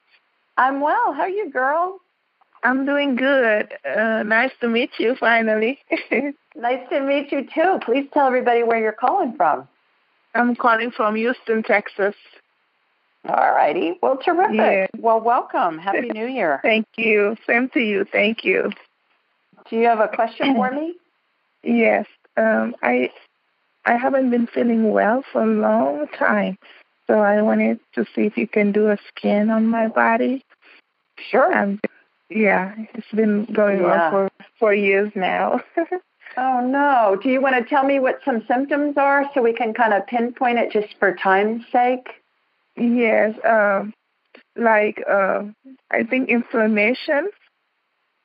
I'm 0.57 0.81
well. 0.81 1.13
How 1.13 1.23
are 1.23 1.29
you, 1.29 1.51
girl? 1.51 2.01
I'm 2.63 2.85
doing 2.85 3.17
good. 3.17 3.75
Uh, 3.85 4.23
nice 4.25 4.51
to 4.61 4.69
meet 4.69 4.91
you 4.99 5.17
finally. 5.19 5.79
nice 6.57 6.89
to 6.91 7.01
meet 7.01 7.33
you 7.33 7.47
too. 7.55 7.79
Please 7.85 8.09
tell 8.13 8.27
everybody 8.27 8.63
where 8.63 8.81
you're 8.81 8.93
calling 8.93 9.35
from. 9.37 9.69
I'm 10.35 10.57
calling 10.57 10.91
from 10.91 11.17
Houston, 11.17 11.63
Texas. 11.63 12.15
All 13.29 13.53
righty. 13.53 13.99
Well, 14.03 14.17
terrific. 14.17 14.57
Yeah. 14.57 14.87
Well, 14.99 15.21
welcome. 15.21 15.79
Happy 15.79 16.09
New 16.09 16.27
Year. 16.27 16.61
Thank 16.63 16.87
you. 16.97 17.37
Same 17.47 17.69
to 17.71 17.81
you. 17.81 18.05
Thank 18.11 18.45
you. 18.45 18.71
Do 19.69 19.77
you 19.77 19.87
have 19.87 20.01
a 20.01 20.09
question 20.09 20.55
for 20.55 20.71
me? 20.71 20.95
Yes. 21.65 22.07
Um, 22.37 22.77
I 22.85 23.11
I 23.85 23.97
haven't 23.97 24.31
been 24.31 24.47
feeling 24.47 24.93
well 24.93 25.25
for 25.33 25.43
a 25.43 25.47
long 25.47 26.07
time, 26.17 26.57
so 27.09 27.15
I 27.19 27.43
wanted 27.43 27.81
to 27.97 28.05
see 28.15 28.23
if 28.23 28.37
you 28.37 28.47
can 28.47 28.71
do 28.71 28.91
a 28.91 28.97
scan 29.09 29.51
on 29.51 29.67
my 29.67 29.89
body. 29.89 30.45
Sure. 31.31 31.53
Um, 31.53 31.81
yeah, 32.31 32.75
it's 32.95 33.11
been 33.15 33.47
going 33.53 33.81
yeah. 33.81 34.07
on 34.07 34.11
for 34.11 34.31
four 34.59 34.75
years 34.75 35.11
now. 35.15 35.61
oh 36.37 36.61
no! 36.67 37.19
Do 37.23 37.31
you 37.31 37.41
want 37.41 37.57
to 37.57 37.69
tell 37.69 37.85
me 37.85 37.99
what 37.99 38.21
some 38.25 38.45
symptoms 38.47 38.97
are 38.97 39.25
so 39.35 39.43
we 39.43 39.55
can 39.55 39.75
kind 39.75 39.95
of 39.95 40.07
pinpoint 40.07 40.59
it 40.59 40.73
just 40.73 40.95
for 40.99 41.15
time's 41.15 41.65
sake? 41.73 42.09
Yes, 42.77 43.35
um, 43.45 43.95
like 44.57 45.03
uh, 45.11 45.45
I 45.91 46.05
think 46.05 46.29
inflammation 46.29 47.29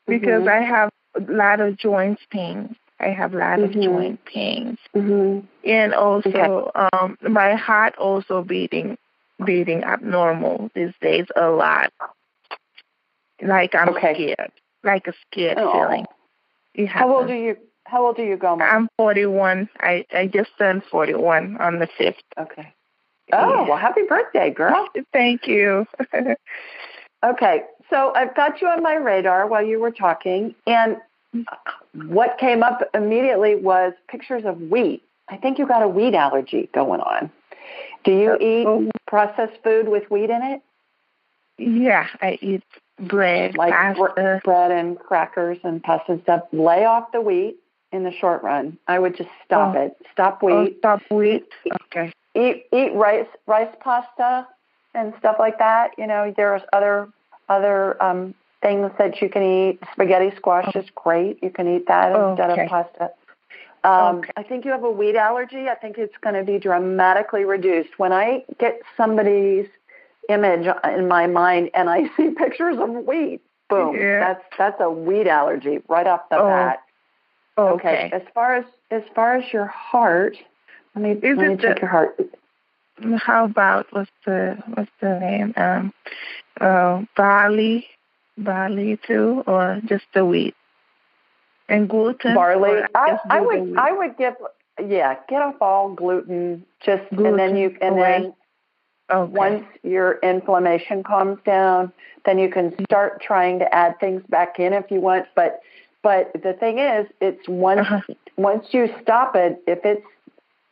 because 0.06 0.44
mm-hmm. 0.44 0.50
I 0.50 0.62
have 0.62 0.90
a 1.16 1.32
lot 1.32 1.62
of 1.62 1.78
joint 1.78 2.20
pain. 2.30 2.76
I 3.00 3.08
have 3.08 3.34
a 3.34 3.38
lot 3.38 3.60
mm-hmm. 3.60 3.80
of 3.80 3.84
joint 3.84 4.26
pains, 4.26 4.78
mm-hmm. 4.96 5.46
and 5.68 5.94
also 5.94 6.30
okay. 6.30 6.88
um, 6.94 7.18
my 7.22 7.56
heart 7.56 7.96
also 7.98 8.44
beating 8.44 8.98
beating 9.46 9.84
abnormal 9.84 10.70
these 10.76 10.94
days 11.02 11.26
a 11.36 11.48
lot. 11.48 11.92
Like 13.42 13.76
I'm 13.76 13.90
okay. 13.90 14.14
scared, 14.14 14.52
like 14.84 15.08
a 15.08 15.14
scared 15.28 15.58
oh. 15.58 15.72
feeling. 15.72 16.06
How 16.88 17.16
old 17.16 17.30
are 17.30 17.36
you? 17.36 17.58
How 17.86 18.06
old 18.06 18.18
are 18.20 18.26
you, 18.26 18.38
Goma? 18.38 18.62
I'm 18.62 18.88
41. 18.98 19.70
I 19.80 20.06
I 20.14 20.28
just 20.28 20.52
turned 20.58 20.84
41 20.90 21.58
on 21.58 21.80
the 21.80 21.88
5th. 22.00 22.16
Okay. 22.40 22.74
Oh, 23.32 23.66
well, 23.68 23.78
happy 23.78 24.02
birthday, 24.08 24.50
girl. 24.50 24.88
Thank 25.14 25.48
you. 25.48 25.86
okay, 27.26 27.64
so 27.90 28.14
I've 28.16 28.36
got 28.36 28.62
you 28.62 28.68
on 28.68 28.84
my 28.84 28.96
radar 28.96 29.48
while 29.48 29.64
you 29.64 29.80
were 29.80 29.92
talking, 29.92 30.56
and 30.68 30.98
what 31.94 32.38
came 32.38 32.64
up 32.64 32.82
immediately 32.94 33.56
was 33.56 33.94
pictures 34.08 34.44
of 34.46 34.60
wheat. 34.62 35.04
I 35.30 35.38
think 35.38 35.58
you 35.58 35.66
got 35.66 35.82
a 35.82 35.88
wheat 35.88 36.14
allergy 36.14 36.70
going 36.74 37.00
on. 37.00 37.32
Do 38.04 38.12
you 38.12 38.38
oh. 38.40 38.42
eat 38.42 38.68
oh. 38.68 38.92
processed 39.08 39.64
food 39.64 39.88
with 39.88 40.10
wheat 40.12 40.30
in 40.30 40.42
it? 40.42 40.62
Yeah, 41.58 42.08
I 42.22 42.38
eat 42.42 42.64
bread, 43.00 43.58
like 43.58 43.74
pasta. 43.74 44.42
bread 44.44 44.72
and 44.72 44.98
crackers 45.00 45.58
and 45.64 45.82
pasta 45.84 46.14
and 46.14 46.22
stuff. 46.24 46.44
Lay 46.52 46.86
off 46.86 47.12
the 47.12 47.22
wheat 47.22 47.58
in 47.92 48.04
the 48.04 48.12
short 48.12 48.44
run. 48.44 48.78
I 48.88 49.00
would 49.00 49.16
just 49.16 49.30
stop 49.46 49.76
oh. 49.76 49.82
it. 49.82 49.98
Stop 50.12 50.40
oh, 50.42 50.48
wheat. 50.48 50.74
Oh, 50.76 50.80
stop 50.80 51.02
wheat. 51.10 51.46
Okay 51.86 52.12
eat 52.36 52.66
eat 52.74 52.94
rice 52.94 53.28
rice 53.48 53.74
pasta 53.80 54.48
and 54.94 55.14
stuff 55.20 55.38
like 55.40 55.60
that. 55.60 55.92
You 55.98 56.08
know, 56.08 56.34
there's 56.36 56.62
other 56.72 57.10
other 57.50 58.02
um, 58.02 58.34
things 58.62 58.92
that 58.98 59.22
you 59.22 59.30
can 59.30 59.44
eat. 59.44 59.80
Spaghetti 59.94 60.36
squash 60.36 60.76
is 60.76 60.86
great. 60.96 61.42
You 61.44 61.50
can 61.50 61.68
eat 61.68 61.88
that 61.88 62.14
oh, 62.14 62.32
instead 62.32 62.52
okay. 62.52 62.64
of 62.64 62.70
pasta. 62.70 63.12
Um, 63.84 64.20
okay. 64.20 64.32
I 64.38 64.44
think 64.44 64.64
you 64.64 64.72
have 64.72 64.84
a 64.84 64.92
wheat 64.92 65.16
allergy. 65.16 65.68
I 65.68 65.76
think 65.76 65.98
it's 65.98 66.16
going 66.22 66.36
to 66.36 66.44
be 66.44 66.58
dramatically 66.58 67.44
reduced. 67.44 68.00
When 68.00 68.14
I 68.14 68.46
get 68.58 68.80
somebody's 68.96 69.68
image 70.30 70.68
in 70.96 71.08
my 71.08 71.28
mind 71.28 71.72
and 71.74 71.90
I 71.90 72.04
see 72.18 72.32
pictures 72.32 72.78
of 72.80 72.90
wheat, 72.90 73.42
boom, 73.70 73.96
yeah. 73.96 74.20
that's 74.20 74.44
that's 74.58 74.82
a 74.82 74.90
wheat 74.90 75.28
allergy 75.28 75.80
right 75.88 76.08
off 76.08 76.22
the 76.30 76.38
oh. 76.38 76.48
bat. 76.48 76.80
Okay. 77.56 77.74
okay. 77.74 78.10
As 78.12 78.24
far 78.34 78.56
as 78.56 78.66
as 78.90 79.04
far 79.16 79.36
as 79.36 79.54
your 79.54 79.68
heart, 79.68 80.38
let 80.96 81.04
me, 81.04 81.12
Is 81.12 81.38
let 81.38 81.50
me 81.50 81.58
check 81.58 81.76
the, 81.76 81.82
your 81.82 81.90
heart. 81.90 82.20
How 83.18 83.46
about 83.46 83.88
what's 83.92 84.12
the 84.26 84.58
what's 84.74 84.92
the 85.02 85.20
name? 85.20 85.54
Um, 85.56 85.94
uh, 86.60 87.04
barley, 87.16 87.88
barley 88.38 89.00
too, 89.06 89.44
or 89.46 89.82
just 89.86 90.06
the 90.14 90.26
wheat 90.26 90.56
and 91.70 91.90
gluten. 91.90 92.36
Barley. 92.36 92.82
I, 92.96 93.18
I 93.30 93.42
would 93.42 93.78
I 93.78 93.92
would 93.92 94.18
give 94.18 94.36
yeah 94.88 95.16
get 95.28 95.42
off 95.42 95.56
all 95.62 95.94
gluten. 95.94 96.66
Just 96.86 97.04
gluten 97.10 97.28
and 97.28 97.40
then 97.40 97.58
you 97.58 97.78
and 97.82 97.96
away. 97.96 98.02
then 98.02 98.34
okay. 99.12 99.32
once 99.32 99.66
your 99.84 100.20
inflammation 100.20 101.04
calms 101.04 101.40
down, 101.46 101.92
then 102.26 102.40
you 102.40 102.50
can 102.50 102.74
start 102.86 103.22
trying 103.22 103.60
to 103.60 103.74
add 103.74 104.00
things 104.00 104.24
back 104.30 104.60
in 104.60 104.74
if 104.74 104.90
you 104.90 105.02
want. 105.02 105.26
But 105.36 105.62
but 106.02 106.32
the 106.34 106.54
thing 106.54 106.80
is, 106.80 107.08
it's 107.22 107.48
once 107.48 107.82
uh-huh. 107.82 108.02
once 108.38 108.68
you 108.72 108.90
stop 109.02 109.36
it, 109.36 109.62
if 109.68 109.80
it's 109.84 110.06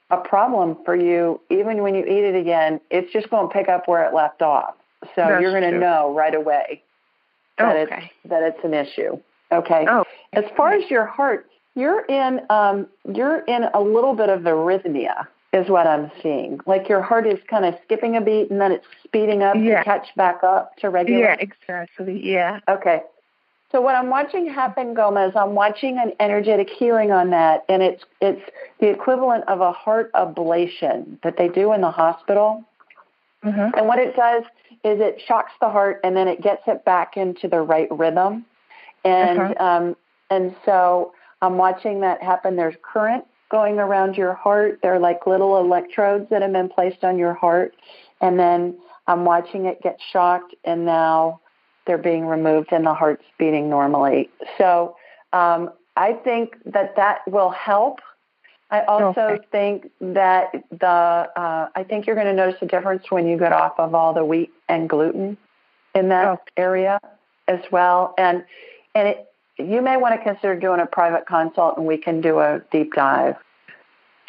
a 0.09 0.17
problem 0.17 0.77
for 0.83 0.95
you, 0.95 1.39
even 1.49 1.81
when 1.81 1.95
you 1.95 2.03
eat 2.03 2.25
it 2.25 2.35
again, 2.35 2.81
it's 2.89 3.11
just 3.13 3.29
going 3.29 3.47
to 3.47 3.53
pick 3.53 3.69
up 3.69 3.87
where 3.87 4.05
it 4.05 4.13
left 4.13 4.41
off. 4.41 4.75
So 5.01 5.09
That's 5.15 5.41
you're 5.41 5.57
going 5.59 5.71
to 5.71 5.79
know 5.79 6.13
right 6.13 6.35
away 6.35 6.83
that 7.57 7.75
okay. 7.75 8.11
it's 8.23 8.29
that 8.29 8.43
it's 8.43 8.63
an 8.63 8.73
issue. 8.73 9.19
Okay. 9.51 9.85
Oh. 9.89 10.03
As 10.33 10.45
far 10.55 10.73
as 10.73 10.89
your 10.89 11.05
heart, 11.05 11.47
you're 11.75 12.05
in 12.05 12.41
um, 12.49 12.87
you're 13.13 13.39
in 13.39 13.63
a 13.73 13.81
little 13.81 14.13
bit 14.13 14.29
of 14.29 14.41
arrhythmia, 14.41 15.27
is 15.53 15.69
what 15.69 15.85
I'm 15.85 16.11
seeing. 16.21 16.59
Like 16.65 16.87
your 16.87 17.01
heart 17.01 17.27
is 17.27 17.39
kind 17.49 17.65
of 17.65 17.75
skipping 17.83 18.15
a 18.15 18.21
beat 18.21 18.49
and 18.49 18.61
then 18.61 18.71
it's 18.71 18.85
speeding 19.03 19.43
up 19.43 19.55
yeah. 19.57 19.79
to 19.79 19.83
catch 19.83 20.07
back 20.15 20.43
up 20.43 20.77
to 20.77 20.89
regular. 20.89 21.21
Yeah, 21.21 21.35
exactly. 21.39 22.21
Yeah. 22.23 22.59
Okay. 22.69 23.01
So 23.71 23.79
what 23.79 23.95
I'm 23.95 24.09
watching 24.09 24.49
happen, 24.49 24.93
Gomez, 24.93 25.33
I'm 25.35 25.55
watching 25.55 25.97
an 25.97 26.11
energetic 26.19 26.69
healing 26.69 27.11
on 27.11 27.29
that, 27.29 27.63
and 27.69 27.81
it's 27.81 28.03
it's 28.19 28.41
the 28.79 28.89
equivalent 28.89 29.47
of 29.47 29.61
a 29.61 29.71
heart 29.71 30.11
ablation 30.11 31.21
that 31.23 31.37
they 31.37 31.47
do 31.47 31.71
in 31.71 31.79
the 31.79 31.91
hospital. 31.91 32.63
Mm-hmm. 33.45 33.77
And 33.77 33.87
what 33.87 33.97
it 33.97 34.15
does 34.15 34.43
is 34.83 34.99
it 34.99 35.21
shocks 35.25 35.53
the 35.61 35.69
heart, 35.69 36.01
and 36.03 36.17
then 36.17 36.27
it 36.27 36.41
gets 36.41 36.63
it 36.67 36.83
back 36.83 37.15
into 37.15 37.47
the 37.47 37.61
right 37.61 37.87
rhythm. 37.91 38.45
And 39.05 39.39
uh-huh. 39.39 39.63
um, 39.63 39.95
and 40.29 40.53
so 40.65 41.13
I'm 41.41 41.57
watching 41.57 42.01
that 42.01 42.21
happen. 42.21 42.57
There's 42.57 42.75
current 42.81 43.23
going 43.51 43.77
around 43.77 44.15
your 44.15 44.33
heart. 44.33 44.79
They're 44.81 44.99
like 44.99 45.27
little 45.27 45.59
electrodes 45.59 46.29
that 46.29 46.41
have 46.41 46.53
been 46.53 46.69
placed 46.69 47.03
on 47.03 47.19
your 47.19 47.33
heart, 47.33 47.75
and 48.21 48.39
then 48.39 48.77
I'm 49.07 49.25
watching 49.25 49.65
it 49.65 49.81
get 49.81 49.99
shocked, 50.11 50.55
and 50.63 50.85
now 50.85 51.41
they're 51.85 51.97
being 51.97 52.25
removed 52.25 52.69
and 52.71 52.85
the 52.85 52.93
heart's 52.93 53.25
beating 53.37 53.69
normally. 53.69 54.29
So 54.57 54.95
um, 55.33 55.71
I 55.97 56.13
think 56.13 56.55
that 56.65 56.95
that 56.95 57.19
will 57.27 57.49
help. 57.49 57.99
I 58.69 58.81
also 58.85 59.21
okay. 59.21 59.45
think 59.51 59.91
that 59.99 60.51
the 60.71 60.87
uh, 60.87 61.69
I 61.75 61.83
think 61.83 62.07
you're 62.07 62.15
going 62.15 62.27
to 62.27 62.33
notice 62.33 62.61
a 62.61 62.65
difference 62.65 63.11
when 63.11 63.27
you 63.27 63.37
get 63.37 63.51
off 63.51 63.73
of 63.77 63.93
all 63.93 64.13
the 64.13 64.23
wheat 64.23 64.51
and 64.69 64.89
gluten 64.89 65.37
in 65.93 66.07
that 66.09 66.27
okay. 66.27 66.43
area 66.55 66.99
as 67.49 67.59
well. 67.71 68.13
And 68.17 68.45
and 68.95 69.09
it, 69.09 69.30
you 69.63 69.81
may 69.81 69.97
want 69.97 70.15
to 70.15 70.23
consider 70.23 70.59
doing 70.59 70.79
a 70.79 70.85
private 70.85 71.25
consult, 71.27 71.77
and 71.77 71.85
we 71.85 71.97
can 71.97 72.21
do 72.21 72.39
a 72.39 72.61
deep 72.71 72.93
dive. 72.93 73.35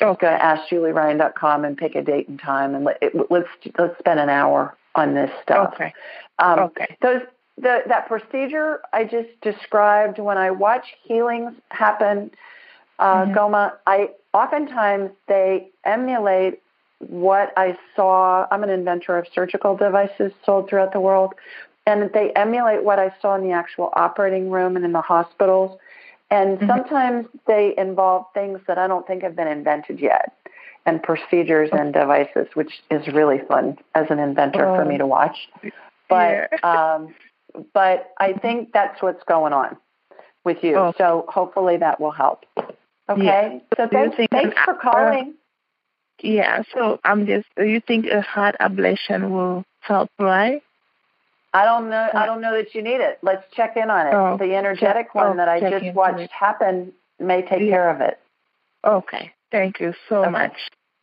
Okay. 0.00 0.26
Go 0.26 0.30
to 0.30 0.38
askjulieryan.com 0.38 1.64
and 1.64 1.76
pick 1.76 1.94
a 1.94 2.02
date 2.02 2.28
and 2.28 2.38
time, 2.38 2.74
and 2.74 2.84
let, 2.84 2.98
it, 3.00 3.12
let's 3.30 3.48
let's 3.78 3.98
spend 3.98 4.20
an 4.20 4.28
hour 4.28 4.76
on 4.94 5.14
this 5.14 5.30
stuff. 5.42 5.74
Okay. 5.74 5.92
Um, 6.38 6.58
okay. 6.60 6.96
Those 7.02 7.22
the, 7.56 7.82
that 7.86 8.08
procedure 8.08 8.80
I 8.92 9.04
just 9.04 9.28
described, 9.42 10.18
when 10.18 10.38
I 10.38 10.50
watch 10.50 10.86
healings 11.02 11.52
happen, 11.70 12.30
uh, 12.98 13.24
mm-hmm. 13.24 13.34
Goma, 13.34 13.74
I 13.86 14.10
oftentimes 14.32 15.10
they 15.28 15.70
emulate 15.84 16.60
what 16.98 17.52
I 17.56 17.76
saw. 17.94 18.46
I'm 18.50 18.62
an 18.62 18.70
inventor 18.70 19.18
of 19.18 19.26
surgical 19.34 19.76
devices 19.76 20.32
sold 20.44 20.68
throughout 20.68 20.92
the 20.92 21.00
world, 21.00 21.34
and 21.86 22.10
they 22.12 22.30
emulate 22.32 22.84
what 22.84 22.98
I 22.98 23.12
saw 23.20 23.34
in 23.34 23.42
the 23.42 23.52
actual 23.52 23.90
operating 23.94 24.50
room 24.50 24.76
and 24.76 24.84
in 24.84 24.92
the 24.92 25.00
hospitals. 25.00 25.78
And 26.30 26.58
mm-hmm. 26.58 26.66
sometimes 26.66 27.26
they 27.46 27.74
involve 27.76 28.26
things 28.34 28.60
that 28.66 28.78
I 28.78 28.86
don't 28.86 29.06
think 29.06 29.22
have 29.22 29.36
been 29.36 29.48
invented 29.48 30.00
yet 30.00 30.32
and 30.86 31.02
procedures 31.02 31.70
oh. 31.72 31.78
and 31.78 31.92
devices, 31.92 32.48
which 32.54 32.72
is 32.90 33.06
really 33.08 33.40
fun 33.48 33.78
as 33.94 34.06
an 34.10 34.18
inventor 34.18 34.66
oh. 34.66 34.76
for 34.76 34.84
me 34.84 34.98
to 34.98 35.06
watch. 35.06 35.36
But 36.08 36.50
yeah. 36.52 36.58
um, 36.96 37.14
but 37.74 38.12
I 38.18 38.32
think 38.32 38.72
that's 38.72 39.02
what's 39.02 39.22
going 39.24 39.52
on 39.52 39.76
with 40.44 40.58
you. 40.62 40.76
Oh. 40.76 40.92
So 40.96 41.26
hopefully 41.28 41.76
that 41.78 42.00
will 42.00 42.10
help. 42.10 42.44
Okay. 43.08 43.24
Yeah. 43.24 43.58
So 43.76 43.88
thanks, 43.90 44.16
thanks 44.30 44.56
for 44.64 44.74
calling. 44.74 45.34
Yeah. 46.22 46.62
So 46.74 47.00
I'm 47.04 47.26
just. 47.26 47.46
Do 47.56 47.64
you 47.64 47.80
think 47.80 48.06
a 48.06 48.20
heart 48.20 48.56
ablation 48.60 49.30
will 49.30 49.64
help, 49.80 50.10
right? 50.18 50.62
I 51.54 51.64
don't 51.64 51.90
know. 51.90 52.08
I 52.14 52.24
don't 52.24 52.40
know 52.40 52.56
that 52.56 52.74
you 52.74 52.82
need 52.82 53.00
it. 53.00 53.18
Let's 53.22 53.44
check 53.54 53.76
in 53.76 53.90
on 53.90 54.06
it. 54.06 54.14
Oh, 54.14 54.36
the 54.38 54.54
energetic 54.54 55.08
check, 55.08 55.14
one 55.14 55.32
oh, 55.32 55.36
that 55.36 55.48
I 55.48 55.60
just 55.60 55.94
watched 55.94 56.32
happen 56.32 56.92
may 57.18 57.42
take 57.42 57.60
yeah. 57.60 57.70
care 57.70 57.90
of 57.90 58.00
it. 58.00 58.18
Okay. 58.84 59.32
Thank 59.50 59.80
you 59.80 59.92
so 60.08 60.22
okay. 60.22 60.30
much. 60.30 60.56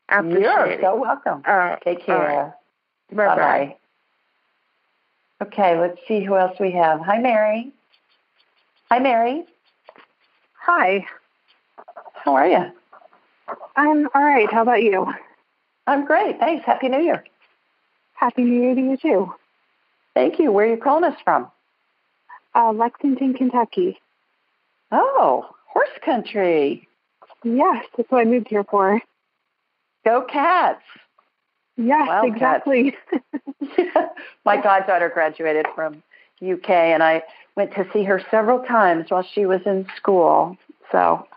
I 0.09 0.19
appreciate 0.19 0.41
You're 0.41 0.65
it. 0.71 0.81
so 0.81 0.99
welcome. 0.99 1.43
Uh, 1.45 1.75
take 1.77 2.03
care. 2.03 2.55
Right. 3.11 3.27
Bye 3.27 3.35
bye. 3.35 3.75
Okay, 5.41 5.79
let's 5.79 5.99
see 6.07 6.23
who 6.23 6.35
else 6.35 6.59
we 6.59 6.71
have. 6.71 6.99
Hi, 7.01 7.19
Mary. 7.19 7.71
Hi, 8.89 8.99
Mary. 8.99 9.45
Hi. 10.59 11.05
How 12.13 12.35
are 12.35 12.47
you? 12.47 12.71
I'm 13.75 14.09
all 14.13 14.21
right. 14.21 14.51
How 14.51 14.63
about 14.63 14.83
you? 14.83 15.07
I'm 15.87 16.05
great. 16.05 16.39
Thanks. 16.39 16.65
Happy 16.65 16.89
New 16.89 17.01
Year. 17.01 17.23
Happy 18.13 18.43
New 18.43 18.61
Year 18.61 18.75
to 18.75 18.81
you 18.81 18.97
too. 18.97 19.33
Thank 20.15 20.39
you. 20.39 20.51
Where 20.51 20.65
are 20.67 20.75
you 20.75 20.81
calling 20.81 21.03
us 21.03 21.17
from? 21.23 21.49
Uh, 22.55 22.71
Lexington, 22.71 23.33
Kentucky. 23.33 23.99
Oh, 24.91 25.47
horse 25.71 25.89
country. 26.03 26.87
Yes, 27.43 27.85
that's 27.95 28.09
what 28.11 28.19
I 28.19 28.25
moved 28.25 28.47
here 28.49 28.63
for. 28.63 29.01
Go 30.03 30.23
cats. 30.23 30.81
Yes, 31.77 32.07
Wild 32.07 32.27
exactly. 32.27 32.95
My 34.45 34.61
goddaughter 34.61 35.09
graduated 35.09 35.67
from 35.75 36.03
UK 36.41 36.69
and 36.69 37.03
I 37.03 37.23
went 37.55 37.73
to 37.75 37.85
see 37.93 38.03
her 38.03 38.21
several 38.31 38.59
times 38.59 39.05
while 39.09 39.25
she 39.33 39.45
was 39.45 39.61
in 39.65 39.85
school. 39.95 40.57
So 40.91 41.27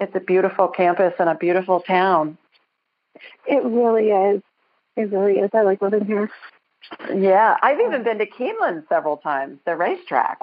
it's 0.00 0.14
a 0.14 0.20
beautiful 0.20 0.68
campus 0.68 1.14
and 1.18 1.28
a 1.28 1.34
beautiful 1.34 1.80
town. 1.80 2.36
It 3.46 3.64
really 3.64 4.08
is. 4.08 4.42
It 4.96 5.12
really 5.12 5.40
is. 5.40 5.50
I 5.54 5.62
like 5.62 5.80
living 5.80 6.04
here. 6.04 6.30
Yeah, 7.14 7.56
I've 7.62 7.80
even 7.80 8.00
oh. 8.00 8.04
been 8.04 8.18
to 8.18 8.26
Keeneland 8.26 8.88
several 8.88 9.16
times, 9.16 9.58
the 9.64 9.76
racetrack. 9.76 10.38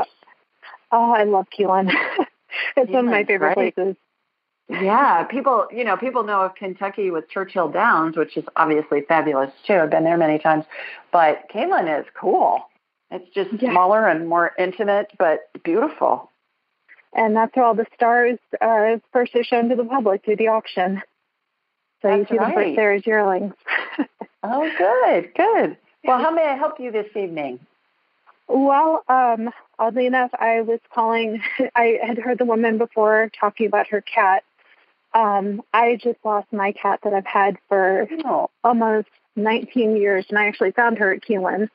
Oh, 0.91 1.11
I 1.11 1.23
love 1.23 1.47
Keeneland. 1.57 1.89
it's 2.77 2.89
Keeneland's 2.89 2.91
one 2.91 3.05
of 3.05 3.11
my 3.11 3.23
favorite 3.23 3.55
great. 3.55 3.75
places. 3.75 3.95
Yeah, 4.69 5.23
people, 5.23 5.67
you 5.71 5.83
know, 5.83 5.97
people 5.97 6.23
know 6.23 6.41
of 6.41 6.55
Kentucky 6.55 7.11
with 7.11 7.29
Churchill 7.29 7.69
Downs, 7.69 8.15
which 8.15 8.37
is 8.37 8.45
obviously 8.55 9.01
fabulous 9.01 9.51
too. 9.67 9.73
I've 9.73 9.89
been 9.89 10.05
there 10.05 10.17
many 10.17 10.39
times, 10.39 10.65
but 11.11 11.49
Keeneland 11.53 11.99
is 11.99 12.05
cool. 12.19 12.61
It's 13.11 13.29
just 13.35 13.61
yeah. 13.61 13.71
smaller 13.71 14.07
and 14.07 14.27
more 14.27 14.51
intimate, 14.57 15.11
but 15.19 15.49
beautiful. 15.63 16.31
And 17.13 17.35
that's 17.35 17.55
where 17.55 17.65
all 17.65 17.75
the 17.75 17.85
stars 17.93 18.39
are 18.59 18.99
first 19.11 19.35
are 19.35 19.43
shown 19.43 19.69
to 19.69 19.75
the 19.75 19.85
public 19.85 20.25
through 20.25 20.37
the 20.37 20.47
auction. 20.47 21.01
So 22.01 22.07
that's 22.07 22.31
you 22.31 22.37
see 22.37 22.39
right. 22.39 22.55
the 22.55 22.61
first 22.61 22.75
there 22.75 22.95
is 22.95 23.05
yearlings. 23.05 23.53
oh, 24.43 24.71
good, 24.77 25.29
good. 25.35 25.77
Well, 26.03 26.19
how 26.19 26.31
may 26.31 26.45
I 26.45 26.55
help 26.55 26.79
you 26.79 26.91
this 26.91 27.15
evening? 27.15 27.59
Well, 28.47 29.03
um, 29.07 29.49
oddly 29.79 30.05
enough, 30.05 30.31
I 30.33 30.61
was 30.61 30.79
calling. 30.93 31.41
I 31.75 31.99
had 32.05 32.17
heard 32.17 32.37
the 32.37 32.45
woman 32.45 32.77
before 32.77 33.31
talking 33.39 33.67
about 33.67 33.87
her 33.87 34.01
cat, 34.01 34.43
um, 35.13 35.61
I 35.73 35.97
just 36.01 36.17
lost 36.23 36.51
my 36.51 36.71
cat 36.71 36.99
that 37.03 37.13
I've 37.13 37.25
had 37.25 37.57
for 37.69 38.07
oh. 38.25 38.49
almost 38.63 39.09
19 39.35 39.95
years, 39.95 40.25
and 40.29 40.39
I 40.39 40.47
actually 40.47 40.71
found 40.71 40.97
her 40.97 41.13
at 41.13 41.21
Keeneland 41.21 41.69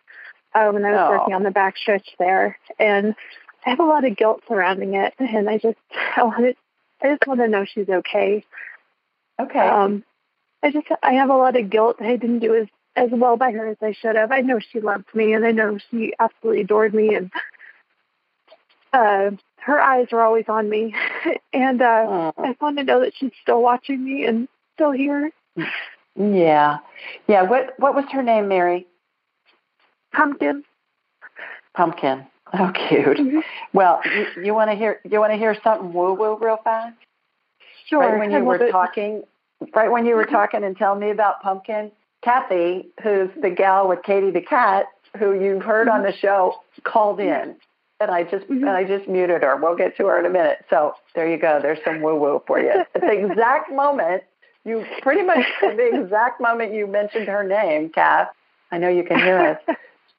uh, 0.54 0.70
when 0.70 0.84
I 0.84 0.90
was 0.90 1.00
oh. 1.00 1.10
working 1.10 1.34
on 1.34 1.44
the 1.44 1.50
back 1.50 1.76
stretch 1.76 2.08
there. 2.18 2.58
And 2.78 3.14
I 3.64 3.70
have 3.70 3.80
a 3.80 3.84
lot 3.84 4.04
of 4.04 4.16
guilt 4.16 4.42
surrounding 4.48 4.94
it, 4.94 5.14
and 5.18 5.48
I 5.48 5.58
just 5.58 5.78
I 6.16 6.24
wanted, 6.24 6.56
I 7.02 7.10
just 7.10 7.26
want 7.26 7.40
to 7.40 7.48
know 7.48 7.64
she's 7.64 7.88
okay. 7.88 8.44
Okay. 9.40 9.58
Um, 9.60 10.04
I 10.62 10.72
just 10.72 10.88
I 11.02 11.12
have 11.12 11.30
a 11.30 11.36
lot 11.36 11.56
of 11.56 11.70
guilt. 11.70 11.98
That 12.00 12.08
I 12.08 12.16
didn't 12.16 12.40
do 12.40 12.56
as 12.56 12.66
as 12.99 13.11
well 13.12 13.36
by 13.36 13.53
her 13.53 13.68
as 13.68 13.76
I 13.80 13.92
should 13.92 14.16
have. 14.16 14.32
I 14.32 14.40
know 14.40 14.59
she 14.59 14.80
loved 14.80 15.07
me, 15.14 15.32
and 15.32 15.46
I 15.46 15.53
know 15.53 15.78
she 15.90 16.12
absolutely 16.18 16.62
adored 16.62 16.94
me, 16.94 17.14
and 17.14 17.30
uh, 18.92 19.30
her 19.57 19.80
eyes 19.80 20.09
are 20.12 20.20
always 20.20 20.46
on 20.49 20.68
me, 20.68 20.94
and 21.53 21.80
uh, 21.80 22.32
I 22.36 22.49
just 22.49 22.61
want 22.61 22.78
to 22.78 22.84
know 22.84 23.01
that 23.01 23.12
she's 23.16 23.32
still 23.42 23.62
watching 23.62 24.05
me 24.05 24.24
and 24.24 24.49
still 24.74 24.92
here. 24.92 25.30
Yeah, 26.16 26.78
yeah. 27.28 27.42
What 27.42 27.74
what 27.78 27.94
was 27.94 28.05
her 28.12 28.22
name, 28.22 28.49
Mary? 28.49 28.86
Pumpkin. 30.12 30.64
Pumpkin. 31.74 32.26
Oh, 32.55 32.72
cute. 32.88 33.18
Mm-hmm. 33.18 33.40
Well, 33.72 34.01
you, 34.05 34.44
you 34.44 34.55
want 34.55 34.70
to 34.70 34.76
hear 34.76 35.01
you 35.09 35.20
want 35.20 35.32
to 35.32 35.38
hear 35.38 35.57
something 35.62 35.92
woo 35.92 36.14
woo 36.14 36.38
real 36.40 36.59
fast? 36.64 36.96
Sure. 37.86 38.01
Right 38.01 38.18
when 38.18 38.30
you 38.30 38.44
were 38.44 38.57
it. 38.57 38.70
talking, 38.70 39.22
right 39.74 39.90
when 39.90 40.07
you 40.07 40.14
were 40.14 40.24
mm-hmm. 40.24 40.34
talking 40.34 40.64
and 40.64 40.76
telling 40.76 41.01
me 41.01 41.11
about 41.11 41.42
pumpkin, 41.42 41.92
Kathy, 42.22 42.88
who's 43.02 43.30
the 43.40 43.50
gal 43.50 43.88
with 43.88 44.02
Katie 44.02 44.30
the 44.30 44.40
cat, 44.40 44.86
who 45.18 45.32
you've 45.32 45.62
heard 45.62 45.88
mm-hmm. 45.88 45.96
on 45.98 46.02
the 46.02 46.12
show, 46.12 46.54
called 46.84 47.20
in 47.20 47.56
and 48.00 48.10
I 48.10 48.22
just 48.22 48.44
mm-hmm. 48.44 48.64
and 48.64 48.70
I 48.70 48.84
just 48.84 49.08
muted 49.08 49.42
her. 49.42 49.56
We'll 49.56 49.76
get 49.76 49.96
to 49.96 50.06
her 50.06 50.18
in 50.18 50.26
a 50.26 50.30
minute. 50.30 50.64
So 50.70 50.94
there 51.14 51.28
you 51.28 51.38
go. 51.38 51.58
There's 51.60 51.78
some 51.84 52.00
woo 52.00 52.16
woo 52.16 52.42
for 52.46 52.60
you. 52.60 52.70
At 52.94 53.00
the 53.00 53.10
exact 53.10 53.72
moment 53.72 54.22
you 54.64 54.84
pretty 55.02 55.22
much 55.22 55.44
the 55.60 55.90
exact 56.02 56.40
moment 56.40 56.74
you 56.74 56.86
mentioned 56.86 57.28
her 57.28 57.42
name, 57.42 57.90
Kath. 57.90 58.28
I 58.70 58.78
know 58.78 58.88
you 58.88 59.02
can 59.02 59.18
hear 59.18 59.38
us. 59.38 59.76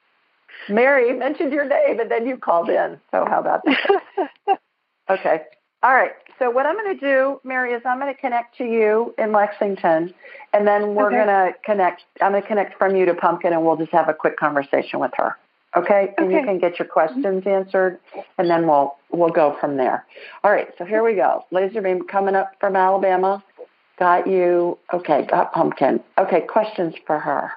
Mary 0.70 1.14
mentioned 1.14 1.54
your 1.54 1.66
name 1.66 2.00
and 2.00 2.12
then 2.12 2.28
you 2.28 2.38
called 2.38 2.70
in. 2.70 3.00
So 3.12 3.26
how 3.26 3.40
about 3.40 3.64
that? 3.66 4.60
Okay. 5.10 5.42
All 5.82 5.92
right. 5.92 6.12
So 6.40 6.50
what 6.50 6.66
I'm 6.66 6.76
going 6.76 6.98
to 6.98 7.06
do, 7.06 7.42
Mary, 7.44 7.74
is 7.74 7.82
I'm 7.86 8.00
going 8.00 8.14
to 8.14 8.20
connect 8.20 8.58
to 8.58 8.64
you 8.64 9.14
in 9.18 9.34
Lexington, 9.34 10.14
and 10.54 10.66
then 10.66 10.96
we're 10.96 11.08
okay. 11.08 11.16
going 11.16 11.28
to 11.28 11.54
connect. 11.66 12.04
I'm 12.22 12.32
going 12.32 12.42
to 12.42 12.48
connect 12.48 12.78
from 12.78 12.96
you 12.96 13.06
to 13.06 13.14
Pumpkin, 13.14 13.52
and 13.52 13.66
we'll 13.66 13.76
just 13.76 13.92
have 13.92 14.08
a 14.08 14.14
quick 14.14 14.38
conversation 14.38 15.00
with 15.00 15.12
her. 15.18 15.36
Okay, 15.76 16.14
and 16.18 16.28
okay. 16.28 16.40
you 16.40 16.46
can 16.46 16.58
get 16.58 16.80
your 16.80 16.88
questions 16.88 17.44
answered, 17.46 18.00
and 18.38 18.50
then 18.50 18.66
we'll 18.68 18.96
we'll 19.12 19.30
go 19.30 19.58
from 19.60 19.76
there. 19.78 20.06
All 20.44 20.52
right, 20.52 20.70
so 20.78 20.86
here 20.86 21.04
we 21.04 21.14
go. 21.14 21.46
Laser 21.52 21.82
beam 21.82 22.08
coming 22.08 22.36
up 22.36 22.54
from 22.60 22.76
Alabama. 22.76 23.44
Got 24.00 24.28
you. 24.28 24.80
Okay, 24.94 25.28
got 25.30 25.52
pumpkin. 25.52 26.00
Okay, 26.18 26.42
questions 26.42 26.96
for 27.06 27.20
her. 27.20 27.52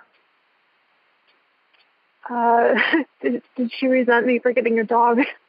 Uh, 2.28 2.74
did, 3.22 3.42
did 3.56 3.70
she 3.78 3.86
resent 3.86 4.26
me 4.26 4.40
for 4.40 4.52
getting 4.52 4.78
a 4.80 4.84
dog? 4.84 5.20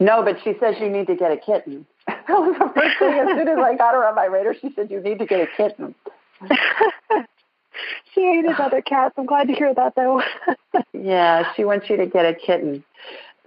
no, 0.00 0.22
but 0.22 0.38
she 0.42 0.54
says 0.58 0.76
you 0.80 0.88
need 0.88 1.06
to 1.08 1.14
get 1.14 1.30
a 1.30 1.36
kitten. 1.36 1.86
that 2.06 2.26
was 2.28 2.56
the 2.58 2.70
first 2.74 2.98
thing. 2.98 3.12
As 3.12 3.28
soon 3.28 3.48
as 3.48 3.58
I 3.58 3.76
got 3.76 3.92
her 3.94 4.06
on 4.06 4.14
my 4.14 4.24
radar, 4.24 4.54
she 4.54 4.72
said 4.74 4.90
you 4.90 5.00
need 5.00 5.18
to 5.18 5.26
get 5.26 5.40
a 5.40 5.46
kitten. 5.56 5.94
she 8.14 8.22
hated 8.22 8.58
other 8.58 8.80
cats. 8.80 9.14
I'm 9.18 9.26
glad 9.26 9.48
to 9.48 9.54
hear 9.54 9.74
that, 9.74 9.94
though. 9.94 10.22
yeah, 10.94 11.52
she 11.54 11.64
wants 11.64 11.90
you 11.90 11.98
to 11.98 12.06
get 12.06 12.24
a 12.24 12.34
kitten. 12.34 12.82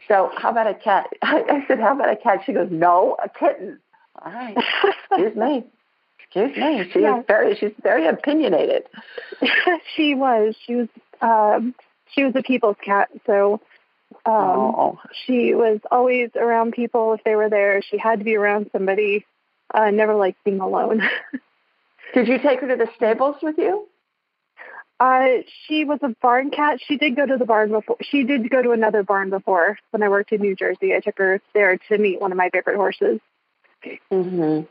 So 0.08 0.32
how 0.38 0.52
about 0.52 0.68
a 0.68 0.76
cat? 0.76 1.08
I 1.24 1.64
said, 1.68 1.80
how 1.80 1.94
about 1.94 2.12
a 2.12 2.16
cat? 2.16 2.42
She 2.46 2.54
goes, 2.54 2.70
no, 2.70 3.18
a 3.24 3.30
kitten. 3.30 3.80
All 4.24 4.32
right. 4.32 4.56
Excuse 5.12 5.36
me. 5.36 5.64
Excuse 6.20 6.56
me. 6.56 6.90
She 6.94 7.02
yeah. 7.02 7.24
very, 7.28 7.56
she's 7.56 7.72
very 7.82 8.08
opinionated. 8.08 8.84
she 9.96 10.14
was. 10.14 10.56
She 10.66 10.76
was. 10.76 10.88
Um, 11.22 11.74
she 12.14 12.24
was 12.24 12.36
a 12.36 12.44
people's 12.44 12.76
cat. 12.84 13.10
So 13.26 13.60
um, 14.26 14.34
oh. 14.36 15.00
she 15.26 15.54
was 15.54 15.80
always 15.92 16.30
around 16.36 16.74
people 16.74 17.14
if 17.14 17.24
they 17.24 17.36
were 17.36 17.50
there. 17.50 17.82
She 17.82 17.98
had 17.98 18.20
to 18.20 18.26
be 18.26 18.36
around 18.36 18.70
somebody. 18.72 19.26
Uh, 19.74 19.90
never 19.92 20.14
liked 20.16 20.44
being 20.44 20.60
alone. 20.60 21.02
Did 22.14 22.28
you 22.28 22.38
take 22.40 22.60
her 22.60 22.68
to 22.68 22.76
the 22.76 22.90
stables 22.96 23.38
with 23.42 23.58
you? 23.58 23.88
Uh, 25.00 25.42
she 25.68 25.84
was 25.84 26.00
a 26.04 26.10
barn 26.22 26.52
cat. 26.52 26.80
She 26.86 26.98
did 26.98 27.16
go 27.16 27.26
to 27.26 27.38
the 27.38 27.46
barn 27.46 27.72
before. 27.72 27.98
She 28.02 28.24
did 28.24 28.50
go 28.50 28.62
to 28.62 28.72
another 28.72 29.04
barn 29.04 29.32
before 29.32 29.78
when 29.92 30.04
I 30.04 30.10
worked 30.10 30.32
in 30.32 30.40
New 30.40 30.56
Jersey. 30.56 30.94
I 30.96 31.00
took 31.00 31.18
her 31.18 31.42
there 31.54 31.78
to 31.90 31.98
meet 31.98 32.22
one 32.22 32.32
of 32.32 32.38
my 32.38 32.50
favorite 32.50 32.78
horses. 32.78 33.20
Mhm. 34.12 34.68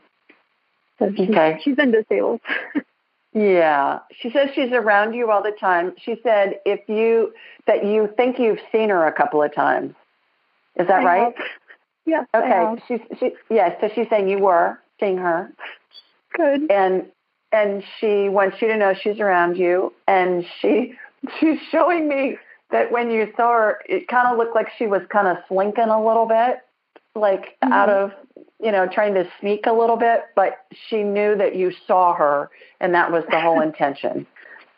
So 0.97 1.11
she's, 1.15 1.29
okay. 1.29 1.59
She's 1.63 1.77
into 1.77 2.03
stables. 2.05 2.39
yeah, 3.33 3.99
she 4.21 4.29
says 4.29 4.49
she's 4.53 4.71
around 4.71 5.13
you 5.13 5.31
all 5.31 5.41
the 5.41 5.55
time. 5.59 5.93
She 5.97 6.15
said 6.23 6.59
if 6.65 6.87
you 6.87 7.33
that 7.67 7.85
you 7.85 8.09
think 8.15 8.39
you've 8.39 8.59
seen 8.71 8.89
her 8.89 9.05
a 9.07 9.13
couple 9.13 9.41
of 9.41 9.53
times. 9.53 9.95
Is 10.75 10.87
that 10.87 11.01
I 11.01 11.03
right? 11.03 11.35
Have. 11.35 11.47
Yes. 12.05 12.27
Okay. 12.35 12.81
She's 12.87 13.19
she 13.19 13.31
yes. 13.49 13.77
So 13.81 13.89
she's 13.93 14.07
saying 14.09 14.27
you 14.29 14.39
were 14.39 14.79
seeing 14.99 15.17
her. 15.17 15.51
Good. 16.35 16.71
And 16.71 17.05
and 17.51 17.83
she 17.99 18.29
wants 18.29 18.61
you 18.61 18.67
to 18.67 18.77
know 18.77 18.93
she's 18.93 19.19
around 19.19 19.57
you 19.57 19.93
and 20.07 20.45
she 20.59 20.95
she's 21.39 21.59
showing 21.71 22.07
me 22.07 22.37
that 22.71 22.91
when 22.91 23.11
you 23.11 23.31
saw 23.37 23.51
her 23.53 23.81
it 23.87 24.07
kind 24.07 24.27
of 24.27 24.37
looked 24.37 24.55
like 24.55 24.67
she 24.77 24.87
was 24.87 25.01
kind 25.09 25.27
of 25.27 25.37
slinking 25.47 25.89
a 25.89 26.05
little 26.05 26.25
bit 26.25 26.57
like 27.15 27.57
mm-hmm. 27.63 27.71
out 27.71 27.89
of 27.89 28.11
you 28.63 28.71
know 28.71 28.87
trying 28.87 29.13
to 29.15 29.27
sneak 29.39 29.65
a 29.67 29.73
little 29.73 29.97
bit, 29.97 30.25
but 30.35 30.65
she 30.89 31.03
knew 31.03 31.35
that 31.37 31.55
you 31.55 31.71
saw 31.85 32.13
her, 32.13 32.49
and 32.79 32.93
that 32.93 33.11
was 33.11 33.23
the 33.29 33.39
whole 33.39 33.61
intention, 33.69 34.25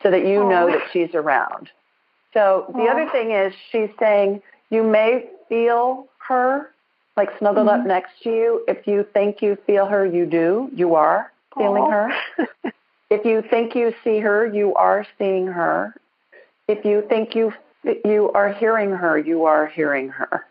so 0.02 0.10
that 0.10 0.26
you 0.26 0.48
know 0.48 0.70
that 0.70 0.82
she's 0.92 1.14
around. 1.14 1.70
So 2.34 2.66
the 2.74 2.84
other 2.84 3.08
thing 3.10 3.30
is 3.30 3.54
she's 3.70 3.88
saying 3.98 4.42
you 4.70 4.82
may 4.82 5.26
feel 5.48 6.06
her 6.18 6.70
like 7.16 7.30
snuggled 7.38 7.66
mm-hmm. 7.66 7.80
up 7.80 7.86
next 7.86 8.22
to 8.22 8.30
you. 8.30 8.64
If 8.68 8.86
you 8.86 9.06
think 9.14 9.40
you 9.40 9.56
feel 9.66 9.86
her, 9.86 10.04
you 10.04 10.26
do. 10.26 10.70
You 10.74 10.94
are 10.96 11.32
feeling 11.56 11.82
Aww. 11.84 12.12
her. 12.36 12.72
if 13.10 13.24
you 13.24 13.42
think 13.48 13.74
you 13.74 13.94
see 14.04 14.18
her, 14.18 14.46
you 14.46 14.74
are 14.74 15.06
seeing 15.18 15.46
her. 15.46 15.94
If 16.68 16.84
you 16.84 17.04
think 17.08 17.34
you 17.34 17.52
you 18.04 18.30
are 18.34 18.52
hearing 18.52 18.90
her, 18.90 19.16
you 19.16 19.44
are 19.44 19.66
hearing 19.66 20.08
her. 20.08 20.44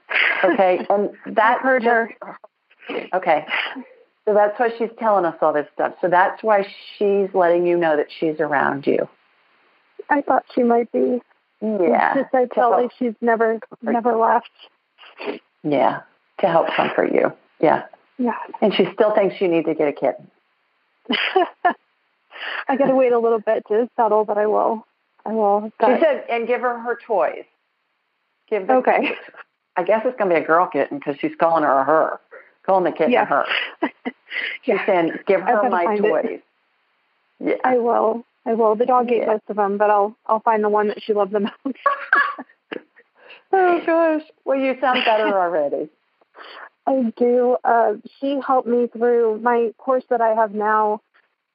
Okay, 0.43 0.85
and 0.89 1.11
that 1.35 1.59
heard 1.61 1.83
her. 1.83 2.09
Okay, 3.13 3.45
so 4.25 4.33
that's 4.33 4.59
why 4.59 4.69
she's 4.77 4.89
telling 4.99 5.25
us 5.25 5.35
all 5.41 5.53
this 5.53 5.67
stuff. 5.73 5.93
So 6.01 6.07
that's 6.07 6.43
why 6.43 6.67
she's 6.97 7.29
letting 7.33 7.65
you 7.65 7.77
know 7.77 7.95
that 7.97 8.07
she's 8.19 8.39
around 8.39 8.85
you. 8.87 9.07
I 10.09 10.21
thought 10.21 10.45
she 10.53 10.63
might 10.63 10.91
be. 10.91 11.21
Yeah. 11.61 12.13
Just 12.15 12.33
I 12.33 12.47
felt 12.47 12.71
like 12.71 12.91
she's 12.97 13.13
never 13.21 13.59
never 13.81 14.15
left. 14.15 14.49
Yeah, 15.63 16.01
to 16.39 16.47
help 16.47 16.67
comfort 16.75 17.13
you. 17.13 17.33
Yeah. 17.59 17.83
Yeah. 18.17 18.35
And 18.61 18.73
she 18.73 18.87
still 18.93 19.13
thinks 19.13 19.39
you 19.41 19.47
need 19.47 19.65
to 19.65 19.73
get 19.73 19.87
a 19.87 19.93
kitten. 19.93 20.29
I 22.67 22.75
got 22.77 22.87
to 22.87 22.95
wait 22.95 23.11
a 23.11 23.19
little 23.19 23.39
bit 23.39 23.63
to 23.67 23.89
settle, 23.95 24.25
but 24.25 24.37
I 24.37 24.45
will. 24.45 24.85
I 25.25 25.31
will. 25.31 25.71
She 25.81 25.85
said, 25.99 26.25
and 26.29 26.47
give 26.47 26.61
her 26.61 26.79
her 26.79 26.97
toys. 27.05 27.45
Give 28.49 28.67
them 28.67 28.77
okay. 28.77 29.15
I 29.75 29.83
guess 29.83 30.03
it's 30.05 30.17
going 30.17 30.29
to 30.29 30.35
be 30.35 30.41
a 30.41 30.45
girl 30.45 30.67
kitten 30.67 30.99
because 30.99 31.17
she's 31.19 31.35
calling 31.37 31.63
her 31.63 31.79
a 31.79 31.83
her, 31.83 32.19
calling 32.65 32.83
the 32.83 32.91
kitten 32.91 33.11
yeah. 33.11 33.25
her. 33.25 33.45
She's 34.63 34.75
yeah. 34.75 34.85
saying, 34.85 35.11
give 35.27 35.41
her 35.41 35.69
my 35.69 35.97
toys. 35.97 36.39
Yeah. 37.39 37.55
I 37.63 37.77
will. 37.77 38.25
I 38.45 38.53
will. 38.53 38.75
The 38.75 38.85
dog 38.85 39.11
ate 39.11 39.19
yeah. 39.19 39.27
most 39.27 39.43
of 39.49 39.55
them, 39.55 39.77
but 39.77 39.89
I'll 39.89 40.15
I'll 40.25 40.39
find 40.39 40.63
the 40.63 40.69
one 40.69 40.89
that 40.89 41.01
she 41.01 41.13
loved 41.13 41.31
the 41.31 41.41
most. 41.41 41.55
oh 43.51 43.81
gosh. 43.85 44.23
Well, 44.45 44.59
you 44.59 44.77
sound 44.79 45.03
better 45.05 45.27
already. 45.39 45.89
I 46.87 47.13
do. 47.17 47.57
Uh, 47.63 47.93
he 48.19 48.39
helped 48.45 48.67
me 48.67 48.87
through 48.87 49.39
my 49.39 49.71
course 49.77 50.03
that 50.09 50.21
I 50.21 50.35
have 50.35 50.53
now. 50.53 51.01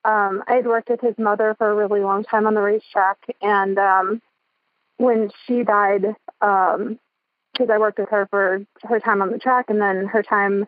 Um, 0.04 0.42
I 0.48 0.54
had 0.54 0.66
worked 0.66 0.88
with 0.88 1.00
his 1.00 1.16
mother 1.18 1.54
for 1.56 1.70
a 1.70 1.74
really 1.74 2.00
long 2.00 2.24
time 2.24 2.46
on 2.46 2.54
the 2.54 2.60
racetrack, 2.60 3.18
and 3.40 3.78
um, 3.78 4.22
when 4.96 5.30
she 5.46 5.62
died, 5.62 6.16
um, 6.40 6.98
because 7.52 7.70
I 7.70 7.78
worked 7.78 7.98
with 7.98 8.08
her 8.10 8.26
for 8.30 8.64
her 8.84 9.00
time 9.00 9.22
on 9.22 9.30
the 9.30 9.38
track 9.38 9.66
and 9.68 9.80
then 9.80 10.06
her 10.06 10.22
time 10.22 10.66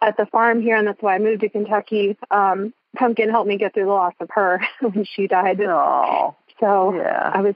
at 0.00 0.16
the 0.16 0.26
farm 0.26 0.62
here, 0.62 0.76
and 0.76 0.86
that's 0.86 1.02
why 1.02 1.14
I 1.14 1.18
moved 1.18 1.42
to 1.42 1.48
Kentucky. 1.48 2.16
Um, 2.30 2.72
Pumpkin 2.96 3.30
helped 3.30 3.48
me 3.48 3.56
get 3.56 3.74
through 3.74 3.84
the 3.84 3.90
loss 3.90 4.14
of 4.20 4.28
her 4.32 4.60
when 4.80 5.04
she 5.04 5.26
died. 5.26 5.60
Oh, 5.60 6.36
so 6.58 6.94
yeah. 6.94 7.30
I 7.32 7.40
was 7.40 7.54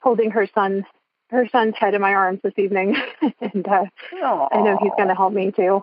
holding 0.00 0.30
her 0.30 0.48
son, 0.54 0.86
her 1.30 1.48
son's 1.48 1.74
head 1.76 1.94
in 1.94 2.00
my 2.00 2.14
arms 2.14 2.40
this 2.42 2.54
evening, 2.56 2.96
and 3.40 3.66
uh, 3.66 3.84
I 4.12 4.62
know 4.62 4.78
he's 4.80 4.92
going 4.96 5.08
to 5.08 5.14
help 5.14 5.32
me 5.32 5.50
too. 5.50 5.82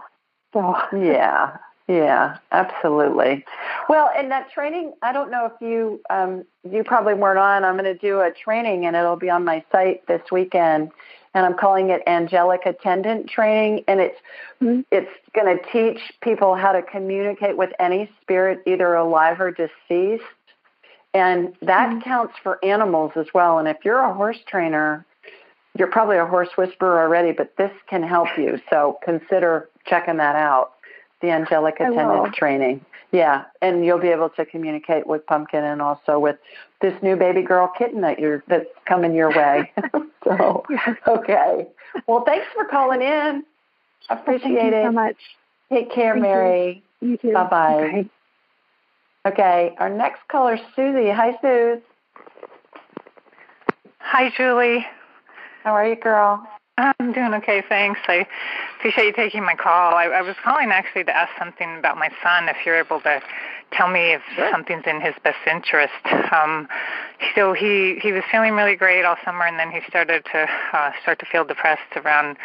So 0.54 0.76
yeah, 0.94 1.58
yeah, 1.88 2.38
absolutely. 2.52 3.46
Well, 3.88 4.10
in 4.20 4.30
that 4.30 4.52
training, 4.52 4.94
I 5.02 5.12
don't 5.12 5.30
know 5.30 5.46
if 5.46 5.54
you 5.62 6.02
um, 6.10 6.44
you 6.70 6.84
probably 6.84 7.14
weren't 7.14 7.40
on. 7.40 7.64
I'm 7.64 7.78
going 7.78 7.86
to 7.86 7.98
do 7.98 8.22
a 8.22 8.32
training, 8.32 8.86
and 8.86 8.96
it'll 8.96 9.16
be 9.16 9.30
on 9.30 9.46
my 9.46 9.64
site 9.72 10.06
this 10.08 10.22
weekend 10.32 10.92
and 11.36 11.46
I'm 11.46 11.54
calling 11.54 11.90
it 11.90 12.02
angelic 12.08 12.62
attendant 12.66 13.30
training 13.30 13.84
and 13.88 14.00
it's 14.00 14.18
mm-hmm. 14.62 14.82
it's 14.90 15.12
going 15.36 15.56
to 15.56 15.64
teach 15.72 16.02
people 16.22 16.56
how 16.56 16.72
to 16.72 16.82
communicate 16.82 17.58
with 17.58 17.72
any 17.78 18.10
spirit 18.22 18.64
either 18.66 18.96
alive 18.96 19.40
or 19.40 19.52
deceased 19.52 20.24
and 21.14 21.54
that 21.62 21.90
mm-hmm. 21.90 22.00
counts 22.00 22.34
for 22.42 22.64
animals 22.66 23.12
as 23.16 23.28
well 23.34 23.60
and 23.60 23.68
if 23.68 23.78
you're 23.84 24.00
a 24.00 24.14
horse 24.14 24.40
trainer 24.48 25.06
you're 25.78 25.92
probably 25.92 26.18
a 26.18 26.26
horse 26.26 26.50
whisperer 26.58 27.02
already 27.02 27.34
but 27.34 27.56
this 27.58 27.72
can 27.88 28.02
help 28.02 28.30
you 28.38 28.60
so 28.70 28.98
consider 29.04 29.70
checking 29.86 30.18
that 30.18 30.36
out 30.36 30.75
the 31.26 31.32
angelic 31.32 31.76
attendant 31.80 32.34
training 32.36 32.86
yeah, 33.16 33.46
and 33.62 33.86
you'll 33.86 34.00
be 34.00 34.10
able 34.10 34.30
to 34.32 34.46
communicate 34.46 35.08
with 35.08 35.26
Pumpkin 35.26 35.64
and 35.64 35.82
also 35.82 36.20
with 36.20 36.38
this 36.82 36.94
new 37.02 37.16
baby 37.16 37.42
girl 37.42 37.72
kitten 37.78 38.02
that 38.02 38.20
you're 38.20 38.44
that's 38.48 38.66
coming 38.86 39.14
your 39.14 39.30
way. 39.30 39.72
so 40.24 40.66
okay. 41.08 41.68
Well, 42.08 42.24
thanks 42.26 42.46
for 42.54 42.66
calling 42.66 43.02
in. 43.02 43.44
Appreciate 44.10 44.52
well, 44.52 44.62
thank 44.62 44.74
it. 44.74 44.86
So 44.86 44.92
much. 44.92 45.18
Take 45.72 45.92
care, 45.92 46.14
thank 46.14 46.24
Mary. 46.24 46.84
You, 47.00 47.12
you 47.12 47.18
too. 47.18 47.34
Bye 47.34 47.48
bye. 47.48 48.10
Okay, 49.26 49.76
our 49.80 49.90
next 49.90 50.20
caller, 50.28 50.60
Susie. 50.76 51.10
Hi, 51.10 51.38
Suze. 51.42 51.82
Hi, 54.00 54.32
Julie. 54.38 54.86
How 55.64 55.72
are 55.74 55.88
you, 55.88 55.96
girl? 55.96 56.48
I'm 56.78 57.14
doing 57.14 57.34
okay, 57.36 57.64
thanks. 57.70 58.02
I 58.08 58.28
appreciate 58.78 59.06
you 59.06 59.14
taking 59.14 59.44
my 59.46 59.56
call. 59.56 59.96
I, 59.96 60.06
I 60.08 60.22
was 60.22 60.36
calling 60.44 60.72
actually 60.72 61.06
to 61.06 61.16
ask 61.16 61.32
something 61.40 61.78
about 61.78 61.98
my 61.98 62.10
son, 62.22 62.50
if 62.50 62.58
you're 62.66 62.78
able 62.78 63.00
to 63.02 63.22
tell 63.72 63.88
me 63.88 64.14
if 64.14 64.22
sure. 64.36 64.50
something's 64.52 64.84
in 64.86 65.00
his 65.02 65.16
best 65.24 65.40
interest. 65.48 65.94
Um, 66.32 66.68
so 67.34 67.54
he 67.54 67.98
he 68.02 68.12
was 68.12 68.24
feeling 68.30 68.54
really 68.56 68.76
great 68.76 69.06
all 69.06 69.16
summer, 69.24 69.46
and 69.46 69.58
then 69.58 69.72
he 69.72 69.80
started 69.88 70.26
to 70.34 70.48
uh, 70.74 70.92
start 71.02 71.20
to 71.20 71.26
feel 71.26 71.46
depressed 71.46 71.96
around 71.96 72.36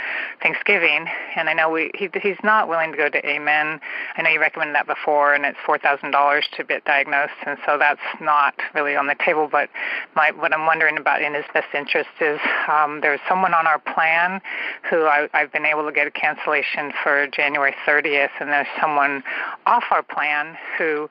Thanksgiving. 0.43 1.07
And 1.35 1.49
I 1.49 1.53
know 1.53 1.69
we 1.69 1.91
he 1.95 2.09
he's 2.23 2.39
not 2.45 2.69
willing 2.69 2.93
to 2.93 2.97
go 2.97 3.09
to 3.09 3.29
Amen. 3.29 3.81
I 4.17 4.23
know 4.23 4.31
you 4.31 4.41
recommended 4.41 4.77
that 4.77 4.87
before, 4.87 5.35
and 5.35 5.45
it's 5.45 5.59
four 5.67 5.79
thousand 5.79 6.13
dollars 6.13 6.47
to 6.57 6.63
get 6.63 6.85
diagnosed, 6.85 7.35
and 7.47 7.59
so 7.67 7.79
that's 7.79 8.01
not 8.21 8.55
really 8.75 8.95
on 8.95 9.09
the 9.09 9.17
table. 9.25 9.49
But 9.51 9.71
my 10.15 10.31
what 10.31 10.55
I'm 10.55 10.67
wondering 10.67 10.99
about 10.99 11.21
in 11.21 11.35
his 11.35 11.45
best 11.53 11.75
interest 11.75 12.11
is 12.21 12.39
um, 12.69 13.01
there's 13.01 13.21
someone 13.29 13.55
on 13.55 13.67
our 13.67 13.81
plan 13.81 14.20
who 14.89 15.05
I, 15.07 15.29
I've 15.33 15.53
been 15.53 15.67
able 15.67 15.87
to 15.87 15.93
get 15.93 16.07
a 16.07 16.11
cancellation 16.11 16.93
for 17.03 17.27
January 17.29 17.75
30th, 17.87 18.31
and 18.41 18.51
there's 18.51 18.67
someone 18.81 19.23
off 19.67 19.85
our 19.91 20.03
plan 20.03 20.57
who 20.77 21.09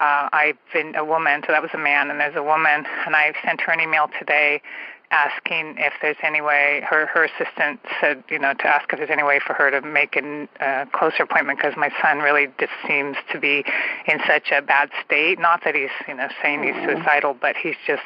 uh, 0.00 0.28
I've 0.32 0.56
been 0.72 0.94
a 0.96 1.04
woman, 1.04 1.42
so 1.46 1.52
that 1.52 1.62
was 1.62 1.70
a 1.74 1.78
man, 1.78 2.10
and 2.10 2.18
there's 2.18 2.36
a 2.36 2.42
woman, 2.42 2.86
and 3.06 3.14
I 3.14 3.32
sent 3.44 3.60
her 3.62 3.72
an 3.72 3.80
email 3.80 4.08
today 4.18 4.62
asking 5.10 5.74
if 5.78 5.92
there's 6.00 6.16
any 6.22 6.40
way 6.40 6.82
her 6.88 7.06
her 7.06 7.24
assistant 7.24 7.80
said 8.00 8.22
you 8.30 8.38
know 8.38 8.54
to 8.54 8.66
ask 8.66 8.92
if 8.92 8.98
there's 8.98 9.10
any 9.10 9.24
way 9.24 9.40
for 9.44 9.54
her 9.54 9.70
to 9.70 9.80
make 9.86 10.14
a 10.16 10.48
uh, 10.60 10.84
closer 10.92 11.24
appointment 11.24 11.58
because 11.58 11.76
my 11.76 11.90
son 12.00 12.18
really 12.18 12.46
just 12.58 12.72
seems 12.86 13.16
to 13.32 13.40
be 13.40 13.64
in 14.06 14.20
such 14.26 14.52
a 14.52 14.62
bad 14.62 14.88
state 15.04 15.38
not 15.40 15.64
that 15.64 15.74
he's 15.74 15.90
you 16.06 16.14
know 16.14 16.28
saying 16.40 16.62
he's 16.62 16.74
mm-hmm. 16.74 16.96
suicidal 16.96 17.34
but 17.34 17.56
he's 17.56 17.74
just 17.86 18.02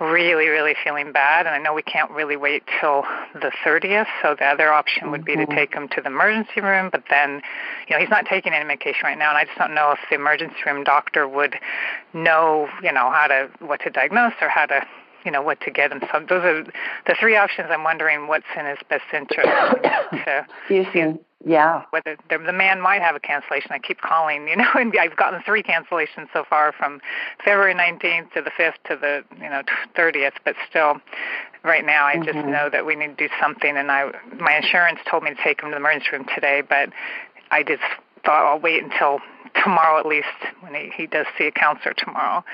really 0.00 0.48
really 0.48 0.74
feeling 0.82 1.12
bad 1.12 1.46
and 1.46 1.54
I 1.54 1.58
know 1.58 1.72
we 1.72 1.82
can't 1.82 2.10
really 2.10 2.36
wait 2.36 2.64
till 2.80 3.02
the 3.34 3.52
30th 3.64 4.08
so 4.20 4.34
the 4.34 4.46
other 4.46 4.72
option 4.72 5.12
would 5.12 5.24
be 5.24 5.36
to 5.36 5.42
mm-hmm. 5.42 5.54
take 5.54 5.72
him 5.72 5.86
to 5.88 6.00
the 6.00 6.08
emergency 6.08 6.60
room 6.60 6.90
but 6.90 7.04
then 7.08 7.42
you 7.88 7.94
know 7.94 8.00
he's 8.00 8.10
not 8.10 8.26
taking 8.26 8.52
any 8.52 8.64
medication 8.64 9.02
right 9.04 9.18
now 9.18 9.28
and 9.30 9.38
I 9.38 9.44
just 9.44 9.56
don't 9.56 9.74
know 9.74 9.92
if 9.92 10.00
the 10.10 10.16
emergency 10.16 10.56
room 10.66 10.82
doctor 10.82 11.28
would 11.28 11.54
know 12.12 12.68
you 12.82 12.92
know 12.92 13.08
how 13.10 13.28
to 13.28 13.48
what 13.60 13.80
to 13.82 13.90
diagnose 13.90 14.34
or 14.40 14.48
how 14.48 14.66
to 14.66 14.84
you 15.24 15.30
know 15.30 15.42
what 15.42 15.60
to 15.62 15.70
get 15.70 15.92
him. 15.92 16.02
So 16.12 16.20
those 16.20 16.44
are 16.44 16.64
the 17.06 17.16
three 17.18 17.36
options. 17.36 17.68
I'm 17.70 17.84
wondering 17.84 18.28
what's 18.28 18.46
in 18.58 18.66
his 18.66 18.78
best 18.88 19.04
interest. 19.12 19.48
to, 20.24 20.46
you 20.68 20.86
see, 20.92 21.18
yeah. 21.44 21.84
Whether 21.90 22.16
the, 22.28 22.38
the 22.38 22.52
man 22.52 22.80
might 22.80 23.00
have 23.00 23.16
a 23.16 23.20
cancellation. 23.20 23.70
I 23.72 23.78
keep 23.78 24.00
calling, 24.00 24.46
you 24.46 24.56
know, 24.56 24.68
and 24.74 24.92
I've 24.98 25.16
gotten 25.16 25.42
three 25.42 25.62
cancellations 25.62 26.28
so 26.32 26.44
far 26.48 26.72
from 26.72 27.00
February 27.44 27.74
19th 27.74 28.32
to 28.34 28.42
the 28.42 28.50
5th 28.50 28.74
to 28.88 28.96
the 28.96 29.24
you 29.36 29.48
know 29.48 29.62
30th. 29.96 30.34
But 30.44 30.56
still, 30.68 30.96
right 31.62 31.84
now 31.84 32.06
I 32.06 32.16
just 32.16 32.38
mm-hmm. 32.38 32.50
know 32.50 32.68
that 32.70 32.84
we 32.84 32.94
need 32.94 33.16
to 33.18 33.28
do 33.28 33.34
something. 33.40 33.76
And 33.76 33.90
I 33.90 34.10
my 34.38 34.56
insurance 34.56 35.00
told 35.10 35.22
me 35.22 35.30
to 35.30 35.42
take 35.42 35.62
him 35.62 35.70
to 35.70 35.72
the 35.72 35.76
emergency 35.76 36.08
room 36.12 36.26
today, 36.34 36.62
but 36.66 36.90
I 37.50 37.62
just 37.62 37.82
thought 38.24 38.46
I'll 38.46 38.60
wait 38.60 38.82
until 38.82 39.20
tomorrow 39.62 39.98
at 39.98 40.06
least 40.06 40.26
when 40.60 40.74
he, 40.74 40.90
he 40.96 41.06
does 41.06 41.26
see 41.36 41.46
a 41.46 41.52
counselor 41.52 41.94
tomorrow. 41.94 42.44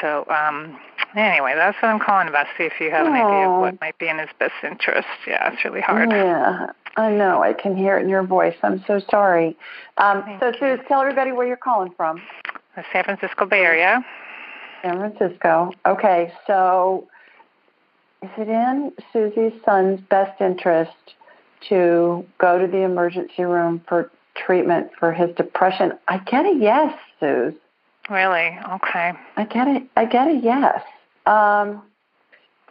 So 0.00 0.26
um 0.28 0.78
anyway, 1.14 1.54
that's 1.56 1.76
what 1.82 1.88
I'm 1.88 2.00
calling 2.00 2.28
about. 2.28 2.46
See 2.56 2.64
if 2.64 2.74
you 2.80 2.90
have 2.90 3.06
an 3.06 3.12
idea 3.12 3.48
of 3.48 3.60
what 3.60 3.80
might 3.80 3.98
be 3.98 4.08
in 4.08 4.18
his 4.18 4.30
best 4.38 4.54
interest. 4.62 5.08
Yeah, 5.26 5.52
it's 5.52 5.64
really 5.64 5.80
hard. 5.80 6.10
Yeah, 6.10 6.72
I 6.96 7.10
know. 7.10 7.42
I 7.42 7.52
can 7.52 7.76
hear 7.76 7.98
it 7.98 8.02
in 8.02 8.08
your 8.08 8.22
voice. 8.22 8.56
I'm 8.62 8.82
so 8.86 9.00
sorry. 9.10 9.56
Um, 9.96 10.24
so, 10.40 10.52
Sue, 10.58 10.78
tell 10.88 11.00
everybody 11.00 11.32
where 11.32 11.46
you're 11.46 11.56
calling 11.56 11.92
from. 11.96 12.22
The 12.76 12.84
San 12.92 13.04
Francisco 13.04 13.46
Bay 13.46 13.62
Area. 13.62 14.04
San 14.82 14.98
Francisco. 14.98 15.72
Okay, 15.86 16.32
so 16.46 17.08
is 18.22 18.30
it 18.38 18.48
in 18.48 18.92
Susie's 19.12 19.52
son's 19.64 20.00
best 20.00 20.40
interest 20.40 21.14
to 21.68 22.24
go 22.38 22.58
to 22.58 22.66
the 22.66 22.78
emergency 22.78 23.42
room 23.42 23.82
for 23.88 24.10
treatment 24.46 24.90
for 24.98 25.12
his 25.12 25.34
depression? 25.36 25.92
I 26.08 26.18
get 26.18 26.46
a 26.46 26.54
yes, 26.54 26.96
Suze. 27.18 27.54
Really? 28.08 28.58
Okay. 28.72 29.12
I 29.36 29.44
get 29.44 29.68
it. 29.68 29.84
I 29.96 30.04
get 30.04 30.28
a 30.28 30.34
yes. 30.34 30.82
Um, 31.26 31.82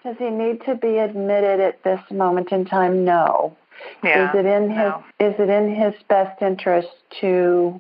does 0.04 0.18
he 0.18 0.30
need 0.30 0.64
to 0.66 0.76
be 0.76 0.98
admitted 0.98 1.60
at 1.60 1.84
this 1.84 2.00
moment 2.12 2.52
in 2.52 2.66
time? 2.66 3.06
No. 3.06 3.56
Yeah. 4.04 4.30
Is 4.30 4.40
it 4.40 4.46
in 4.46 4.70
his 4.70 4.78
no. 4.78 5.04
is 5.20 5.36
it 5.40 5.50
in 5.50 5.74
his 5.74 5.94
best 6.10 6.42
interest 6.42 6.90
to 7.22 7.80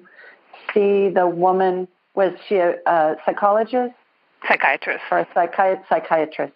see 0.74 1.10
the 1.10 1.28
woman 1.28 1.88
was 2.16 2.34
she 2.48 2.56
a, 2.56 2.76
a 2.86 3.16
psychologist? 3.26 3.94
Psychiatrist. 4.48 5.04
Or 5.12 5.20
a 5.20 5.26
psychi- 5.28 5.82
psychiatrist. 5.90 6.54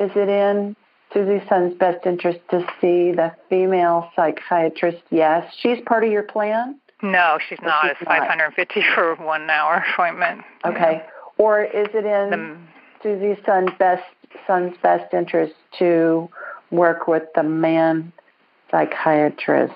Is 0.00 0.10
it 0.16 0.28
in 0.28 0.74
Susie's 1.12 1.46
son's 1.48 1.74
best 1.74 2.06
interest 2.06 2.38
to 2.50 2.60
see 2.80 3.12
the 3.12 3.32
female 3.48 4.10
psychiatrist? 4.16 5.02
Yes. 5.10 5.52
She's 5.58 5.78
part 5.84 6.04
of 6.04 6.10
your 6.10 6.22
plan? 6.22 6.78
No, 7.02 7.38
she's 7.48 7.58
Or 7.60 7.66
not. 7.66 7.82
she's 7.82 7.90
it's 8.00 8.04
550 8.04 8.82
for 8.94 9.16
one 9.16 9.48
hour 9.50 9.84
appointment. 9.92 10.42
Okay. 10.64 11.02
Or 11.38 11.62
is 11.62 11.88
it 11.94 12.04
in 12.06 12.30
The- 12.30 12.56
Susie's 13.02 13.44
son's 13.44 13.70
best 13.78 14.04
son's 14.46 14.76
best 14.78 15.12
interest 15.12 15.54
to 15.78 16.28
work 16.70 17.08
with 17.08 17.24
the 17.34 17.42
man 17.42 18.12
psychiatrist? 18.70 19.74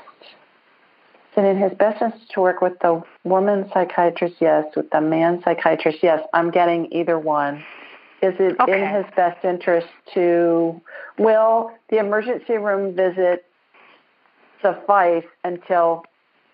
Is 1.33 1.39
it 1.39 1.45
in 1.45 1.59
his 1.59 1.73
best 1.75 2.01
interest 2.01 2.31
to 2.33 2.41
work 2.41 2.63
with 2.63 2.79
the 2.81 3.03
woman 3.25 3.69
psychiatrist? 3.75 4.37
Yes. 4.41 4.65
With 4.77 4.89
the 4.91 5.01
man 5.01 5.43
psychiatrist? 5.43 5.99
Yes. 6.03 6.23
I'm 6.33 6.51
getting 6.51 6.87
either 6.93 7.19
one. 7.19 7.63
Is 8.23 8.35
it 8.39 8.59
Okay. 8.61 8.81
in 8.83 8.95
his 8.95 9.05
best 9.15 9.45
interest 9.45 9.89
to 10.15 10.81
will 11.19 11.71
the 11.91 11.99
emergency 11.99 12.57
room 12.57 12.95
visit 12.97 13.45
suffice 14.63 15.25
until 15.45 16.05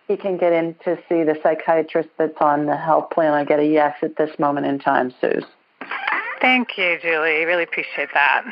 he 0.09 0.17
can 0.17 0.37
get 0.37 0.53
in 0.53 0.75
to 0.85 0.97
see 1.09 1.23
the 1.23 1.39
psychiatrist 1.43 2.09
that's 2.19 2.37
on 2.41 2.67
the 2.67 2.77
health 2.77 3.11
plan? 3.11 3.33
I 3.33 3.45
get 3.45 3.61
a 3.61 3.65
yes 3.67 3.97
at 4.03 4.17
this 4.17 4.37
moment 4.39 4.67
in 4.67 4.79
time, 4.79 5.13
Suze. 5.21 5.45
Thank 6.41 6.77
you, 6.77 6.99
Julie. 7.01 7.45
Really 7.45 7.63
appreciate 7.63 8.09
that. 8.15 8.43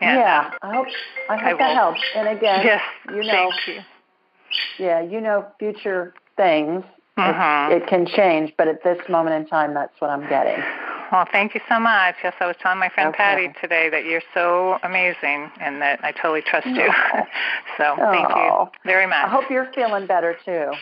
Yeah, 0.00 0.50
I 0.62 0.74
hope 0.74 0.86
I 1.28 1.36
hope 1.36 1.44
I 1.44 1.52
that 1.54 1.68
will. 1.68 1.74
helps. 1.74 2.00
And 2.14 2.28
again, 2.28 2.64
Yes, 2.64 2.82
you 3.12 3.24
know, 3.24 3.50
you. 3.66 3.80
yeah, 4.78 5.00
you 5.00 5.20
know, 5.20 5.44
future 5.58 6.14
things 6.36 6.84
Mhm. 7.18 7.70
it, 7.72 7.82
it 7.82 7.86
can 7.88 8.06
change, 8.06 8.54
but 8.56 8.68
at 8.68 8.82
this 8.84 8.98
moment 9.08 9.34
in 9.36 9.46
time, 9.48 9.74
that's 9.74 10.00
what 10.00 10.10
I'm 10.10 10.26
getting. 10.28 10.62
Well, 11.10 11.26
thank 11.32 11.54
you 11.54 11.60
so 11.68 11.80
much. 11.80 12.16
Yes, 12.22 12.34
I 12.40 12.46
was 12.46 12.56
telling 12.60 12.78
my 12.78 12.88
friend 12.90 13.08
Okay. 13.08 13.16
Patty 13.16 13.48
today 13.60 13.88
that 13.88 14.04
you're 14.04 14.22
so 14.34 14.78
amazing 14.82 15.50
and 15.60 15.80
that 15.80 16.04
I 16.04 16.12
totally 16.12 16.42
trust 16.42 16.66
you. 16.66 16.88
Oh. 16.88 16.92
Aw. 16.92 17.26
so 17.78 17.96
thank 17.96 18.28
you 18.28 18.50
oh. 18.52 18.70
very 18.84 19.06
much. 19.06 19.24
I 19.24 19.28
hope 19.28 19.50
you're 19.50 19.70
feeling 19.74 20.06
better 20.06 20.36
too. 20.44 20.72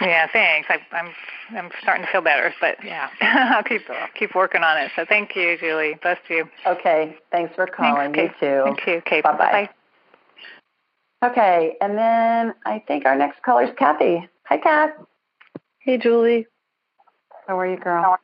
Yeah, 0.00 0.26
thanks. 0.32 0.68
I, 0.70 0.78
I'm 0.94 1.12
I'm 1.56 1.70
starting 1.82 2.04
to 2.04 2.10
feel 2.10 2.22
better, 2.22 2.52
but 2.60 2.76
yeah, 2.82 3.08
I'll 3.20 3.62
keep 3.62 3.82
keep 4.18 4.34
working 4.34 4.62
on 4.62 4.78
it. 4.78 4.90
So 4.96 5.04
thank 5.08 5.36
you, 5.36 5.56
Julie. 5.58 5.96
Bless 6.02 6.18
you. 6.28 6.48
Okay, 6.66 7.16
thanks 7.30 7.54
for 7.54 7.66
calling. 7.66 8.12
Thanks, 8.12 8.34
you 8.40 8.48
too. 8.48 8.62
Thank 8.64 8.86
you. 8.86 8.94
Okay, 8.94 9.20
Bye 9.20 9.36
bye. 9.36 9.68
Okay, 11.24 11.76
and 11.80 11.96
then 11.96 12.54
I 12.66 12.82
think 12.88 13.06
our 13.06 13.16
next 13.16 13.42
caller 13.42 13.64
is 13.64 13.70
Kathy. 13.78 14.28
Hi, 14.44 14.56
Kath. 14.56 14.90
Hey, 15.78 15.98
Julie. 15.98 16.46
How 17.46 17.58
are 17.58 17.66
you, 17.66 17.76
girl? 17.76 18.18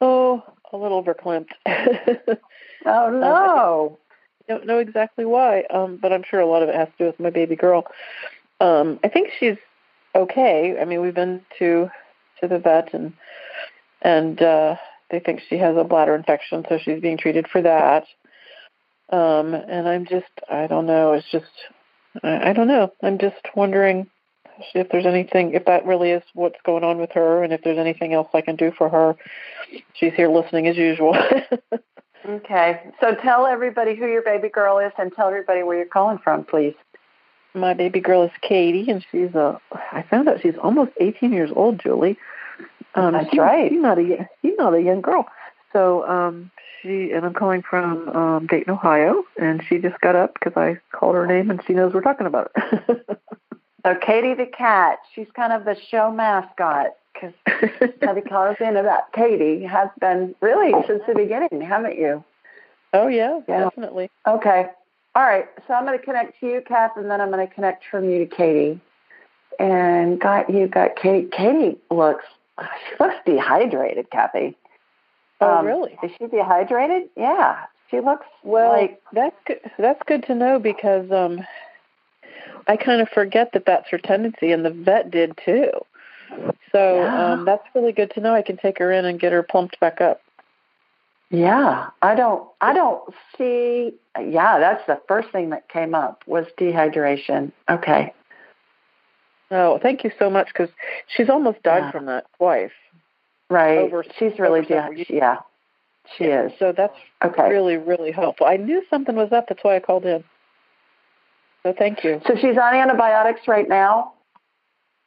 Oh, 0.00 0.42
a 0.74 0.76
little 0.76 1.02
verklempt. 1.02 1.50
Oh 2.86 3.10
no. 3.10 3.98
I 4.46 4.52
don't 4.52 4.66
know 4.66 4.78
exactly 4.78 5.24
why, 5.24 5.62
um, 5.70 5.96
but 5.96 6.12
I'm 6.12 6.22
sure 6.22 6.40
a 6.40 6.46
lot 6.46 6.62
of 6.62 6.68
it 6.68 6.74
has 6.74 6.88
to 6.88 6.94
do 6.98 7.06
with 7.06 7.18
my 7.18 7.30
baby 7.30 7.56
girl. 7.56 7.86
Um, 8.60 9.00
I 9.02 9.08
think 9.08 9.30
she's 9.38 9.56
okay. 10.14 10.76
I 10.78 10.84
mean, 10.84 11.00
we've 11.00 11.14
been 11.14 11.40
to 11.58 11.90
to 12.40 12.48
the 12.48 12.58
vet 12.58 12.92
and 12.92 13.14
and 14.02 14.40
uh, 14.42 14.76
they 15.10 15.20
think 15.20 15.40
she 15.48 15.56
has 15.58 15.76
a 15.76 15.84
bladder 15.84 16.14
infection, 16.14 16.64
so 16.68 16.78
she's 16.78 17.00
being 17.00 17.16
treated 17.16 17.48
for 17.48 17.62
that. 17.62 18.04
Um, 19.10 19.54
and 19.54 19.88
I'm 19.88 20.06
just, 20.06 20.30
I 20.50 20.66
don't 20.66 20.86
know. 20.86 21.12
It's 21.12 21.30
just, 21.30 21.46
I, 22.22 22.50
I 22.50 22.52
don't 22.52 22.68
know. 22.68 22.92
I'm 23.02 23.18
just 23.18 23.46
wondering 23.54 24.08
if 24.74 24.88
there's 24.90 25.06
anything, 25.06 25.52
if 25.52 25.64
that 25.66 25.84
really 25.86 26.10
is 26.10 26.22
what's 26.34 26.60
going 26.64 26.84
on 26.84 26.98
with 26.98 27.12
her, 27.12 27.42
and 27.42 27.52
if 27.52 27.62
there's 27.62 27.78
anything 27.78 28.12
else 28.12 28.28
I 28.34 28.40
can 28.40 28.56
do 28.56 28.72
for 28.76 28.88
her. 28.88 29.16
She's 29.94 30.12
here 30.14 30.28
listening 30.28 30.68
as 30.68 30.76
usual. 30.76 31.16
Okay, 32.26 32.80
so 33.00 33.14
tell 33.14 33.46
everybody 33.46 33.94
who 33.94 34.06
your 34.06 34.22
baby 34.22 34.48
girl 34.48 34.78
is, 34.78 34.92
and 34.96 35.14
tell 35.14 35.28
everybody 35.28 35.62
where 35.62 35.76
you're 35.76 35.86
calling 35.86 36.16
from, 36.16 36.44
please. 36.44 36.74
My 37.52 37.74
baby 37.74 38.00
girl 38.00 38.22
is 38.22 38.30
Katie, 38.40 38.90
and 38.90 39.04
she's 39.12 39.34
a. 39.34 39.60
I 39.92 40.02
found 40.08 40.28
out 40.28 40.40
she's 40.40 40.56
almost 40.56 40.92
18 41.00 41.32
years 41.32 41.50
old, 41.54 41.78
Julie. 41.78 42.16
Um, 42.94 43.12
That's 43.12 43.30
she's, 43.30 43.38
right. 43.38 43.70
She's 43.70 43.80
not 43.80 43.98
a 43.98 44.28
she's 44.40 44.54
not 44.56 44.74
a 44.74 44.80
young 44.80 45.02
girl. 45.02 45.26
So 45.72 46.08
um, 46.08 46.50
she 46.80 47.10
and 47.10 47.26
I'm 47.26 47.34
calling 47.34 47.62
from 47.62 48.08
um, 48.08 48.46
Dayton, 48.46 48.72
Ohio, 48.72 49.24
and 49.38 49.62
she 49.68 49.78
just 49.78 50.00
got 50.00 50.16
up 50.16 50.32
because 50.34 50.56
I 50.56 50.80
called 50.92 51.16
her 51.16 51.26
name, 51.26 51.50
and 51.50 51.60
she 51.66 51.74
knows 51.74 51.92
we're 51.92 52.00
talking 52.00 52.26
about 52.26 52.52
it. 52.56 53.06
So 53.84 53.94
Katie 53.94 54.34
the 54.34 54.46
cat, 54.46 54.98
she's 55.14 55.26
kind 55.36 55.52
of 55.52 55.64
the 55.64 55.76
show 55.90 56.10
mascot 56.10 56.94
because 57.12 57.34
calls 58.28 58.56
in 58.60 58.76
about 58.76 59.12
Katie 59.12 59.62
has 59.64 59.88
been 60.00 60.34
really 60.40 60.72
since 60.86 61.02
the 61.06 61.14
beginning, 61.14 61.60
haven't 61.60 61.98
you? 61.98 62.24
oh 62.92 63.08
yeah, 63.08 63.40
Yeah. 63.48 63.64
definitely. 63.64 64.10
Okay. 64.26 64.66
All 65.16 65.22
right. 65.22 65.46
So 65.66 65.74
I'm 65.74 65.84
going 65.84 65.98
to 65.98 66.04
connect 66.04 66.40
to 66.40 66.46
you, 66.46 66.62
Kath, 66.66 66.92
and 66.96 67.10
then 67.10 67.20
I'm 67.20 67.30
going 67.30 67.46
to 67.46 67.52
connect 67.54 67.84
from 67.90 68.08
you 68.08 68.18
to 68.20 68.26
Katie. 68.26 68.80
And 69.60 70.20
got 70.20 70.48
you 70.50 70.66
got 70.66 70.96
Katie. 70.96 71.28
Katie 71.30 71.76
looks 71.90 72.24
she 72.58 72.96
looks 72.98 73.14
dehydrated, 73.26 74.10
Kathy. 74.10 74.56
Oh 75.40 75.58
Um, 75.58 75.66
really? 75.66 75.96
Is 76.02 76.10
she 76.18 76.26
dehydrated? 76.26 77.08
Yeah. 77.16 77.64
She 77.90 78.00
looks 78.00 78.26
Well, 78.42 78.70
like 78.72 79.00
that's 79.12 79.36
good. 79.46 79.60
That's 79.78 80.00
good 80.06 80.24
to 80.24 80.34
know 80.34 80.58
because 80.58 81.10
um, 81.12 81.44
I 82.66 82.76
kind 82.76 83.00
of 83.00 83.08
forget 83.08 83.52
that 83.52 83.66
that's 83.66 83.88
her 83.90 83.98
tendency, 83.98 84.52
and 84.52 84.64
the 84.64 84.70
vet 84.70 85.10
did 85.10 85.38
too. 85.44 85.70
So 86.72 86.96
Yeah. 87.02 87.32
um, 87.32 87.44
that's 87.44 87.64
really 87.74 87.92
good 87.92 88.10
to 88.12 88.20
know. 88.20 88.34
I 88.34 88.42
can 88.42 88.56
take 88.56 88.78
her 88.78 88.90
in 88.92 89.04
and 89.04 89.20
get 89.20 89.32
her 89.32 89.42
plumped 89.42 89.78
back 89.80 90.00
up. 90.00 90.20
Yeah, 91.30 91.90
I 92.02 92.14
don't 92.14 92.48
I 92.60 92.72
don't 92.74 93.12
see 93.36 93.94
yeah, 94.20 94.58
that's 94.58 94.86
the 94.86 95.00
first 95.08 95.30
thing 95.30 95.50
that 95.50 95.68
came 95.68 95.94
up 95.94 96.22
was 96.26 96.46
dehydration. 96.58 97.50
Okay. 97.68 98.12
Oh, 99.50 99.78
thank 99.82 100.04
you 100.04 100.10
so 100.18 100.30
much 100.30 100.48
because 100.48 100.70
she's 101.08 101.28
almost 101.28 101.62
died 101.62 101.84
Yeah. 101.84 101.90
from 101.90 102.06
that 102.06 102.26
twice. 102.38 102.70
Right. 103.50 103.78
Over- 103.78 104.04
She's 104.18 104.38
really 104.38 104.60
over 104.60 104.68
several 104.68 104.94
dehy- 104.94 105.06
yeah. 105.10 105.38
She 106.16 106.24
is. 106.24 106.52
So 106.58 106.72
that's 106.72 106.96
Okay. 107.24 107.48
really, 107.48 107.76
really 107.76 108.10
helpful. 108.10 108.46
I 108.46 108.56
knew 108.56 108.82
something 108.90 109.16
was 109.16 109.32
up. 109.32 109.48
That's 109.48 109.62
why 109.64 109.76
I 109.76 109.80
called 109.80 110.04
in. 110.04 110.22
So 111.64 111.74
thank 111.76 112.04
you. 112.04 112.20
So 112.26 112.34
she's 112.36 112.56
on 112.58 112.74
antibiotics 112.74 113.48
right 113.48 113.68
now? 113.68 114.12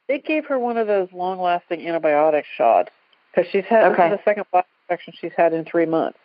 They 0.08 0.18
gave 0.18 0.46
her 0.46 0.58
one 0.58 0.76
of 0.76 0.86
those 0.86 1.08
long-lasting 1.12 1.80
antibiotic 1.80 2.44
shots 2.56 2.90
because 3.30 3.50
she's 3.50 3.64
had 3.64 3.92
Okay. 3.92 4.10
the 4.10 4.20
second 4.24 4.44
bladder 4.50 4.66
infection 4.88 5.14
she's 5.20 5.32
had 5.36 5.52
in 5.52 5.64
three 5.64 5.86
months. 5.86 6.18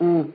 Mm. 0.00 0.34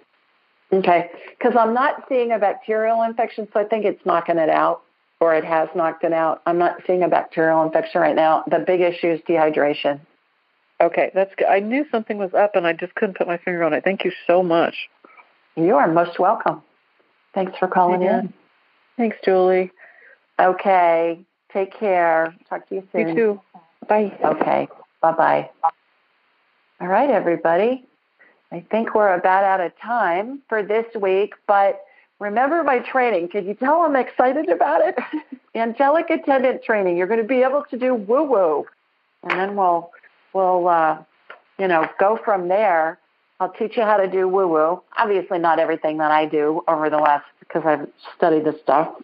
Okay. 0.72 1.12
Because 1.38 1.56
I'm 1.58 1.74
not 1.74 2.06
seeing 2.10 2.32
a 2.32 2.40
bacterial 2.40 3.04
infection, 3.04 3.48
so 3.54 3.60
I 3.60 3.66
think 3.66 3.86
it's 3.86 4.04
knocking 4.06 4.38
it 4.38 4.50
out, 4.50 4.82
or 5.20 5.36
it 5.36 5.44
has 5.44 5.70
knocked 5.76 6.04
it 6.04 6.14
out. 6.14 6.42
I'm 6.46 6.58
not 6.58 6.78
seeing 6.88 7.04
a 7.04 7.10
bacterial 7.10 7.62
infection 7.64 8.02
right 8.02 8.16
now. 8.16 8.44
The 8.50 8.60
big 8.60 8.82
issue 8.82 9.08
is 9.12 9.20
dehydration. 9.22 10.00
Okay, 10.82 11.12
that's 11.14 11.34
good. 11.36 11.48
I 11.48 11.60
knew 11.60 11.86
something 11.92 12.18
was 12.18 12.34
up, 12.34 12.56
and 12.56 12.66
I 12.66 12.74
just 12.74 12.96
couldn't 12.96 13.18
put 13.18 13.28
my 13.28 13.38
finger 13.38 13.64
on 13.64 13.74
it. 13.74 13.84
Thank 13.84 14.04
you 14.04 14.12
so 14.28 14.42
much. 14.42 14.76
You 15.56 15.76
are 15.76 15.88
most 15.92 16.20
welcome. 16.20 16.64
Thanks 17.34 17.58
for 17.58 17.68
calling 17.68 18.02
Yeah. 18.02 18.20
in. 18.22 18.34
Thanks, 18.98 19.18
Julie. 19.24 19.72
Okay. 20.40 21.20
Take 21.52 21.78
care. 21.78 22.36
Talk 22.50 22.68
to 22.70 22.76
you 22.76 22.88
soon. 22.92 23.10
You 23.10 23.16
too. 23.16 23.42
Bye. 23.88 24.18
Okay. 24.24 24.68
Bye 25.02 25.12
bye. 25.12 25.50
All 26.82 26.88
right, 26.88 27.10
everybody. 27.10 27.86
I 28.52 28.66
think 28.72 28.94
we're 28.94 29.14
about 29.14 29.44
out 29.44 29.62
of 29.62 29.72
time 29.80 30.42
for 30.50 30.64
this 30.64 30.86
week, 31.00 31.34
but 31.48 31.82
remember 32.20 32.64
my 32.64 32.80
training. 32.80 33.30
Can 33.30 33.46
you 33.46 33.54
tell 33.54 33.82
I'm 33.82 33.96
excited 33.96 34.50
about 34.50 34.82
it? 34.82 34.98
Angelic 35.56 36.10
attendant 36.10 36.64
training. 36.64 36.98
You're 36.98 37.08
going 37.08 37.22
to 37.22 37.28
be 37.28 37.44
able 37.44 37.64
to 37.70 37.78
do 37.78 37.94
woo 37.96 38.24
woo, 38.24 38.66
and 39.24 39.40
then 39.40 39.56
we'll 39.56 39.92
we'll 40.34 40.68
uh, 40.68 40.98
you 41.58 41.68
know 41.68 41.88
go 42.00 42.20
from 42.24 42.50
there. 42.50 43.00
I'll 43.40 43.52
teach 43.52 43.76
you 43.76 43.84
how 43.84 43.98
to 43.98 44.08
do 44.08 44.28
woo 44.28 44.48
woo. 44.48 44.82
Obviously, 44.98 45.40
not 45.40 45.60
everything 45.60 45.98
that 45.98 46.12
I 46.12 46.26
do 46.26 46.64
over 46.68 46.90
the 46.90 46.98
last 46.98 47.26
because 47.40 47.64
I've 47.66 47.88
studied 48.16 48.46
this 48.46 48.56
stuff 48.62 48.96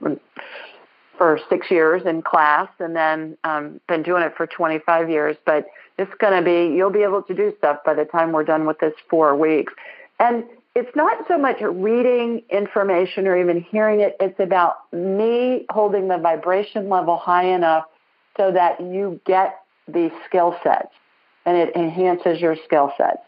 for 1.18 1.40
six 1.50 1.70
years 1.70 2.04
in 2.06 2.22
class 2.22 2.70
and 2.80 2.96
then 2.96 3.38
um, 3.44 3.80
been 3.88 4.04
doing 4.04 4.24
it 4.24 4.34
for 4.36 4.48
25 4.48 5.10
years. 5.10 5.38
But 5.46 5.68
it's 5.98 6.14
going 6.20 6.34
to 6.34 6.42
be, 6.44 6.76
you'll 6.76 6.90
be 6.90 7.04
able 7.04 7.22
to 7.24 7.34
do 7.34 7.54
stuff 7.58 7.80
by 7.86 7.94
the 7.94 8.06
time 8.06 8.32
we're 8.32 8.44
done 8.44 8.66
with 8.66 8.80
this 8.80 8.94
four 9.10 9.36
weeks. 9.36 9.74
And 10.20 10.46
it's 10.76 10.96
not 10.96 11.28
so 11.28 11.38
much 11.38 11.58
reading 11.62 12.44
information 12.50 13.28
or 13.28 13.38
even 13.38 13.62
hearing 13.62 14.00
it, 14.00 14.16
it's 14.20 14.40
about 14.40 14.92
me 14.94 15.66
holding 15.70 16.08
the 16.08 16.18
vibration 16.18 16.88
level 16.90 17.18
high 17.18 17.54
enough 17.54 17.86
so 18.38 18.52
that 18.52 18.80
you 18.80 19.20
get 19.26 19.60
these 19.88 20.12
skill 20.26 20.56
sets 20.64 20.94
and 21.46 21.58
it 21.58 21.76
enhances 21.76 22.40
your 22.40 22.56
skill 22.66 22.94
sets. 22.98 23.20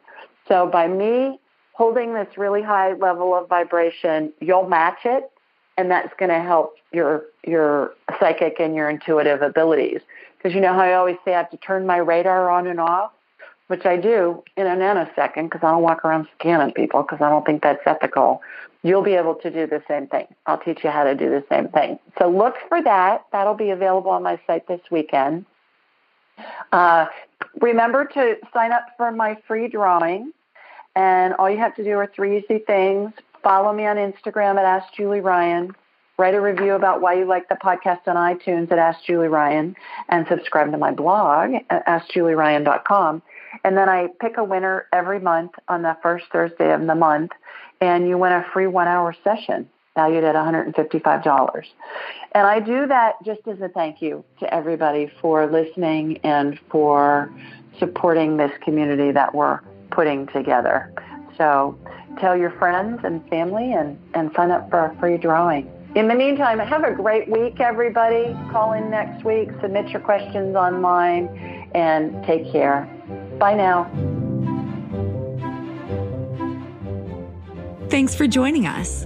So 0.47 0.67
by 0.67 0.87
me 0.87 1.39
holding 1.73 2.13
this 2.13 2.37
really 2.37 2.61
high 2.61 2.93
level 2.93 3.35
of 3.35 3.49
vibration, 3.49 4.31
you'll 4.39 4.67
match 4.67 4.99
it 5.05 5.29
and 5.77 5.89
that's 5.89 6.13
going 6.17 6.29
to 6.29 6.39
help 6.39 6.75
your 6.91 7.25
your 7.45 7.93
psychic 8.19 8.59
and 8.59 8.75
your 8.75 8.89
intuitive 8.89 9.41
abilities. 9.41 10.01
Because 10.37 10.53
you 10.53 10.61
know 10.61 10.73
how 10.73 10.81
I 10.81 10.93
always 10.93 11.17
say 11.25 11.33
I 11.33 11.37
have 11.37 11.49
to 11.51 11.57
turn 11.57 11.85
my 11.85 11.97
radar 11.97 12.49
on 12.49 12.67
and 12.67 12.79
off, 12.79 13.11
which 13.67 13.85
I 13.85 13.97
do 13.97 14.43
in 14.57 14.67
a 14.67 14.75
nanosecond 14.75 15.49
because 15.49 15.61
I 15.63 15.71
don't 15.71 15.81
walk 15.81 16.03
around 16.05 16.27
scanning 16.37 16.73
people 16.73 17.01
because 17.01 17.21
I 17.21 17.29
don't 17.29 17.45
think 17.45 17.63
that's 17.63 17.81
ethical. 17.85 18.41
You'll 18.83 19.03
be 19.03 19.13
able 19.13 19.35
to 19.35 19.49
do 19.49 19.65
the 19.65 19.81
same 19.87 20.07
thing. 20.07 20.27
I'll 20.45 20.57
teach 20.57 20.83
you 20.83 20.89
how 20.89 21.05
to 21.05 21.15
do 21.15 21.29
the 21.29 21.43
same 21.49 21.69
thing. 21.69 21.99
So 22.19 22.29
look 22.29 22.55
for 22.67 22.81
that. 22.83 23.25
That'll 23.31 23.53
be 23.53 23.69
available 23.69 24.11
on 24.11 24.23
my 24.23 24.39
site 24.45 24.67
this 24.67 24.81
weekend. 24.91 25.45
Uh, 26.71 27.05
remember 27.61 28.05
to 28.05 28.35
sign 28.53 28.71
up 28.71 28.85
for 28.97 29.11
my 29.11 29.37
free 29.47 29.67
drawing. 29.67 30.31
And 30.95 31.33
all 31.35 31.49
you 31.49 31.57
have 31.57 31.75
to 31.75 31.83
do 31.83 31.91
are 31.97 32.11
three 32.15 32.37
easy 32.37 32.59
things. 32.59 33.11
Follow 33.41 33.73
me 33.73 33.85
on 33.85 33.97
Instagram 33.97 34.57
at 34.57 34.65
Ask 34.65 34.93
Julie 34.93 35.21
Ryan 35.21 35.73
write 36.17 36.35
a 36.35 36.41
review 36.41 36.73
about 36.73 37.01
why 37.01 37.15
you 37.15 37.25
like 37.25 37.49
the 37.49 37.55
podcast 37.55 38.07
on 38.07 38.15
iTunes 38.15 38.71
at 38.71 38.77
Ask 38.77 39.03
Julie 39.05 39.27
Ryan, 39.27 39.75
and 40.09 40.25
subscribe 40.27 40.71
to 40.71 40.77
my 40.77 40.91
blog 40.91 41.51
at 41.69 41.85
AskJulieRyan.com. 41.85 43.21
And 43.63 43.77
then 43.77 43.89
I 43.89 44.07
pick 44.19 44.37
a 44.37 44.43
winner 44.43 44.87
every 44.93 45.19
month 45.19 45.51
on 45.67 45.81
the 45.81 45.97
first 46.01 46.25
Thursday 46.31 46.73
of 46.73 46.85
the 46.85 46.95
month, 46.95 47.31
and 47.81 48.07
you 48.07 48.17
win 48.17 48.31
a 48.31 48.45
free 48.53 48.67
one-hour 48.67 49.15
session 49.23 49.69
valued 49.95 50.23
at 50.23 50.35
$155. 50.35 51.63
And 52.33 52.47
I 52.47 52.59
do 52.59 52.87
that 52.87 53.15
just 53.23 53.47
as 53.47 53.61
a 53.61 53.69
thank 53.69 54.01
you 54.01 54.23
to 54.39 54.53
everybody 54.53 55.11
for 55.21 55.45
listening 55.47 56.17
and 56.23 56.59
for 56.69 57.31
supporting 57.79 58.37
this 58.37 58.51
community 58.61 59.11
that 59.11 59.33
we're 59.33 59.59
putting 59.91 60.27
together. 60.27 60.91
So 61.37 61.77
tell 62.19 62.35
your 62.35 62.51
friends 62.51 63.01
and 63.03 63.27
family 63.29 63.73
and, 63.73 63.99
and 64.13 64.31
sign 64.35 64.51
up 64.51 64.69
for 64.69 64.85
a 64.85 64.95
free 64.99 65.17
drawing. 65.17 65.71
In 65.95 66.07
the 66.07 66.15
meantime, 66.15 66.57
have 66.57 66.83
a 66.83 66.91
great 66.91 67.29
week, 67.29 67.59
everybody. 67.59 68.35
Call 68.51 68.73
in 68.73 68.89
next 68.89 69.23
week, 69.23 69.49
submit 69.61 69.89
your 69.89 70.01
questions 70.01 70.55
online, 70.55 71.27
and 71.75 72.23
take 72.25 72.51
care. 72.51 72.89
Bye 73.37 73.53
now. 73.53 73.83
Thanks 77.89 78.15
for 78.15 78.25
joining 78.25 78.65
us. 78.65 79.05